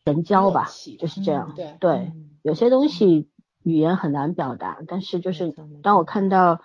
[0.06, 0.66] 神交吧，
[0.98, 1.54] 就是这样。
[1.78, 2.10] 对，
[2.40, 3.28] 有些东西
[3.62, 6.62] 语言很难表达，但是就是当我看到。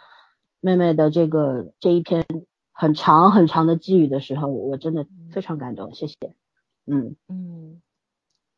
[0.60, 2.26] 妹妹的这个这一篇
[2.72, 6.16] 很长很长的寄语的时候，我真的非常感动，谢谢。
[6.86, 7.82] 嗯嗯，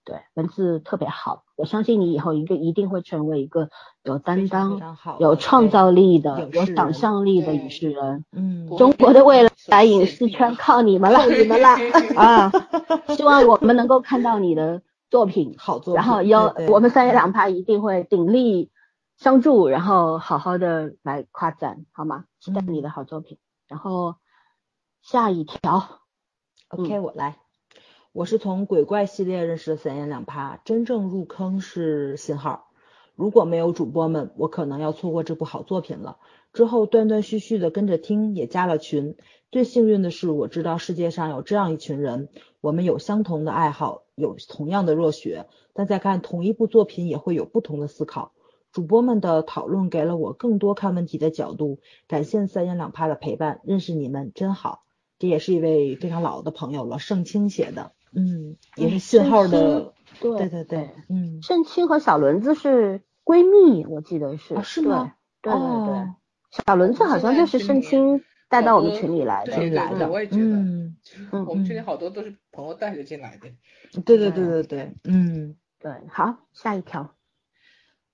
[0.05, 3.69] 对，文字特别好，我相信你以后一个一定会成为一个
[4.03, 4.79] 有担当、
[5.19, 8.23] 有创造力的、有想象力的影视人。
[8.31, 11.69] 嗯，中国的未 来影视圈靠你们了， 你们了
[12.15, 12.51] 啊！
[13.15, 18.69] 希望我们能够看到你的作品，好作品，然后有我们三言两拍一定会鼎力。
[19.19, 22.23] 相助，然后好好的来夸赞，好吗？
[22.39, 23.37] 期待你的好作品。
[23.67, 24.15] 然后
[25.01, 25.99] 下一条
[26.69, 27.37] ，OK，我来。
[28.13, 32.69] 我是从鬼怪系列认识的三言两拍，真正入坑是信号。
[33.13, 36.17] 如果没有主播们，我可能要错过这部好作品了。
[36.53, 39.17] 之后断断续续的跟着听，也加了群。
[39.51, 42.29] 最幸运的是，我知道世界上有这样一群人，
[42.61, 48.31] 我们有相同的爱好，有同样的热血，但在看同一部作品也会有不同的思考。
[48.71, 54.83] 主播们的讨论给了我更多看问题的角度，感谢三言两拍的陪伴，认识你们真好。
[55.17, 65.15] 这也是一位非常老的朋友了，盛清写的，嗯，也是信号的，对对对，嗯，盛清和小轮子是闺蜜，我记得是，是吗？
[65.41, 66.13] 对对对，
[66.65, 70.95] 小轮子好像就是盛清带到我们群里来的，来的，我也觉得，嗯，
[71.47, 73.49] 我们群里好多都是朋友带着进来的，
[74.05, 77.13] 对对对对对，嗯，对，好，下一条。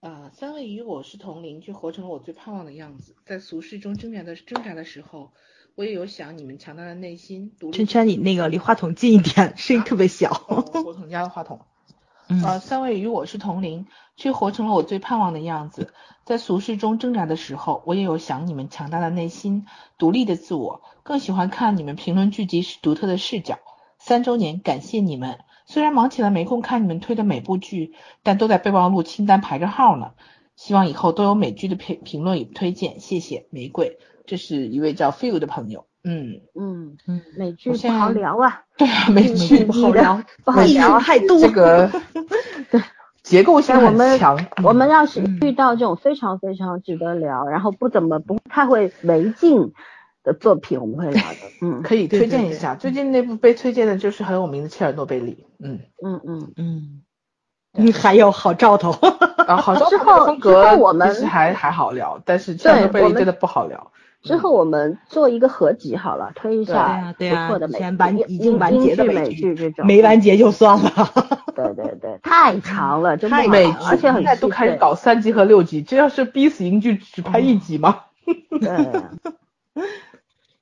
[0.02, 3.16] 啊，三位与我是同龄，却活成了我最盼望的样子。
[3.26, 5.32] 在俗世中挣扎的挣扎的时候，
[5.74, 7.54] 我也有想你们强大的内心。
[7.74, 10.46] 圈圈，你那个离话筒近一点，声音特别小。
[10.48, 11.62] 我同家的话筒。
[12.44, 13.86] 啊，三位与我是同龄，
[14.16, 15.94] 却活成了我最盼望的样子。
[16.24, 19.66] 在俗世中挣扎的时候，我也有想你们强大的内心、
[19.98, 20.82] 独立的自我。
[21.04, 23.60] 更喜欢看你们评论剧集时独特的视角。
[24.00, 25.40] 三周年，感谢你们。
[25.66, 27.94] 虽然忙起来没空看你们推的每部剧，
[28.24, 30.12] 但都在备忘录清单排着号呢。
[30.56, 33.98] 希望以后都有美剧的评评论与推荐，谢谢玫瑰。
[34.26, 35.86] 这是一位叫 Phil 的朋友。
[36.04, 38.62] 嗯嗯嗯，美剧不好聊啊。
[38.78, 41.40] 对啊，美剧不好聊，不好聊太多。
[41.40, 41.92] 这个
[42.72, 42.82] 对
[43.24, 44.40] 结构性很强。
[44.64, 49.74] 我们要是遇到这种非常非常值得聊，然后不怎么不太会没劲。
[50.26, 52.76] 的作品我们会聊的， 嗯，可以推荐一下。
[52.76, 57.02] 最近那部被推荐的就是很有名的切尔诺贝利，嗯嗯嗯嗯，
[57.77, 58.91] 嗯，还有好兆头
[59.47, 63.91] 啊，好兆头的风格我们其实还还好聊，但是切尔诺贝利真的不好聊。
[64.23, 70.89] 之后我们做一个合集好了，推一下不错的美剧，已经完结的美剧这种，没完结就算了。
[71.56, 77.99] 对对对，太长了，真的美剧，而且现在都开始搞三集和六集，这要是逼死英剧只拍一集吗？
[78.60, 79.03] 对。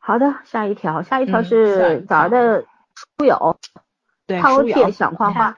[0.05, 3.57] 好的，下一条，下一条是早儿的书友，
[4.27, 5.57] 饕餮想画画，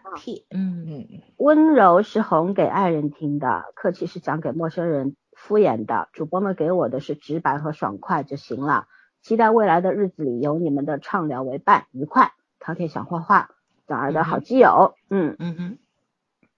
[0.52, 6.10] 嗯嗯，温柔是哄给爱人听的，客气是讲给陌生人敷衍的。
[6.14, 8.86] 主播们给我的是直白和爽快就行了，
[9.24, 12.34] 期待未来的日子里有你们的畅聊为伴，愉快。
[12.60, 13.50] 饕餮想画画，
[13.88, 15.36] 早儿的好基友，嗯。
[15.40, 15.78] 嗯嗯，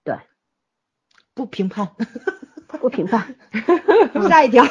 [0.03, 0.19] 对，
[1.33, 1.91] 不评判，
[2.67, 3.33] 不评判，
[4.27, 4.65] 下一条，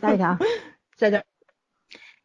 [0.00, 0.38] 下一条，
[0.96, 1.22] 在这。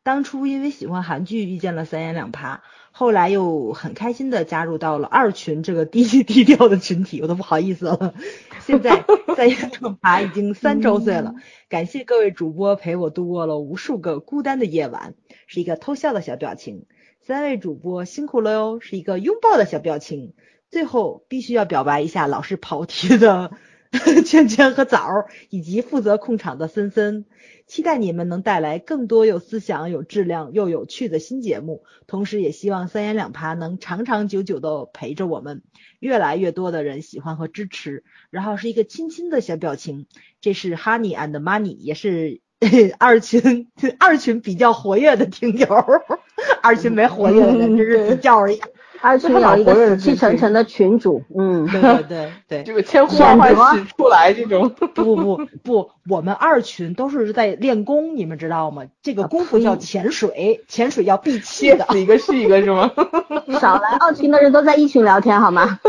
[0.04, 2.60] 当初因为喜欢韩剧遇见了三言两拍，
[2.92, 8.14] 后来又很开心的加入到了二群这个低低调的群体，我都不好意思了。
[8.60, 9.06] 现在
[9.36, 11.36] 三言两爬已经三周岁了，
[11.70, 15.16] 感谢各位主播陪我度过了无数个孤单的夜晚，
[15.48, 16.86] 是一个偷笑的小表情。
[17.22, 20.34] 三位主播辛苦了哟，是一个拥抱的小表情。
[20.70, 23.52] 最后必须要表白一下老是跑题的
[24.26, 27.26] 圈圈和枣，以及负责控场的森森。
[27.66, 35.62] 期待你们能带来更多有思想、有质量又有趣的新节目，同时也希望三言两爬能长长久久的陪着我们，
[36.00, 38.04] 越来越多的人喜欢和支持。
[38.32, 40.08] 然后是一个亲亲的小表情，
[40.42, 42.42] 这是 Honey and Money，也是
[43.00, 45.68] 二群二群比较活跃的听友，
[46.62, 48.60] 二群没活跃的人真是比较而已。
[49.04, 54.70] 二群有一个死气沉沉的群主，嗯，对对对对， 这个千呼万唤始出来这种。
[54.70, 58.84] 不不不，我们二群都是在练功，你们知道吗？
[59.02, 61.86] 这个功夫叫潜水，潜水要闭气的。
[61.90, 62.90] 死一个是一个是吗？
[63.60, 65.78] 少来，二群的人都在一群聊天好吗？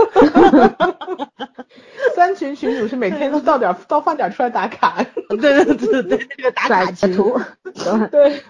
[2.16, 5.04] 三群群主是每天都到点到饭点出来打卡。
[5.28, 7.40] 对对对对，那个打卡图。
[8.10, 8.42] 对，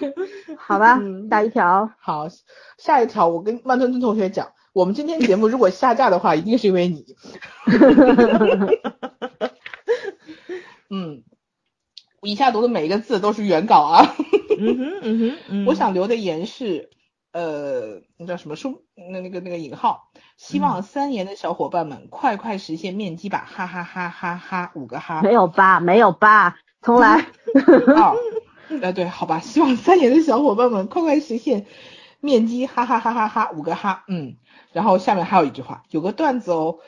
[0.57, 0.99] 好吧，
[1.31, 1.91] 下一条。
[2.01, 2.27] 好，
[2.79, 4.49] 下一条我跟慢吞吞同学讲。
[4.75, 7.07] 我们今天节目如果下架的话，一定是因为你。
[10.91, 11.23] 嗯，
[12.23, 14.17] 以下读的每一个字都是原稿啊。
[14.59, 16.91] 嗯哼嗯哼，我想留的言是，
[17.33, 18.83] 呃，那叫什么书？
[18.97, 20.11] 那那个那个引号。
[20.37, 23.47] 希望三言的小伙伴们快快实现面基吧！
[23.49, 24.73] 哈哈哈哈哈！
[24.75, 25.23] 五个哈。
[25.23, 25.79] 没有吧？
[25.79, 26.57] 没有吧？
[26.83, 27.29] 重来。
[27.97, 28.17] 哦，
[28.83, 29.39] 哎对，好吧。
[29.39, 31.67] 希望三言的小伙伴们快快实现
[32.25, 32.67] 面基！
[32.67, 33.51] 哈哈哈哈哈！
[33.53, 34.05] 五个哈。
[34.09, 34.37] 嗯。
[34.73, 36.79] 然后下面还有一句话，有个段子哦，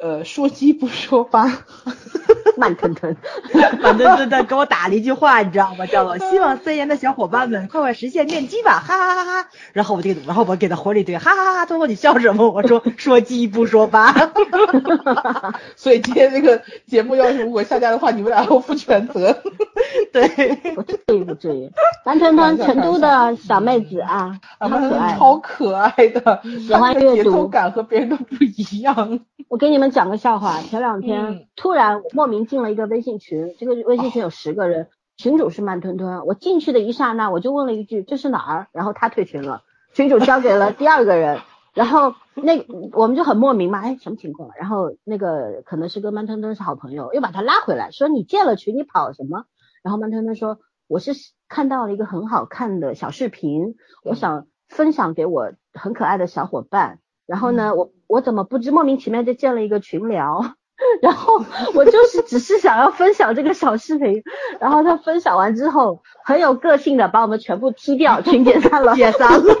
[0.00, 1.64] 呃，说鸡不说八，
[2.56, 3.16] 慢吞吞，
[3.82, 5.86] 慢吞吞的给我打了一句话，你知道吗？
[5.86, 9.48] 叫做希望森严的小伙伴们快快实现面基吧，哈哈哈哈哈。
[9.72, 11.66] 然后我就，然后我给他回了一堆，哈哈哈哈。
[11.66, 12.48] 最后你笑什么？
[12.48, 14.14] 我说说鸡不说八，
[15.74, 19.36] 所以今天这个节目要是如果下架的话，你们俩要负全责。
[20.12, 20.28] 对，
[20.74, 21.70] 不至于不至于。
[22.04, 29.20] 慢吞吞，成都的小妹子啊，超可爱，超可爱的，喜欢阅读，节奏感和别人都不一样。
[29.48, 36.26] 我给你们讲个笑话，前两天突然莫名进了一个微信群，这个微信群有十个人，群主是慢吞吞。
[36.26, 39.62] 我进去的一刹那，我就问了一句这是哪儿，然后他退群了，
[39.94, 41.40] 群主交给了第二个人，
[41.74, 44.50] 然后那我们就很莫名嘛，哎什么情况？
[44.58, 49.44] 然后那个可能是跟慢吞吞是好朋友，又把他拉回来，说你建了群你跑什么？
[49.82, 51.12] 然后慢吞吞说我是
[51.48, 56.98] 看到了一个很好看的小视频，我想分享给我很可爱的小伙伴。
[57.28, 60.54] 然后呢，我我怎么不知莫名其妙就建了一个群聊，
[61.02, 61.44] 然后
[61.74, 64.22] 我就是只是想要分享这个小视频，
[64.58, 69.44] 然后他分享完之后很有个性的把我们全部踢掉，群解散了， 解散了，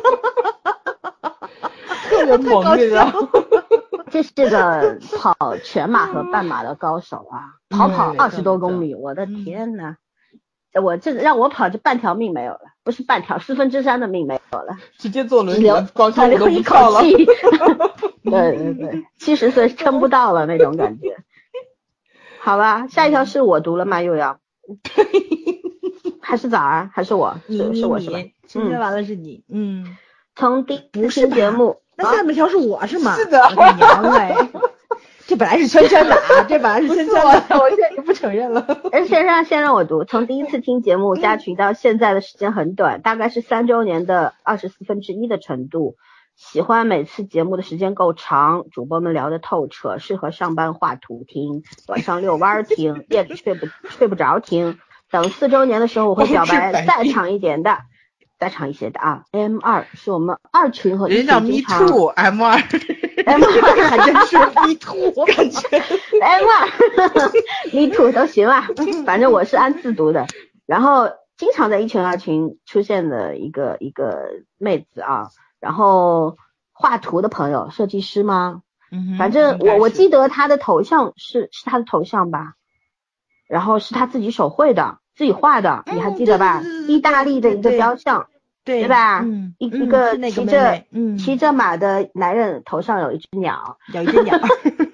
[2.08, 3.12] 特别猛的，
[4.10, 9.96] 这是个跑全马和半马的高手啊，跑跑二十多公里，我的天呐！
[10.74, 17.26] 我这让我跑，这半条命没有了，不是半条，四分之三的命没有了，直接坐轮椅，光脚都一口气。
[18.24, 21.16] 对对对，七十岁撑不到了那种感觉。
[22.40, 24.02] 好吧，下一条是我读了吗？
[24.02, 24.38] 又要？
[26.20, 26.90] 还是咋儿？
[26.92, 27.40] 还是我？
[27.46, 28.18] 是是我是吧？
[28.46, 29.96] 今天完了是你，嗯。
[30.36, 33.16] 从第一期节目，那下面条是我是吗？
[33.16, 33.40] 是的。
[33.76, 34.36] 娘嘞！
[35.28, 38.66] 这本来是圈圈的啊，这本来是圈圈的，我现在就不承认了。
[38.90, 45.96] 而 先让先让我读，从第一次听节目加群到现在的时间很短，大概是三周年的二十四分之一的程度。
[46.34, 54.78] 喜欢每次节目的时间够长，主播们聊得透彻，适合上班画图听，晚上遛弯听， 夜里睡不睡不着听。
[55.10, 57.76] 等四周年的时候，我会表白再长一点的。
[58.38, 62.52] 再长一些的啊，M 二是我们二群和人叫 Me Too，M 二
[63.26, 65.78] ，M 二还真是 Me Too，感觉。
[66.20, 66.68] M 二，
[67.72, 68.68] Me Too 都行啊，
[69.04, 70.26] 反正我是按字读的。
[70.66, 74.28] 然后经常在一群二群出现的一个一个
[74.58, 75.28] 妹子啊，
[75.58, 76.36] 然后
[76.72, 78.62] 画图的朋友，设计师吗？
[78.92, 82.54] 嗯，反正我我记得她的头像是是她的头像吧，
[83.48, 84.98] 然后是她自己手绘的。
[85.18, 86.62] 自己画的，你还记得吧？
[86.86, 88.28] 意大利的一个雕像，
[88.64, 89.26] 对吧？
[89.58, 90.84] 一一个骑着
[91.18, 94.38] 骑着马的男人头上有一只鸟，有一只鸟。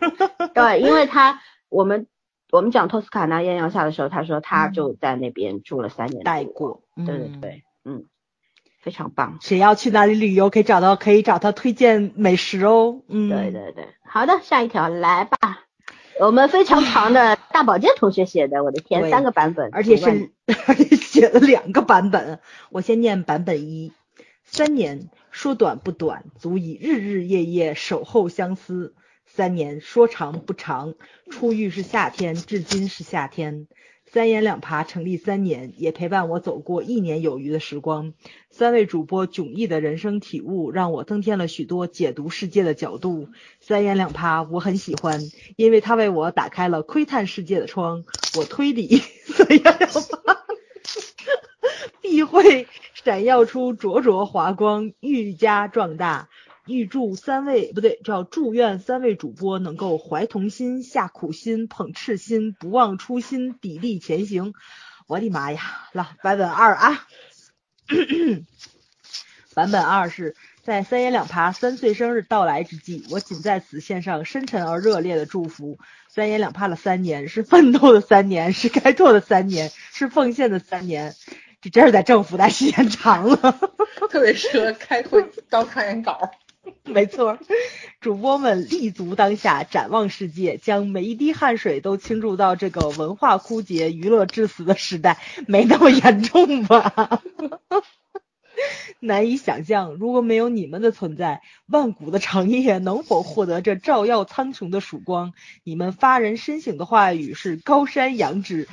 [0.55, 2.07] 对，因为他我们
[2.51, 6.81] 我们讲托斯卡纳艳阳下的时候，他说他就在那边住了三年，待过。
[6.97, 8.05] 对对对，嗯，
[8.81, 9.37] 非常棒。
[9.43, 13.03] 谁要去哪里旅游，可以找到可以找他推荐美食哦。
[13.09, 15.64] 嗯，对对对，好的，下一条来吧。
[16.21, 20.31] 我们非常长的大保健同学写的，我的天，三个版本，而且是
[20.67, 22.41] 而且 写了两个版本。
[22.71, 23.93] 我先念版本一：
[24.45, 28.93] 三年说短不短，足以日日夜夜守候相思；
[29.27, 30.95] 三年说长不长，
[31.31, 33.67] 初遇是夏天，至今是夏天。
[34.15, 38.15] 三言两爬成立三年，也陪伴我走过一年有余的时光。
[38.49, 43.31] 三位主播迥异的人生体悟，让我增添了许多解读世界的角度。
[43.59, 45.19] 三言两爬我很喜欢，
[45.57, 48.05] 因为它为我打开了窥探世界的窗。
[48.39, 50.45] 我推理 三言两爬
[52.01, 56.29] 必会闪耀出灼灼华光，愈加壮大。
[56.67, 64.55] 预祝三位不对，叫祝愿三位主播能够怀童心、下苦心、捧赤心，不忘初心，砥砺前行。
[65.07, 65.61] 我的妈呀，
[65.93, 67.07] 来版本二啊！
[69.55, 75.79] 版本二是在三言两爬三岁生日到来之际，我仅在此献上深沉而热烈的祝福。
[76.09, 81.15] 三言两爬了三年，是奋斗的三年，是开拓的三年，是奉献的三年。
[81.61, 83.37] 这真是在政府待时间长了，
[84.11, 86.31] 特别适合开会当开言稿。
[86.85, 87.39] 没错，
[88.01, 97.23] 主播们立足当下，展望世界，将每一滴汗水都倾注到这个文化枯竭、娱乐致死的时代，没那么严重吧？
[99.01, 105.33] 难以想象，如果没有你们的存在，万古的长夜能否获得这照耀苍穹的曙光？
[105.65, 108.69] 你们发人深省的话语是高山仰止、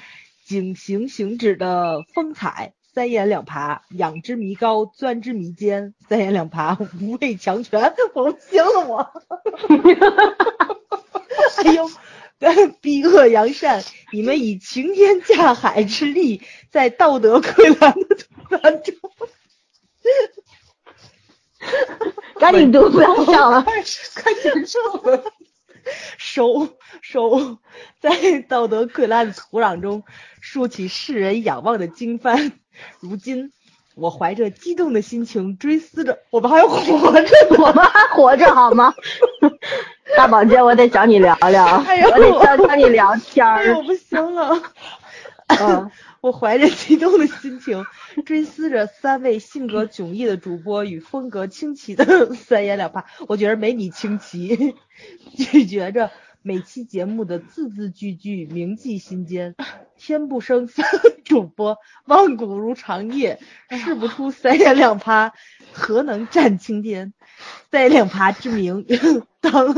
[0.45, 2.73] 景行行止的风采。
[2.93, 5.93] 三言两爬，仰之弥高，钻之弥坚。
[6.09, 7.93] 三言两爬，无畏强权。
[8.13, 9.07] 我行了，我。
[11.63, 11.89] 哎呦，
[12.81, 18.95] 逼恶扬善，你们以擎天架海之力，在道德溃烂的土壤中，
[22.39, 23.91] 赶紧读，不要笑了，快结
[24.65, 24.79] 束
[25.85, 25.91] 了。
[26.17, 26.69] 收
[27.01, 27.57] 收，
[27.99, 30.03] 在道德溃烂的土壤中，
[30.39, 32.51] 竖起世人仰望的经幡。
[32.99, 33.51] 如今，
[33.95, 36.79] 我怀着激动的心情追思着，我们还活
[37.21, 38.93] 着， 我们还活着好吗？
[40.15, 43.75] 大宝姐，我得找你聊聊，我得找找你聊天儿。
[43.75, 44.61] 我不行了。
[45.47, 45.91] 嗯，
[46.21, 47.85] 我怀着激动的心情
[48.25, 53.03] 追思着三位性格迥异的主播与风格清奇的 三言两拍。
[53.27, 54.75] 我觉得没你清奇，
[55.35, 56.11] 咀嚼着。
[56.43, 59.55] 每期节目的字字句句铭记心间，
[59.95, 60.83] 天不生三
[61.23, 63.39] 主播，万古如长夜，
[63.69, 65.33] 试不出三言两拍，
[65.71, 67.13] 何能战青天？
[67.69, 68.87] 三言两拍之名，
[69.39, 69.71] 当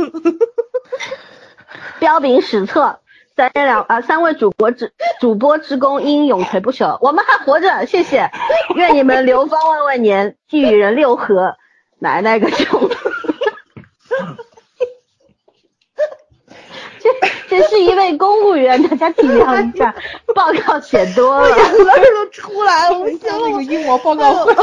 [2.00, 3.02] 彪炳史册。
[3.36, 6.98] 三言两啊，三位主播之主播之功应永垂不朽。
[7.02, 8.30] 我们还活着，谢谢。
[8.76, 11.56] 愿你们流芳万万年，寄予人六合。
[12.00, 12.90] 奶奶个穷！
[17.00, 17.10] 这
[17.50, 19.96] 这是一位公务员，大家体谅一下，
[20.36, 24.54] 报告写多了，眼泪都出来了，我像那个英模报告会，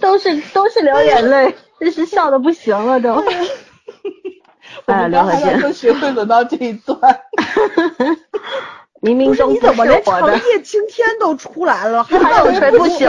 [0.00, 3.22] 都是都是流眼泪，真是笑的不行了都。
[4.86, 6.98] 哎，刘和建，都学会轮到这一段。
[9.00, 13.08] 明明中你怎么连长夜青天都出来了，还 有谁不行？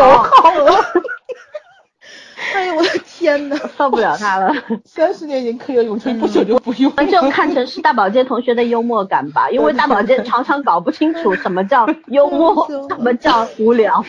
[2.53, 4.53] 哎呦我的天呐，受不了他了！
[4.85, 6.93] 三十年前可以永垂不朽就不用。
[7.07, 14.03] 就看成是大保健同学的幽默感吧，因为大保健常常搞不清楚什么叫幽默，什么叫无聊，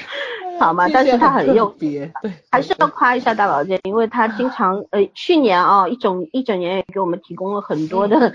[0.59, 0.89] 好嘛？
[0.93, 8.33] 但是他很用心，对，还是要夸一下大宝剑，因为他经常呃，去年啊一整一整年也给我们提供了很多的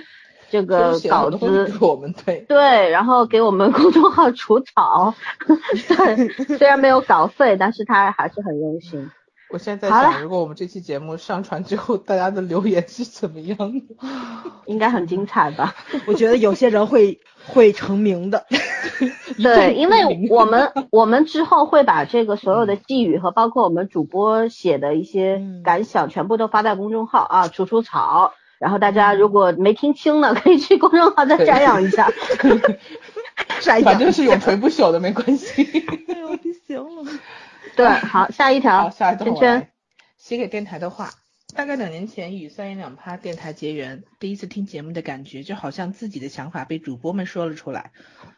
[0.49, 2.45] 这个稿子，我们对。
[2.48, 5.14] 对，然后给我们公众号除草，
[5.48, 9.10] 对，虽然没有稿费，但是他还是很用心。
[9.53, 13.81] 我现在在想，如果我们这期节目上传之后，大家的留言是怎么样的？
[14.65, 15.75] 应该很精彩吧？
[16.07, 18.45] 我觉得有些人会会成名的。
[19.41, 28.33] 对，因为我们我们之后会把这个所有的寄语和包括我们主播写的一些感想，全部都发在公众号啊，除除草。
[28.59, 32.11] 然后大家如果没听清呢，可以去公众号再瞻仰一下。
[33.83, 35.63] 反正是永垂不朽的，没关系。
[36.07, 37.11] 哎呦，不行了。
[37.76, 39.69] 对，好，下一条，下一条，圈圈
[40.18, 41.10] 写给电台的话，
[41.56, 47.91] 大概两年前与三言两趴电台结缘，第一次听节目的感觉，就好像自己的想法被主播们说了出来，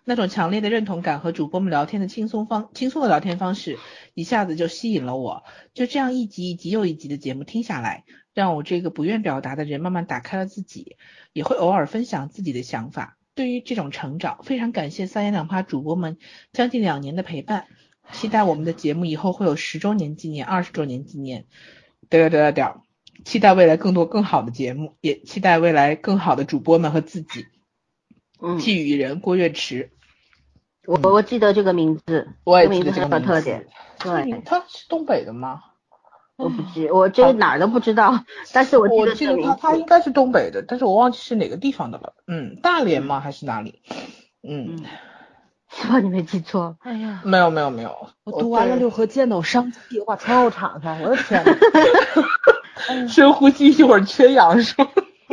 [0.05, 3.77] 那种强烈的认同感和主播们聊天的轻松方轻松的聊天方式，
[4.13, 5.43] 一下子就吸引了我。
[5.73, 8.03] 就这样一集一集又一集的节目听下来，
[8.33, 10.97] 让我这个不愿表达的人慢慢打开了自己，
[11.33, 13.17] 也会偶尔分享自己的想法。
[13.35, 16.17] 对于这种成长，非常感谢三言两趴主播们
[16.51, 17.65] 将近两年的陪伴。
[18.11, 21.45] 期待我们的节目以后会有十周年纪念、二十周年纪念，
[22.09, 22.75] 点点点点。
[23.23, 27.45] 期待未来更多更好的节目，也期待未来更好的主播们和自己。
[28.41, 29.91] 嗯，寄语人郭月池，
[30.85, 33.67] 我我记得这个名字，我也名字这个特点。
[33.99, 35.61] 对，他是东北的吗？
[36.35, 42.15] 我不记，我这哪儿都不知道，但是我记我记得他他应该是东北的，但是我忘记是哪个地方的了。
[42.27, 43.21] 嗯，大连吗？
[43.21, 43.81] 还是哪里？
[44.41, 44.83] 嗯，
[45.73, 46.77] 希望你没记错。
[46.81, 51.51] 哎呀，没有没有没有，我读完了对六合剑的，我伤气，我把窗户敞开，我的天呐，
[53.09, 54.87] 深呼吸，一会儿缺氧是吗？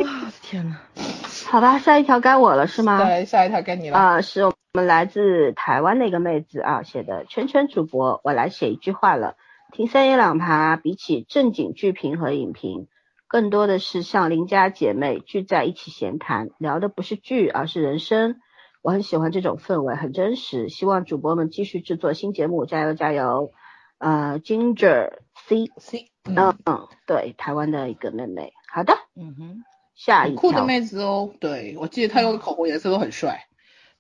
[0.05, 0.77] 啊天呐，
[1.47, 2.99] 好吧，下一条该我了是吗？
[3.05, 3.99] 对，下一条该你了。
[3.99, 9.35] 啊、是我们来自台湾的一个妹子啊写的，圈圈主播，我来写一句话了。
[9.73, 12.89] 听三言两爬，比起正经剧评和影评，
[13.29, 18.41] 更多的是像邻家姐妹聚在一起闲谈，聊的不是剧，而是人生。
[18.83, 20.69] 我很喜欢这种氛围，很真实。
[20.69, 23.53] 希望主播们继续制作新节目，加油加油！
[23.99, 28.53] 呃，Ginger C，C，嗯嗯，嗯，对，台湾的一个妹妹。
[28.73, 31.31] 好的，嗯哼，下一很酷的，妹子哦。
[31.39, 33.47] 对，我记得她用的口红颜色都很帅。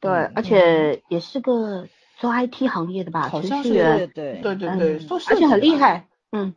[0.00, 1.86] 对，嗯而且也是个
[2.16, 3.98] 做 IT 行业的吧，程好像是序员。
[3.98, 6.08] 对对对对而且很，厉害。
[6.32, 6.54] 嗯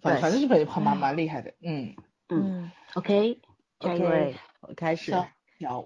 [0.00, 1.52] 对反反正是很很蛮蛮厉害的。
[1.62, 1.94] 嗯，
[2.28, 3.38] 嗯嗯，OK，
[3.78, 5.12] 下一位，我开始。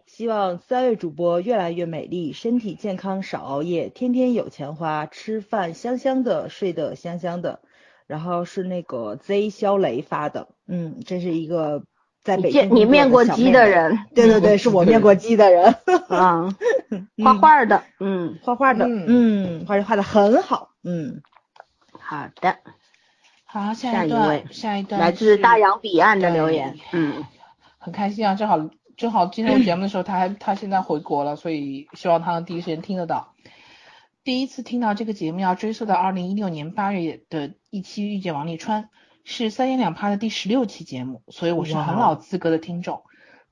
[0.07, 7.61] 希望三位主播越来越美丽，身体健康，少熬夜，天天有钱花，吃饭香香的，睡得香香的。
[8.07, 11.83] 然后是那个 Z 肖雷发的，嗯，这是一个
[12.23, 15.75] 在北京见你面过鸡小妹妹，的人，对对对，是我面过鸡的人，
[16.09, 16.55] 嗯，
[17.25, 19.05] 画画的，嗯，画画的，嗯。
[19.09, 21.21] 嗯，画画的很好，嗯，
[21.91, 22.59] 好的，
[23.45, 27.25] 好，下下一段一，下一段来自大洋彼岸的留言，嗯，
[27.79, 28.57] 很开心啊，正好
[28.97, 33.35] 正好今天录节目的时候，他还他现在回国了，所以希望他能第一时间听得到。
[34.25, 38.85] 第一次听到这个节目，要追溯到二零一六年八月的一期《遇见王沥川》，
[39.23, 43.03] 是三言两拍的第十六期节目，所以我是很老资格的听众。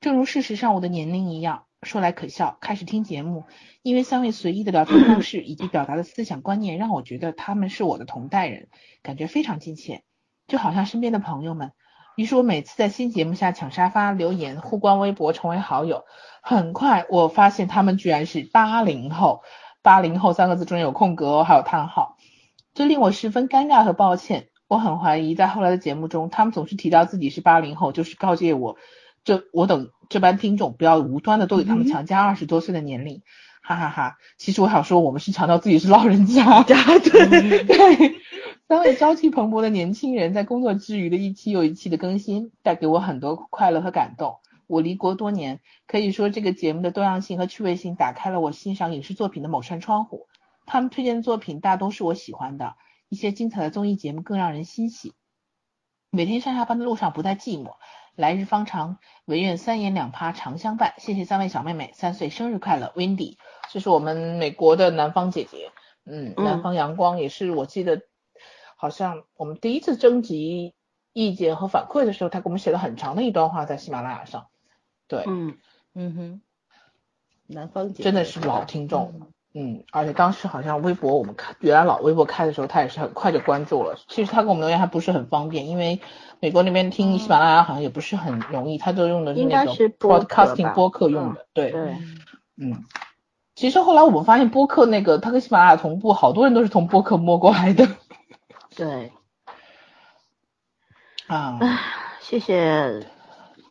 [0.01, 3.45] 正如事实上我的年龄一样，说来可笑，开始听节目，
[3.83, 8.67] 因为三位随意的聊天方式以及表达的思想观念，让我觉得他们是我的同代人，
[9.03, 10.03] 感觉非常亲切，
[10.47, 11.71] 就好像身边的朋友们。
[12.15, 16.05] 于是我每次在新节目下抢沙发、留言、互关微博、成为好友。
[16.41, 19.41] 很快我发现他们居然是八零后，
[19.81, 22.17] 八零后三个字中间有空格哦，还有叹号，
[22.73, 24.47] 这令我十分尴尬和抱歉。
[24.67, 28.77] 我很怀疑，在后来的节目中，他们总是提到自己是八零后，就是告诫我，
[29.23, 33.21] 这我等这班听众不要无端的都给他们强加二十多岁的年龄，
[33.65, 34.17] 哈哈哈。
[34.37, 36.61] 其实我想说，我们是强调自己是老人家。
[36.63, 38.15] 对，对，
[38.67, 44.37] 三位朝气蓬勃的年轻人在工作之余的一期又一期的更新，带给我很多快乐和感动。
[44.67, 50.27] 我离国多年，可以说这个节目的多样性和趣味性打开了我欣赏影视作品的某扇窗户。
[50.67, 52.75] 他们推荐的作品大都是我喜欢的，
[53.09, 55.13] 一些精彩的综艺节目更让人欣喜。
[56.09, 57.73] 每天上下班的路上不再寂寞，
[58.15, 60.93] 来日方长，唯愿三言两趴常相伴。
[60.97, 63.37] 谢谢三位小妹妹，三岁生日快乐，Windy，
[63.69, 65.71] 这是我们美国的南方姐姐。
[66.05, 68.03] 嗯，嗯南方阳光也是我记得，
[68.77, 70.73] 好像我们第一次征集
[71.11, 74.47] 意见和反馈的时候，她给我们写了很长的一段话在喜马拉雅上。
[75.07, 75.57] 对，嗯，
[75.93, 76.41] 嗯哼，
[77.47, 83.97] 南方姐真的是老听众，嗯，而且当时好像微博我们开原来老微博开的时候，他也是很快就关注了。
[84.09, 86.01] 其实他给我们留言还不是很方便，因为
[86.41, 91.97] 美国那边听喜马拉雅好像也不是很容易，他都用的是应那种 broadcasting 吧播客用的，对，对，
[92.57, 92.83] 嗯。
[93.55, 97.87] 其实后来我们发现播客那个，他跟喜马拉雅同步，好多人都是从播客摸过来的
[98.75, 99.13] 对，
[101.27, 101.57] 啊。
[102.19, 103.05] 谢谢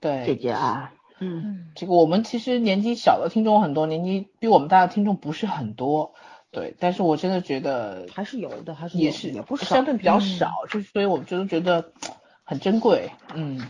[0.00, 0.92] 对姐对，姐啊，
[1.24, 6.14] 嗯，嗯，这个我们其实年纪小的听众很多，年纪比我们大的听众不是很多。
[6.50, 11.92] 对，但是我真的觉得还是有的，还是有也是也不少，相对比较嗯少，就是所以我真的觉得
[12.44, 13.10] 很珍贵。
[13.34, 13.60] 嗯，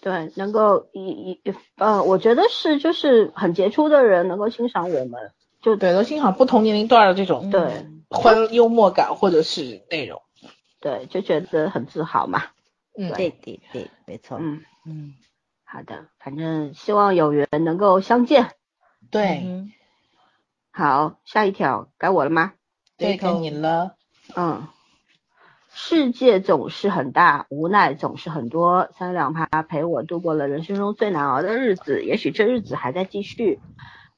[0.00, 1.40] 对，能够一一
[1.76, 10.22] 呃，我觉得是就是很杰出的人能够欣赏我们，就对，都欣赏不同年龄段的这种对嗯欢幽默感或者是内容。
[10.80, 12.44] 对，就觉得很自豪嘛。
[12.96, 15.14] 嗯，对对对，没错，嗯，嗯，
[15.72, 18.50] 好的，反正希望有缘能够相见。
[19.10, 19.72] 对，嗯
[20.70, 22.52] 好，下一条该我了吗？
[22.98, 23.96] 对，该你了。
[24.36, 24.68] 嗯，
[25.70, 28.90] 世界总是很大，无奈总是很多。
[28.98, 33.58] 三两趴陪我度过了人生中最难熬的日子，也许这日子还在继续。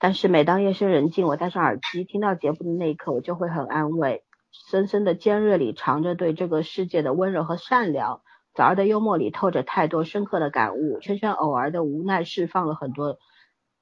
[0.01, 4.25] 但是每当夜深人静，我戴上耳机听到节目的那一刻，我就会很安慰。
[4.51, 8.23] 深深的尖锐里藏着对这个世界的温柔和善良，
[8.55, 11.01] 早儿的幽默里透着太多深刻的感悟。
[11.01, 13.19] 圈圈偶尔的无奈释放了很多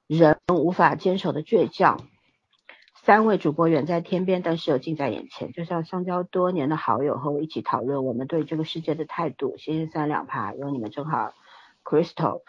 [0.07, 2.01] 人无法坚守的倔强。
[3.05, 9.57] 三位主播远在天边，但是又近在眼前，就像相交多年的好友和我一起讨论我们对这个世界的态度。
[9.59, 11.33] 谢谢三两趴，有你们正好。
[11.85, 12.43] Crystal，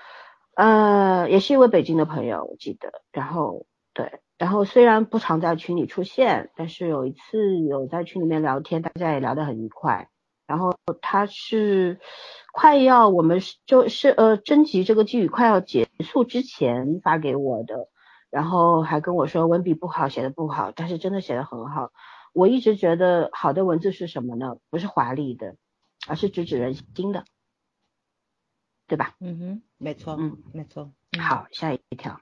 [0.55, 3.01] 呃，也是一位北京的朋友，我记得。
[3.11, 10.07] 然后对，然后虽然不常在群里出现，但是有一次有在群里面聊天，大家也聊得很愉快。
[10.45, 11.99] 然后他是
[12.51, 17.87] 快要我们就是呃征集这个寄语快要结束之前发给我的，
[18.29, 21.91] 然后还跟我说文笔不好，写的不好，但是真的写的很好。
[22.33, 24.57] 我一直觉得好的文字是什么呢？
[24.69, 25.55] 不是华丽的，
[26.07, 27.25] 而是直指人心的，
[28.87, 29.15] 对吧？
[29.19, 30.91] 嗯哼，没错，嗯，没错。
[31.19, 32.19] 好，下一条。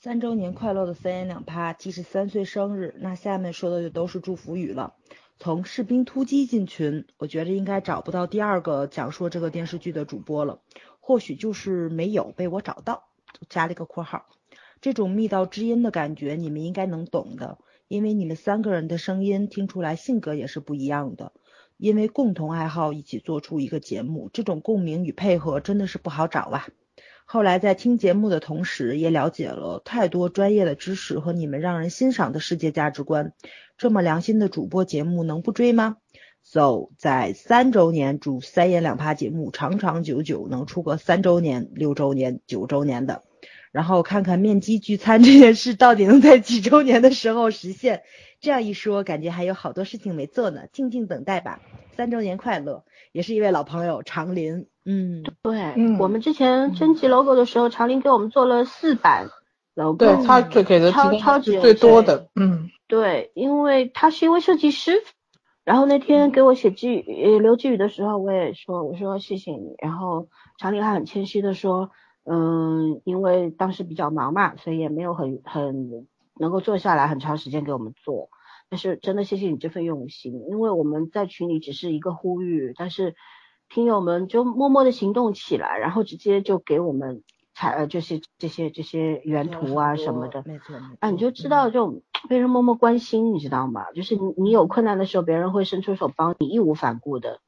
[0.00, 4.96] 三周年快乐的三言两拍，既是三岁生日，那下面说的就都是祝福语了。
[5.44, 10.60] 从士兵突击进群，我觉得应该找不到第二个讲述这个电视剧的主播了，
[11.00, 13.08] 或许就是没有被我找到，
[13.48, 14.26] 加了一个括号。
[14.80, 17.58] 这种密道知音的感觉，你们应该能懂的，
[17.88, 21.32] 因为你们三个人的声音听出来性格也是不一样的，
[21.76, 26.68] 因为共同爱好一起做出一个节目，这种共鸣与配合真的是不好找啊。
[27.24, 33.32] 后来在听节目的同时，也了解了太多专业的知识和你们让人欣赏的世界价值观。
[33.78, 35.96] 这么良心的主播节目能不追吗
[36.42, 43.22] ？So 在三周年祝三言两拍节目长长久久，能出个三周年、六周年、九周年的。
[43.70, 48.02] 然后看看面基聚餐这件事到底能在几周年的时候实现。
[48.40, 51.62] 这样一说，感觉还有好多事情没做呢，静静等待吧。
[51.96, 52.84] 三周年快乐！
[53.12, 54.66] 也是一位老朋友长林。
[54.84, 59.28] 嗯，对，我们之前征集 logo 的时候，长林给我们做了四版
[59.74, 64.92] logo，对他最给的超超级最多的，嗯，对，因为他是一位设计师。
[65.64, 69.76] 然后那天给我写寄语留寄语的时候，我也说我说谢谢你。
[69.78, 70.26] 然后
[70.58, 71.90] 长林还很谦虚的说，
[72.24, 76.08] 嗯，因为当时比较忙嘛，所以也没有很很
[76.40, 78.30] 能够坐下来很长时间给我们做。
[78.68, 83.14] 但是真的谢谢你这份用心，因为我们在群里只是一个呼吁，但是。
[83.72, 87.22] 听友们就默默的行动起来，然后直接就给我们
[87.54, 93.90] 采呃，就是这些这些原图啊什么的，没错，啊，你就知道这种被人默默关心，你知道吗？
[93.92, 97.40] 就是你你有困难的时候，别人会伸出手帮你，义无反顾的，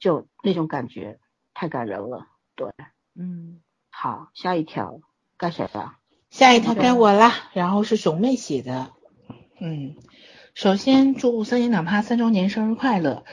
[0.00, 1.20] 就那种感觉
[1.54, 2.26] 太感人了。
[2.56, 2.68] 对，
[3.14, 3.60] 嗯，
[3.90, 5.00] 好，下一条
[5.36, 5.94] 该谁了？
[6.30, 7.32] 下一条该我啦。
[7.52, 8.90] 然后是熊妹写的，
[9.60, 9.94] 嗯，
[10.54, 13.24] 首先祝三言两拍三周年生日快乐。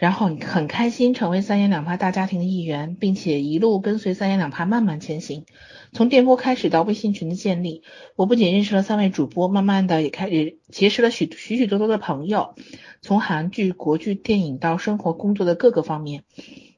[0.00, 5.44] 然后很开心成为三言两拍大家庭的一员，并且一路跟随三言两拍慢慢前行。
[5.92, 7.82] 从电波开始到微信群的建立，
[8.16, 12.54] 我不仅认识了三位主播，慢慢的也开始结识了许许许多多的朋友。
[13.02, 16.24] 从韩剧、国剧、电影到生活工作的各个方面，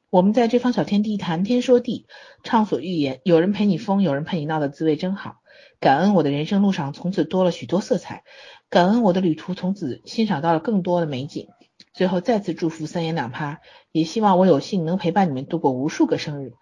[0.09, 2.07] 我们在这方小天地谈天说地，
[2.43, 3.21] 畅所欲言。
[3.23, 5.37] 有人陪你疯，有人陪你闹的滋味真好。
[5.79, 8.23] 感恩我的人生路上从此多了许多色彩，
[8.69, 11.47] 感恩我的旅途从此欣赏到了更多的美景。
[11.93, 13.61] 最后再次祝福三言两拍，
[13.91, 16.53] 也希望我有幸能陪伴你们度过无数个生日。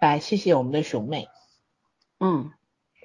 [0.00, 1.28] 来，谢谢我们的熊妹。
[2.20, 2.50] 嗯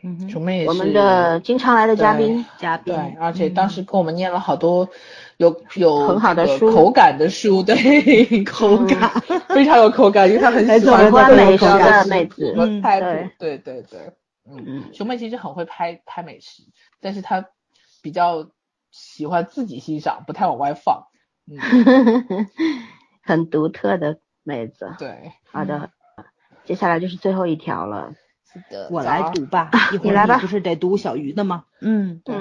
[0.01, 2.93] 嗯，熊妹也是我们的经常来的嘉宾，嘉宾。
[2.93, 4.89] 对，而且当时跟我们念了好多
[5.37, 9.11] 有有很好的书，口感的书，对， 口感
[9.49, 13.99] 非常有口感，因为他很喜欢美食的妹子，拍对对对对，
[14.45, 16.63] 嗯，熊妹其实很会拍拍美食，
[17.01, 17.45] 但是她
[18.01, 18.49] 比较
[18.91, 21.07] 喜欢自己欣赏，不太往外放。
[23.23, 24.93] 很独特的妹子。
[24.97, 25.91] 对，好的，
[26.65, 28.13] 接下来就是最后一条了。
[28.51, 29.71] 是的，我来读吧。
[30.03, 31.65] 你来吧，不是得读小鱼的吗？
[31.81, 32.35] 嗯，对，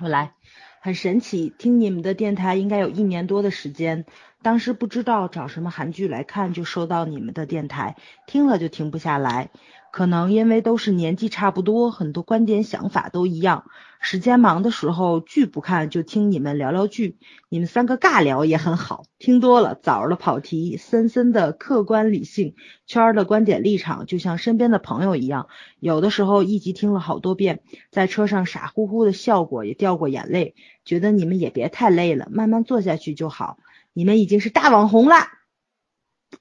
[0.00, 0.32] 我来。
[0.80, 4.04] 很神奇，听你们的电台应该有一年多的时间。
[4.42, 7.96] 当时不知道找什么韩剧来看，就收到你们的电台，
[8.26, 9.50] 听了就停不下来。
[9.96, 13.64] 可能因为都是年纪差不多，很多观点想法都一样。
[13.98, 17.16] 时间忙的时候剧不看，就听你们聊聊剧。
[17.48, 20.76] 你们三个尬聊也很好，听多了早了跑题。
[20.76, 22.56] 森森的客观理性，
[22.86, 25.48] 圈儿的观点立场就像身边的朋友一样。
[25.80, 30.56] 有的时候一集听了好多遍，在车上傻乎乎的笑过，也掉过眼泪。
[30.84, 33.56] 觉得你们也别太累了，慢慢做下去就好。
[33.94, 35.30] 你们已经是大网红啦！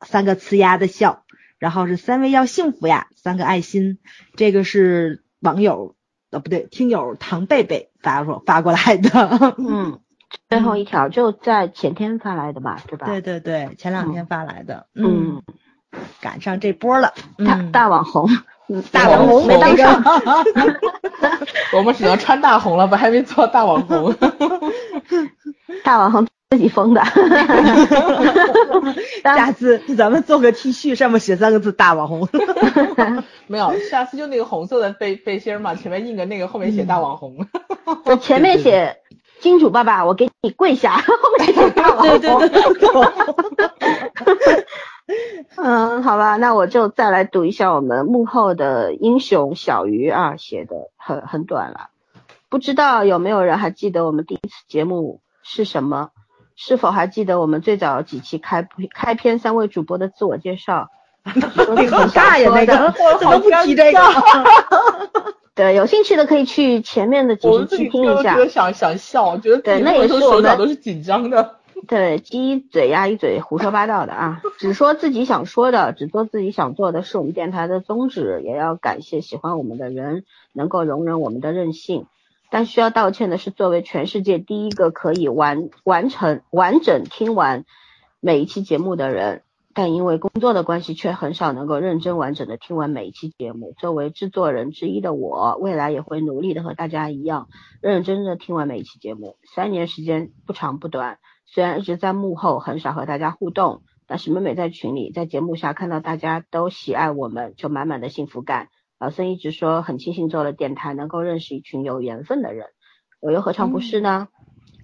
[0.06, 1.25] 三个呲牙的笑。
[1.60, 3.98] 然后是三位要幸福呀，三个爱心，
[4.36, 5.96] 这个是网友
[6.32, 9.56] 呃不对，听友唐贝贝发过发过来的。
[9.58, 10.00] 嗯，
[10.50, 13.08] 最后一条就在前天发来的吧，对吧？
[13.08, 14.88] 对对对，前两天发来的。
[14.96, 15.42] 嗯，
[16.22, 18.30] 赶上这波了，大大网红，
[18.92, 20.04] 大网红没当上。
[21.74, 24.14] 我们只能穿大红了，吧，还没做大网红。
[25.84, 26.28] 大网红。
[26.56, 27.04] 自己封的，
[29.24, 32.26] 下次咱们做个 T 恤，上面写三个字“大网红”。
[33.48, 37.46] 没有，下次就那个红色的背背心嘛，前面印个那个，后面写“大网红”。
[38.06, 38.96] 我前面写
[39.42, 42.20] “金主爸爸，我给你跪下”，后面写“大网红”。
[42.22, 42.58] 对对对。
[45.58, 51.90] 嗯，好吧，那我就再来读一下我们幕后的英雄小鱼啊，写的很很短了，
[52.48, 56.12] 不知道有没有人还记得我们第一次节目是什么？
[56.56, 60.90] 是否还记得我们最早几期开开篇三位主播的自我介绍？
[61.26, 61.42] 很
[62.10, 64.00] 尬呀，那个怎么不提这个？
[65.56, 68.38] 对，有兴趣的可以去前面的几十期听一下。
[68.38, 71.56] 我想想笑，我觉得对，那也是我们都是紧张的。
[71.88, 78.42] 对，鸡嘴鸭一嘴胡说八道的啊，只说自己想说的，只做自己想做的，是我们电台的宗旨。
[78.44, 82.06] 也要感谢喜欢我们的人，能够容忍我们的任性。
[82.56, 87.66] 但需要道歉的是，作为全世界第一个可以完完成完整听完
[88.22, 93.74] 每一期节目的人，但因为工作的关系，却很少能够认真完整的听完每一期节目。
[93.78, 97.50] 作为制作人之一的我，未来也会努力的和大家一样，
[97.82, 99.36] 认认真真的听完每一期节目。
[99.54, 101.18] 三年时间不长不短。
[101.46, 108.70] 虽然一直在幕后，很少和大家互动，但是每每在群里，在节目下看到大家都喜爱我们，就满满的幸福感。
[109.06, 112.66] 老孙一直说很庆幸做了电台，能够认识一群有缘分的人，
[113.22, 114.30] 我又何尝不是呢？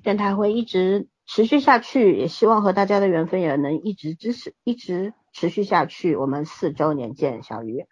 [0.03, 6.15] 电台会一直持续下去，也希望和大家的缘分也能一直支持，一直持续下去。
[6.15, 7.87] 我们四周年见，小鱼。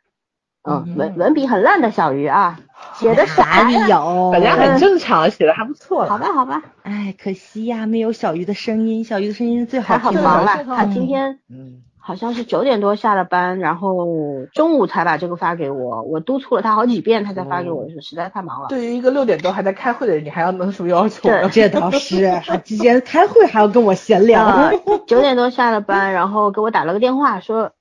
[0.61, 2.59] 嗯，文文笔很烂的小鱼啊，
[2.93, 4.29] 写的啥有？
[4.31, 6.05] 本来很正常，写的还不错。
[6.05, 6.61] 好吧，好吧。
[6.83, 9.03] 哎，可惜呀，没有小鱼的声音。
[9.03, 10.21] 小鱼的声音最好听。
[10.21, 14.07] 忙了，他今天嗯，好像是九点多下了班，然后
[14.53, 16.01] 中午才把这个发给我。
[16.03, 18.67] 我督促了他好几遍，他才发给我，是实在太忙了。
[18.69, 21.29] 对于一个六点多还在开会的人，你还要能什么要求？
[21.51, 24.71] 这倒是，还之前开会还要跟我闲聊。
[25.05, 27.71] 九点多下了班，然后给我打了个电话说。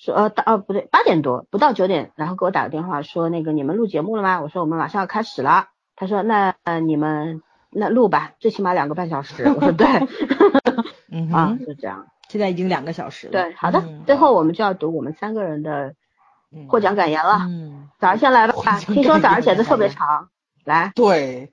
[0.00, 4.40] 说呃，到哦不对，八点多不到九点，然后给我打个电话说那个你们录节目了吗？
[4.40, 5.70] 我说我们马上要开始了。
[5.96, 9.42] 他说那呃你们那录吧，最起码两个半小时。
[9.52, 9.88] 我说对，
[11.34, 12.06] 啊就这样。
[12.28, 13.32] 现在已经两个小时了。
[13.32, 15.94] 对，好的，最后我们就要读我们三个人的
[16.68, 17.40] 获奖感言了。
[17.42, 20.28] 嗯，早上先来吧，听说早上写的特别长，
[20.64, 20.92] 来。
[20.94, 21.52] 对，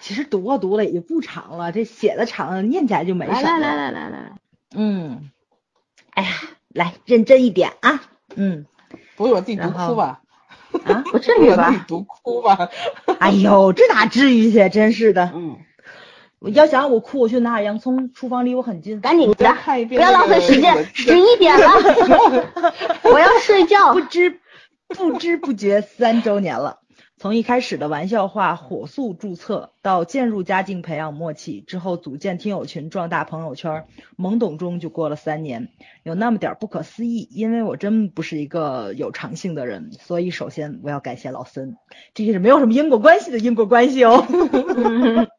[0.00, 3.32] 其实读啊读了也不长了，这写的长，念起来就没事。
[3.32, 4.32] 来来来来来，
[4.74, 5.30] 嗯，
[6.10, 6.30] 哎呀。
[6.76, 8.02] 来认真一点啊，
[8.34, 8.66] 嗯，
[9.16, 10.20] 不会我自己读哭吧？
[10.84, 11.70] 啊，不至于吧？
[11.72, 12.68] 自己读哭吧？
[13.18, 14.68] 哎呦，这哪至于去？
[14.68, 15.56] 真是的，嗯，
[16.38, 19.00] 我要想让我哭，我去拿点洋葱，厨房离我很近。
[19.00, 19.54] 赶紧的，
[19.88, 21.66] 不要浪费时间，十一点了，
[23.04, 23.94] 我要睡觉。
[23.94, 24.40] 不知
[24.88, 26.80] 不知不觉三周年了。
[27.18, 33.86] 从一开始的玩笑话火速注册，到渐入佳境培养默契，之后组建听友群壮大朋友圈，
[34.18, 35.70] 懵懂中就过了三年，
[36.02, 41.78] 有那么点不可思议，因为我真不是一个有长性的人，所以首先我要感谢老森，
[42.12, 44.26] 这是没有什么因果关系的因果关系哦。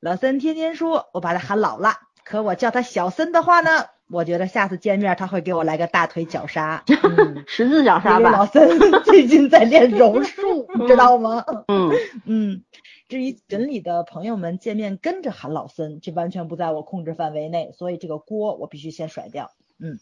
[0.00, 3.70] 老森天天说我把他喊老了，可我叫他小森的话呢？
[4.10, 6.82] 我觉得下次见面他会给我来个大腿绞杀，
[7.46, 8.30] 十字绞杀吧。
[8.30, 11.44] 老森最近在练柔术， 知道吗？
[11.68, 11.90] 嗯
[12.24, 12.64] 嗯。
[13.08, 19.50] 至于群里的朋友们见面跟着喊老森，这完全不在我控制范围内，所以这个锅我必须先甩掉。
[19.78, 19.98] 嗯。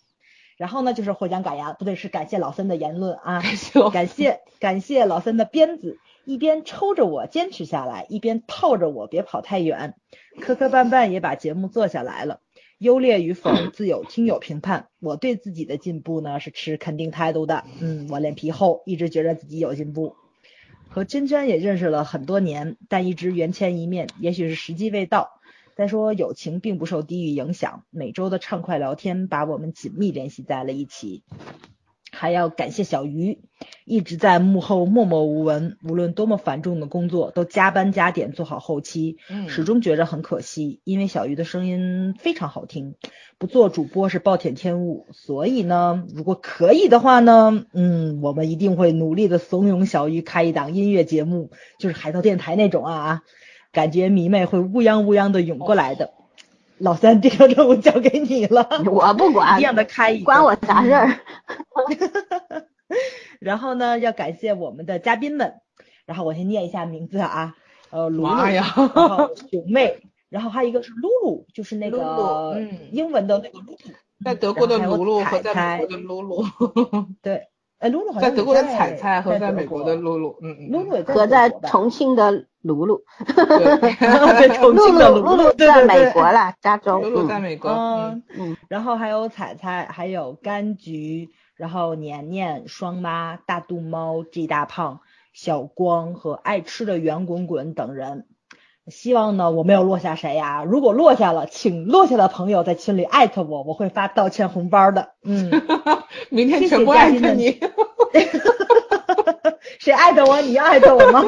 [0.57, 3.43] 然后呢，就是获奖感言，不对，是感谢老森的言论啊。
[3.93, 5.99] 感谢感谢老森的鞭子，
[6.29, 9.95] 一边抽着我坚持下来，一边套着我别跑太远，
[10.43, 12.43] 磕磕绊绊也把节目做下来了。
[12.77, 14.89] 优劣与否自有听友评判。
[15.01, 17.65] 我对自己的进步呢是持肯定态度的。
[17.81, 20.17] 嗯，我脸皮厚，一直觉得自己有进步。
[20.91, 25.41] 和娟娟也认识了很多年，但一直缘牵一面，也许是时机未到。
[25.77, 31.23] 再说友情并不受地域影响，每周的畅快聊天把我们紧密联系在了一起。
[32.19, 33.39] 还要感谢小鱼，
[33.85, 39.19] 一直在幕后默默无闻，无论多么繁重的工作，都加班加点做好后期。
[39.47, 42.97] 始终觉着很可惜，因为小鱼的声音非常好听，
[43.39, 45.07] 不做主播是暴殄天物。
[45.13, 53.23] 所以呢，如果可以的话呢，嗯，我们一定会努力的怂恿小鱼开一档音乐节目，就是海盗电台那种啊，
[53.71, 56.18] 感觉迷妹会乌泱乌泱的涌过来的。
[56.79, 61.19] 老三，这个任务交给你了，我不管，一样的开一，关我啥事儿？
[63.41, 65.55] 然后呢，要感谢我们的嘉宾们，
[66.07, 67.57] 然后我先念一下名字啊，
[67.91, 72.61] 呃，卢露，然后熊妹，然后还有一个是露露，就是那个
[72.93, 73.79] 英文的那个露露，
[74.25, 76.45] 在德国的露露和在美国的露露，
[77.23, 77.49] 对，
[77.79, 82.47] 哎，露露在德国的彩彩和在美国的露露，嗯嗯，露露和在重庆的。
[82.75, 87.01] 露露，对， 重庆的露露在美国了，加州。
[87.01, 87.71] 露露在美国。
[87.71, 88.57] 嗯嗯。
[88.69, 95.01] 然后还有彩彩，还有柑橘，然后年年、双妈、大肚猫、G 大胖、
[95.33, 98.27] 小光和爱吃的圆滚滚等人。
[98.89, 100.65] 希望呢，我没有落下谁呀？
[100.65, 105.11] 如果落下了，请落下的朋友在群里艾特我，我会发道歉红包的。
[105.25, 105.51] 嗯。
[106.31, 107.61] 明天全部艾特你。
[109.79, 110.41] 谁艾特我？
[110.41, 111.23] 你要艾特我吗？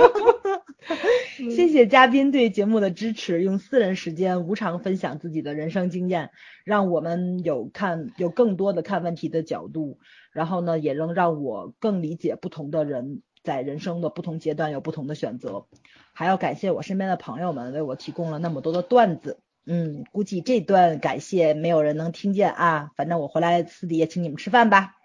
[1.50, 6.30] 谢谢嘉宾对节目的支持，用私人时间无偿分享自己的人生经验，
[6.64, 9.98] 让我们有看有更多的看问题的角度，
[10.32, 15.66] 然后呢，也能让我更理解不同的人在人生的不同阶段有不同的选择。
[16.12, 19.38] 还要感谢我身边的朋友们为我提供了那么多的段子。
[19.66, 24.99] 嗯，估计这段感谢没有人能听见啊，反正我回来私底下请你们吃饭吧。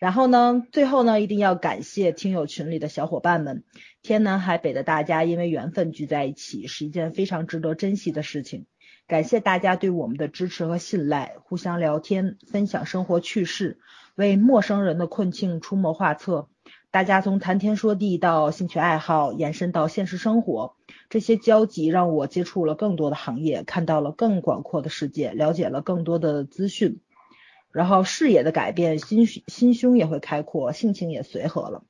[0.00, 3.64] 然后呢，最后呢，一定要感谢听友群里的小伙伴们，
[4.02, 8.64] 天南海北的大家因为缘分聚在一起，是一件非常值得珍惜的事情。
[9.06, 13.78] 感谢大家对我们的支持和信赖，互相聊天，分享生活趣事，
[14.14, 16.48] 为陌生人的困境出谋划策。
[16.90, 20.76] 大家从谈天说地到兴趣爱好，延伸到现实生活，
[21.10, 27.00] 这些交集让我接触了更多的行业，看到了更广阔的世界，了解了更多的资讯。
[27.72, 31.84] 然后视野的改变，心心胸也会开阔，性情也随和了。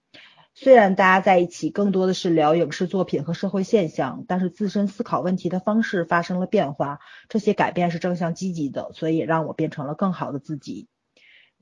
[0.53, 6.99] 虽然大家在一起更多的是聊影视作品和社会现象，但是自身思考问题的方式发生了变化，
[7.29, 10.89] 这些改变是正向积极的，所以也让我变成了更好的自己。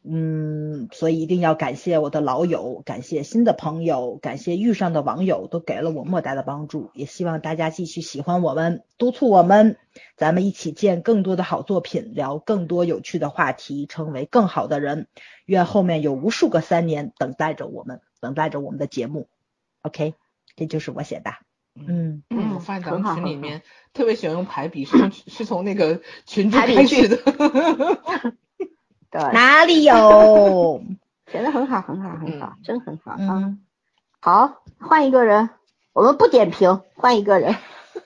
[0.05, 6.91] 嗯，所以一定要感谢我的老友，感谢新的朋友，感谢遇上的网友，都给了我莫大的帮助。
[6.95, 9.77] 也希望大家继续喜欢我们，督促我们，
[10.17, 15.09] 咱们一起见更多的好作品，聊更多有趣的话题，成为更好的人。
[15.45, 19.29] 愿后面有无数个三年等待着我们，等待着我们的节目。
[19.83, 20.15] OK，
[20.57, 21.33] 这就是我写的。
[21.75, 23.63] 嗯嗯，我发现咱们群里面
[23.93, 27.19] 特别喜欢用排比，是从 是从那个群主开始的。
[29.11, 30.83] 对，哪里有？
[31.31, 33.55] 写的很好，很好，很好，真很好啊！
[34.21, 35.51] 好，换一个人，
[35.93, 37.55] 我们不点评，换一个人，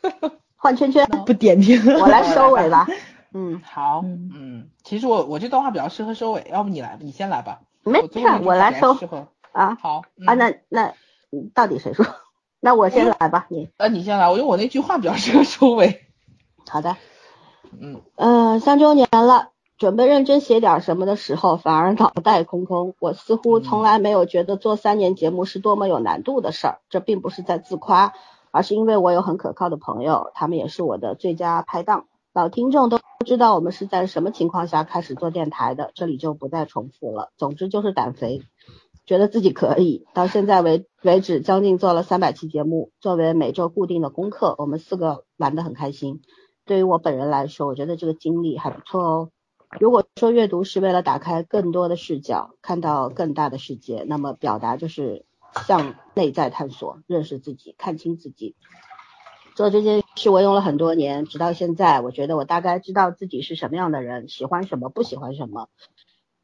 [0.57, 2.87] 换圈圈，不点评，我来收尾吧。
[3.33, 7.61] 嗯，好，嗯，其实我我这段话比较适合收尾，要不你来，你先来吧。
[7.85, 8.97] 没事，我来收。
[9.53, 10.93] 啊，好啊，那那
[11.55, 12.05] 到底谁说？
[12.59, 13.71] 那我先来吧，你。
[13.77, 16.07] 呃，你先来，我因为我那句话比较适合收尾。
[16.69, 16.97] 好的。
[17.71, 19.52] 嗯嗯，三周年了。
[19.83, 22.95] 准备认真写点什么的时候，反而脑袋空空。
[23.01, 26.79] 我似乎从来没有觉得做三年节目是多么有难度的事儿。
[26.89, 28.13] 这并不是在自夸，
[28.53, 32.05] 而是因为我有很可靠的朋友，他们也是我的最佳拍档。
[32.33, 37.33] 老听众都知道我们是在什么情况下开始做电台的，这里就不再重复了。
[37.37, 38.43] 总之就是胆肥，
[39.05, 40.07] 觉得自己可以。
[40.15, 46.21] 到现在为为止，将近做了三百期节目，作为每周固定的功课，我们四个玩得很开心。
[46.67, 49.31] 对于我本人来说，我觉得这个经历还不错哦。
[49.81, 55.25] 如果说阅读是为了打开更多的视角，看到更大的世界，那么表达就是
[55.67, 58.55] 向内在探索，认识自己，看清自己。
[59.57, 65.69] 做这件事我用了很多年，直到现在，我觉得我大概知道自己是什么样的人，喜欢什么，不喜欢什么，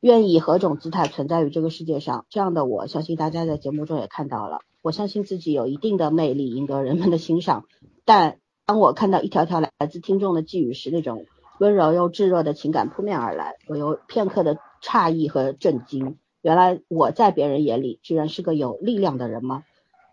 [0.01, 2.25] 愿以何种姿态存在于这个世界上。
[2.31, 4.61] 这样的我相信大家在节目中也看到了。
[4.83, 7.67] 我相信自己有一定的魅力，赢得人们的欣赏。
[8.05, 11.27] 但当我看到一条条来自听众的寄语时，那种。
[11.59, 16.19] 温柔又炙热的情感扑面而来，我有片刻的诧异和震惊。
[16.41, 19.65] 原来我在别人眼里居然是个有力量的人吗？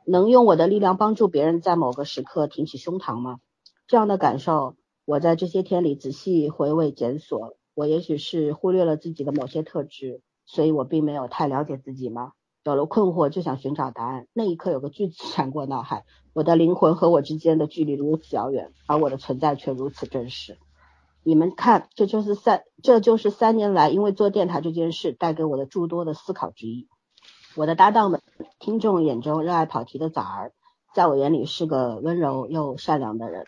[0.06, 3.40] 能用我的力量帮助别人在某个时刻挺起胸膛吗？
[3.88, 7.56] 这样的感受，我在这些天里仔细回味检索。
[7.76, 12.32] 我也许是忽略了自己的某些特质，所以我并没有太了解自己吗？
[12.64, 14.26] 有了困惑就想寻找答案。
[14.34, 20.58] 那一刻有个句子闪过脑海：我的灵魂和我之间的距离如此遥远，而我的存在却如此真实。
[21.28, 26.88] 你们看，这就是三，这就是三年来因为做电台这件事带给我的诸多的思考之一。
[27.56, 28.22] 我的搭档们，
[28.60, 30.52] 听众眼中热爱跑题的崽儿，
[30.94, 33.48] 在我眼里是个温柔又善良的人。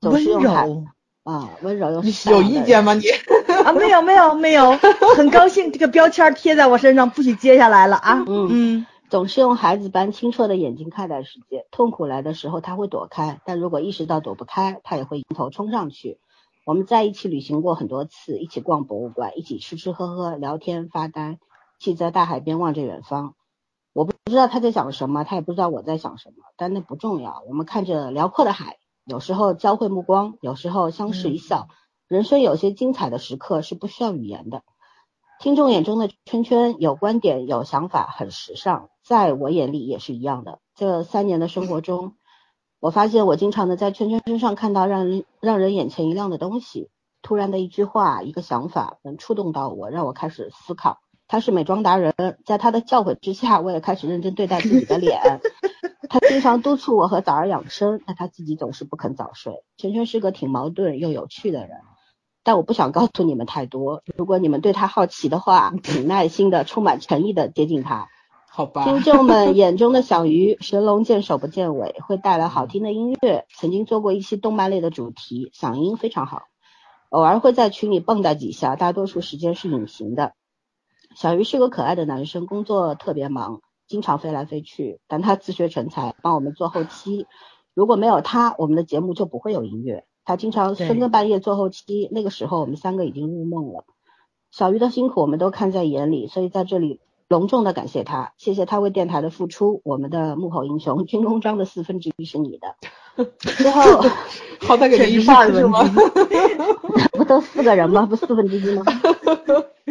[0.00, 0.86] 温柔
[1.22, 3.04] 啊，温柔又有意见吗你？
[3.66, 4.72] 啊，没有没有没有，
[5.14, 8.24] 很高兴这个标签贴在我身上，不许接下来了啊。
[8.26, 11.66] 嗯嗯，总是用孩子般清澈的眼睛看待世界。
[11.70, 16.18] 痛苦来的时候他会躲开，但如果意识到躲不开，他也会迎头冲上去。
[16.66, 21.38] 我们在一起旅行过很多次，一起逛博物馆，一起吃吃喝喝、聊天发呆，
[21.78, 23.34] 一起在大海边望着远方。
[23.92, 27.42] 我不知道他在想什么，他也不知道我在想什么，但那不重要。
[27.48, 31.68] 我们看着辽阔的海，有时候交汇目光，有时候相视一笑。
[32.06, 34.62] 人生有些精彩的时刻是不需要语言的。
[35.40, 40.60] 听众眼中的圈圈有观点、有想法，很时尚，在我眼里也是一样的。
[40.74, 42.16] 这三年的生活中。
[42.80, 46.88] 我发现我经常的在圈圈身上看到让人让人眼前一亮的东西，
[47.20, 50.98] 突然的一句话、一个想法能触动到我，让我开始思考。
[51.28, 52.14] 他是美妆达人，
[52.46, 55.20] 在他的教诲之下，我也开始认真对待自己的脸。
[56.08, 59.62] 他经常督促我和早儿养生，但他自己总是不肯早睡。
[59.76, 61.76] 圈圈是个挺矛盾又有趣的人，
[62.42, 64.02] 但我不想告诉你们太多。
[64.16, 68.08] 如果你们对他好奇的话，请耐心的、充满诚意的接近他。
[68.52, 68.82] 好吧。
[68.84, 73.46] 听众们眼中的小鱼，神龙见首不见尾，会带来好听的音乐。
[73.54, 76.42] 曾经做过一期动漫类的主题，嗓音非常好。
[77.10, 80.32] 偶尔会在群里蹦跶几下，大多数时间是隐形的。
[81.14, 87.26] 小鱼是个可爱的男生，工作特别忙，经常飞来飞去，但他自学成才，帮我们做后期。
[87.72, 90.04] 如果没有他，我们的节目就不会有音乐。
[90.24, 93.84] 他经常深更半夜做后期，那个时候我们三个已经入梦了。
[94.50, 97.00] 小鱼的辛苦我们都看在眼里，所以在这里
[97.30, 99.82] 隆重的感谢他，谢谢他为电台的付出。
[99.84, 102.74] 我们的幕后英雄军功章的四分之一是你的。
[103.38, 104.02] 最后，
[104.66, 105.78] 好歹给他一半是吗？
[107.16, 108.04] 不都四个人吗？
[108.04, 108.84] 不四分之一吗？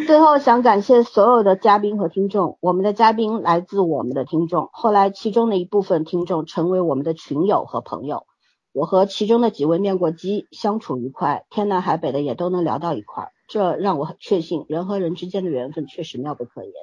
[0.05, 8.25] 最后想感谢所有的嘉宾和听众，我们的嘉宾来自我们的听众，后来其中的一部分听众成为我们的群友和朋友，
[8.73, 16.73] 我和其中的几位面过机，相处愉快，天南海北的也都能聊到一块儿，这让我很确信人和人之间的缘分确实妙不可言。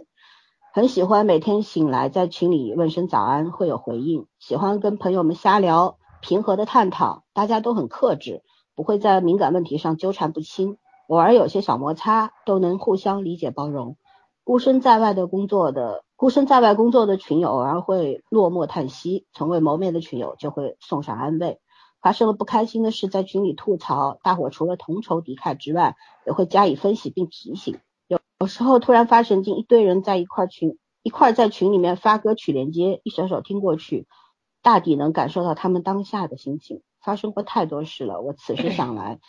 [0.76, 5.96] 很喜欢每天醒来在群里问声早安会有回应，喜欢跟朋友们瞎聊。
[6.20, 8.42] 平和的探讨，大家都很克制，
[8.74, 10.76] 不会在敏感问题上纠缠不清，
[11.08, 13.96] 偶尔有些小摩擦都能互相理解包容。
[14.44, 21.58] 孤身在外的工作的孤身在外工作的群友偶尔会落寞叹息，从未谋面的群友就会送上安慰。
[22.02, 25.96] 发生了不开心的事，在群里吐槽，大伙除了同仇敌忾之外，
[26.26, 27.78] 也会加以分析并提醒。
[28.38, 34.06] 有时候突然发神经，一堆人在一块群一块在群里面发歌曲连接，一首首听过去。
[34.60, 36.82] 大抵能感受到他们当下的心情。
[37.00, 39.20] 发生过太多事了，我此时想来，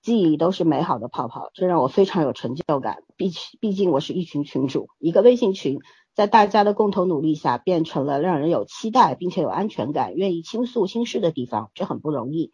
[0.00, 3.02] 记忆都是美好的泡泡，这让我非常有成就感。
[3.16, 5.80] 毕毕竟我是一群群主，一个微信群，
[6.14, 11.70] 在大家的共同努力下，变成了让人有期待并且有安全感、愿意倾诉心事的地方。
[11.74, 12.52] 这很不容易，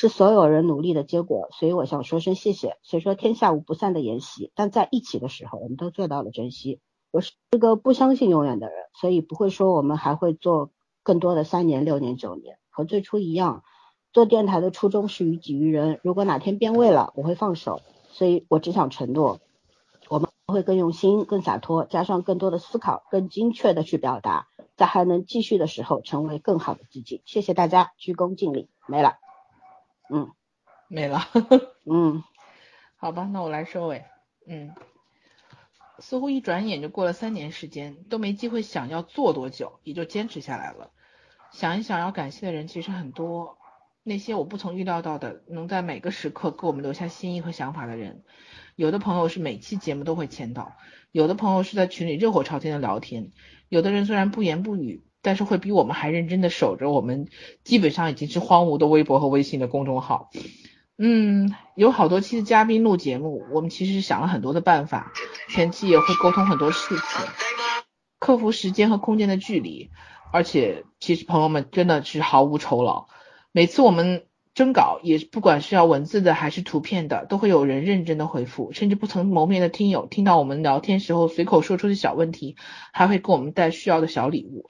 [0.00, 1.48] 是所有人努力的结果。
[1.58, 2.76] 所以我想说声谢谢。
[2.82, 6.80] 虽说天下无不散的筵席，但在一起的时候，我们都做到了珍惜。
[7.10, 10.70] 我是个不相信永远的人，所以不会说我们还会做。
[11.04, 13.62] 更多的三年、六年、九年，和最初一样，
[14.12, 16.00] 做电台的初衷是于己于人。
[16.02, 17.80] 如果哪天变味了，我会放手。
[18.10, 19.40] 所以我只想承诺，
[20.10, 27.22] 我们会更用心、更洒脱，加上更多的思考，更精确的去表达，在还能继续的时候，成为更好的自己。
[27.24, 28.66] 谢谢大家，鞠躬尽瘁。
[28.86, 29.14] 没了，
[30.10, 30.30] 嗯，
[30.88, 31.20] 没了，
[31.90, 32.22] 嗯，
[32.96, 34.04] 好吧，那我来收尾，
[34.46, 34.74] 嗯。
[36.00, 40.92] 似乎一转眼就过了三年时间，都没机会想要做多久，也就坚持下来了。
[41.50, 43.58] 想一想，要感谢的人其实很多，
[44.04, 48.22] 那些我不曾预料到的，能在每个时刻给我们留下心意和想法的人。
[48.76, 50.76] 有的朋友是每期节目都会签到，
[51.10, 53.32] 有的朋友是在群里热火朝天的聊天，
[53.68, 57.28] 有的人虽然不言不语，但是会比我们还认真的守着我们
[57.64, 60.30] 基本上已经是荒芜的微博和微信的公众号。
[60.96, 65.12] 嗯，有好多期的嘉宾录节目，我们其实想了很多的办法，
[65.48, 67.04] 前期也会沟通很多事情，
[68.18, 69.90] 克服时间和空间的距离，
[70.32, 73.06] 而且其实朋友们真的是毫无酬劳，
[73.52, 74.24] 每次我们
[74.54, 82.56] 征稿也不管是要文字的还是图片的，都会有人认真的回复，甚至不曾谋面的听友听到我们聊天时候随口说出的小问题，
[82.92, 84.68] 还会给我们带需要的小礼物。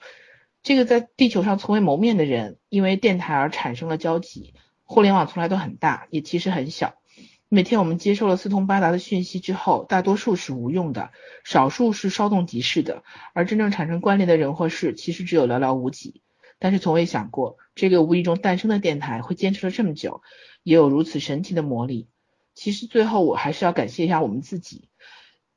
[0.61, 4.53] 这个在地球上从未谋面的人，因为电台而产生了交集。
[4.83, 6.95] 互联网从来都很大，也其实很小。
[7.47, 11.11] 每天我们接受了四通八达的讯息之后，大多数是无用的，
[11.43, 13.03] 少数是稍纵即逝的，
[13.33, 16.21] 而真正产生关联的人或事，其实只有寥寥无几。
[16.59, 20.21] 但是从未想过，这个无意中诞生的电台会坚持了这么久，
[20.63, 22.07] 也有如此神奇的魔力。
[22.53, 24.89] 其实最后我还是要感谢一下我们自己。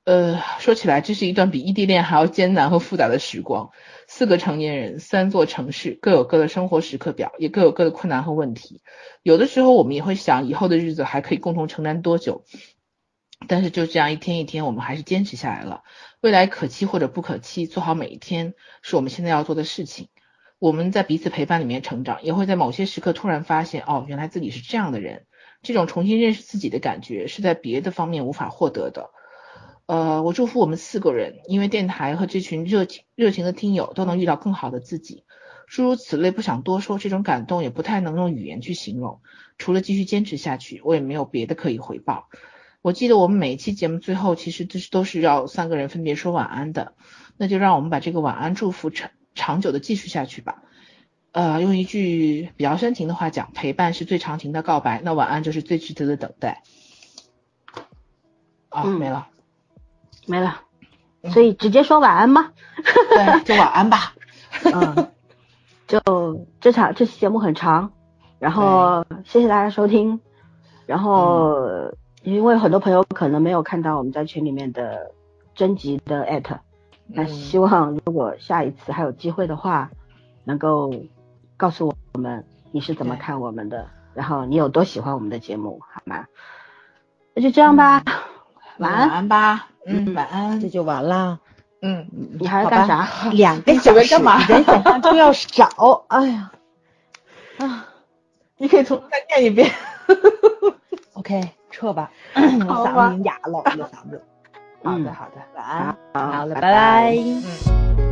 [0.04, 3.70] 呃，说起来，这是一段比异地恋还要艰难和复杂的时光。
[4.08, 8.82] 四个成年人，三座城市，各有各的生活时刻表，也各有各的困难和问题。
[9.22, 12.44] 有的时候，我们也会想，以后的日子还可以共同承担多久？
[13.46, 15.84] 但是就这样一天一天，我们还是坚持下来了。
[16.20, 20.08] 未来可期或者不可期，做好每一天，是我们现在要做的事情。
[20.58, 25.26] 我们在彼此陪伴里面成长，也会在某些时刻突然发现，哦，原来自己是这样的人。
[25.62, 29.10] 这种重新认识自己的感觉，是在别的方面无法获得的。
[29.86, 35.24] 呃，我祝福我们四个人，因为电台和这群热情热情的听友都能遇到更好的自己。
[35.66, 39.20] 诸如此类，不想多说，这种感动也不太能用语言去形容。
[39.58, 42.28] 除了继续坚持下去，我也没有别的可以回报。
[42.82, 46.94] 我记得我们每一期节目最后其实都是都是要三个人分别说晚安的，
[47.36, 50.62] 那就让我们把这个晚安祝福长长久的继续下去吧。
[51.32, 56.62] 呃，用一句比较深情的话讲，陪伴是最长情的告白，那晚安就是最值得的等待。
[58.68, 59.28] 啊，没了。
[60.26, 60.60] 没了，
[61.32, 62.52] 所以直接说晚安吗。
[63.10, 64.14] 对，就晚安吧。
[64.72, 65.08] 嗯，
[65.86, 67.92] 就这场这期节目很长，
[68.38, 70.20] 然后谢谢大家收听。
[70.86, 71.92] 然后
[72.22, 75.12] 因为很多朋友可能没有看到我们在群里面的
[75.54, 76.58] 征集的艾特，
[77.06, 79.90] 那希望如果下一次还有机会的话，
[80.44, 80.92] 能够
[81.56, 86.26] 告诉我们你是怎么看我们的，然后你有多喜欢我们的节目，好吗？
[87.34, 88.14] 那就这样吧，晚
[88.82, 89.10] 晚安。
[89.10, 91.38] 安吧，嗯，晚安这，就完了。
[91.82, 92.06] 嗯，
[92.38, 93.08] 你还要干啥？
[93.32, 95.68] 两个你小时干嘛比人想象中要少。
[96.08, 96.50] 哎呀，
[97.58, 97.86] 啊
[98.58, 99.70] 你可以从头再念一遍。
[101.14, 104.22] OK，撤吧， 我嗓子哑了，我的嗓子。
[104.84, 108.11] 好嗯的好的，晚安，好好了，拜拜拜嗯。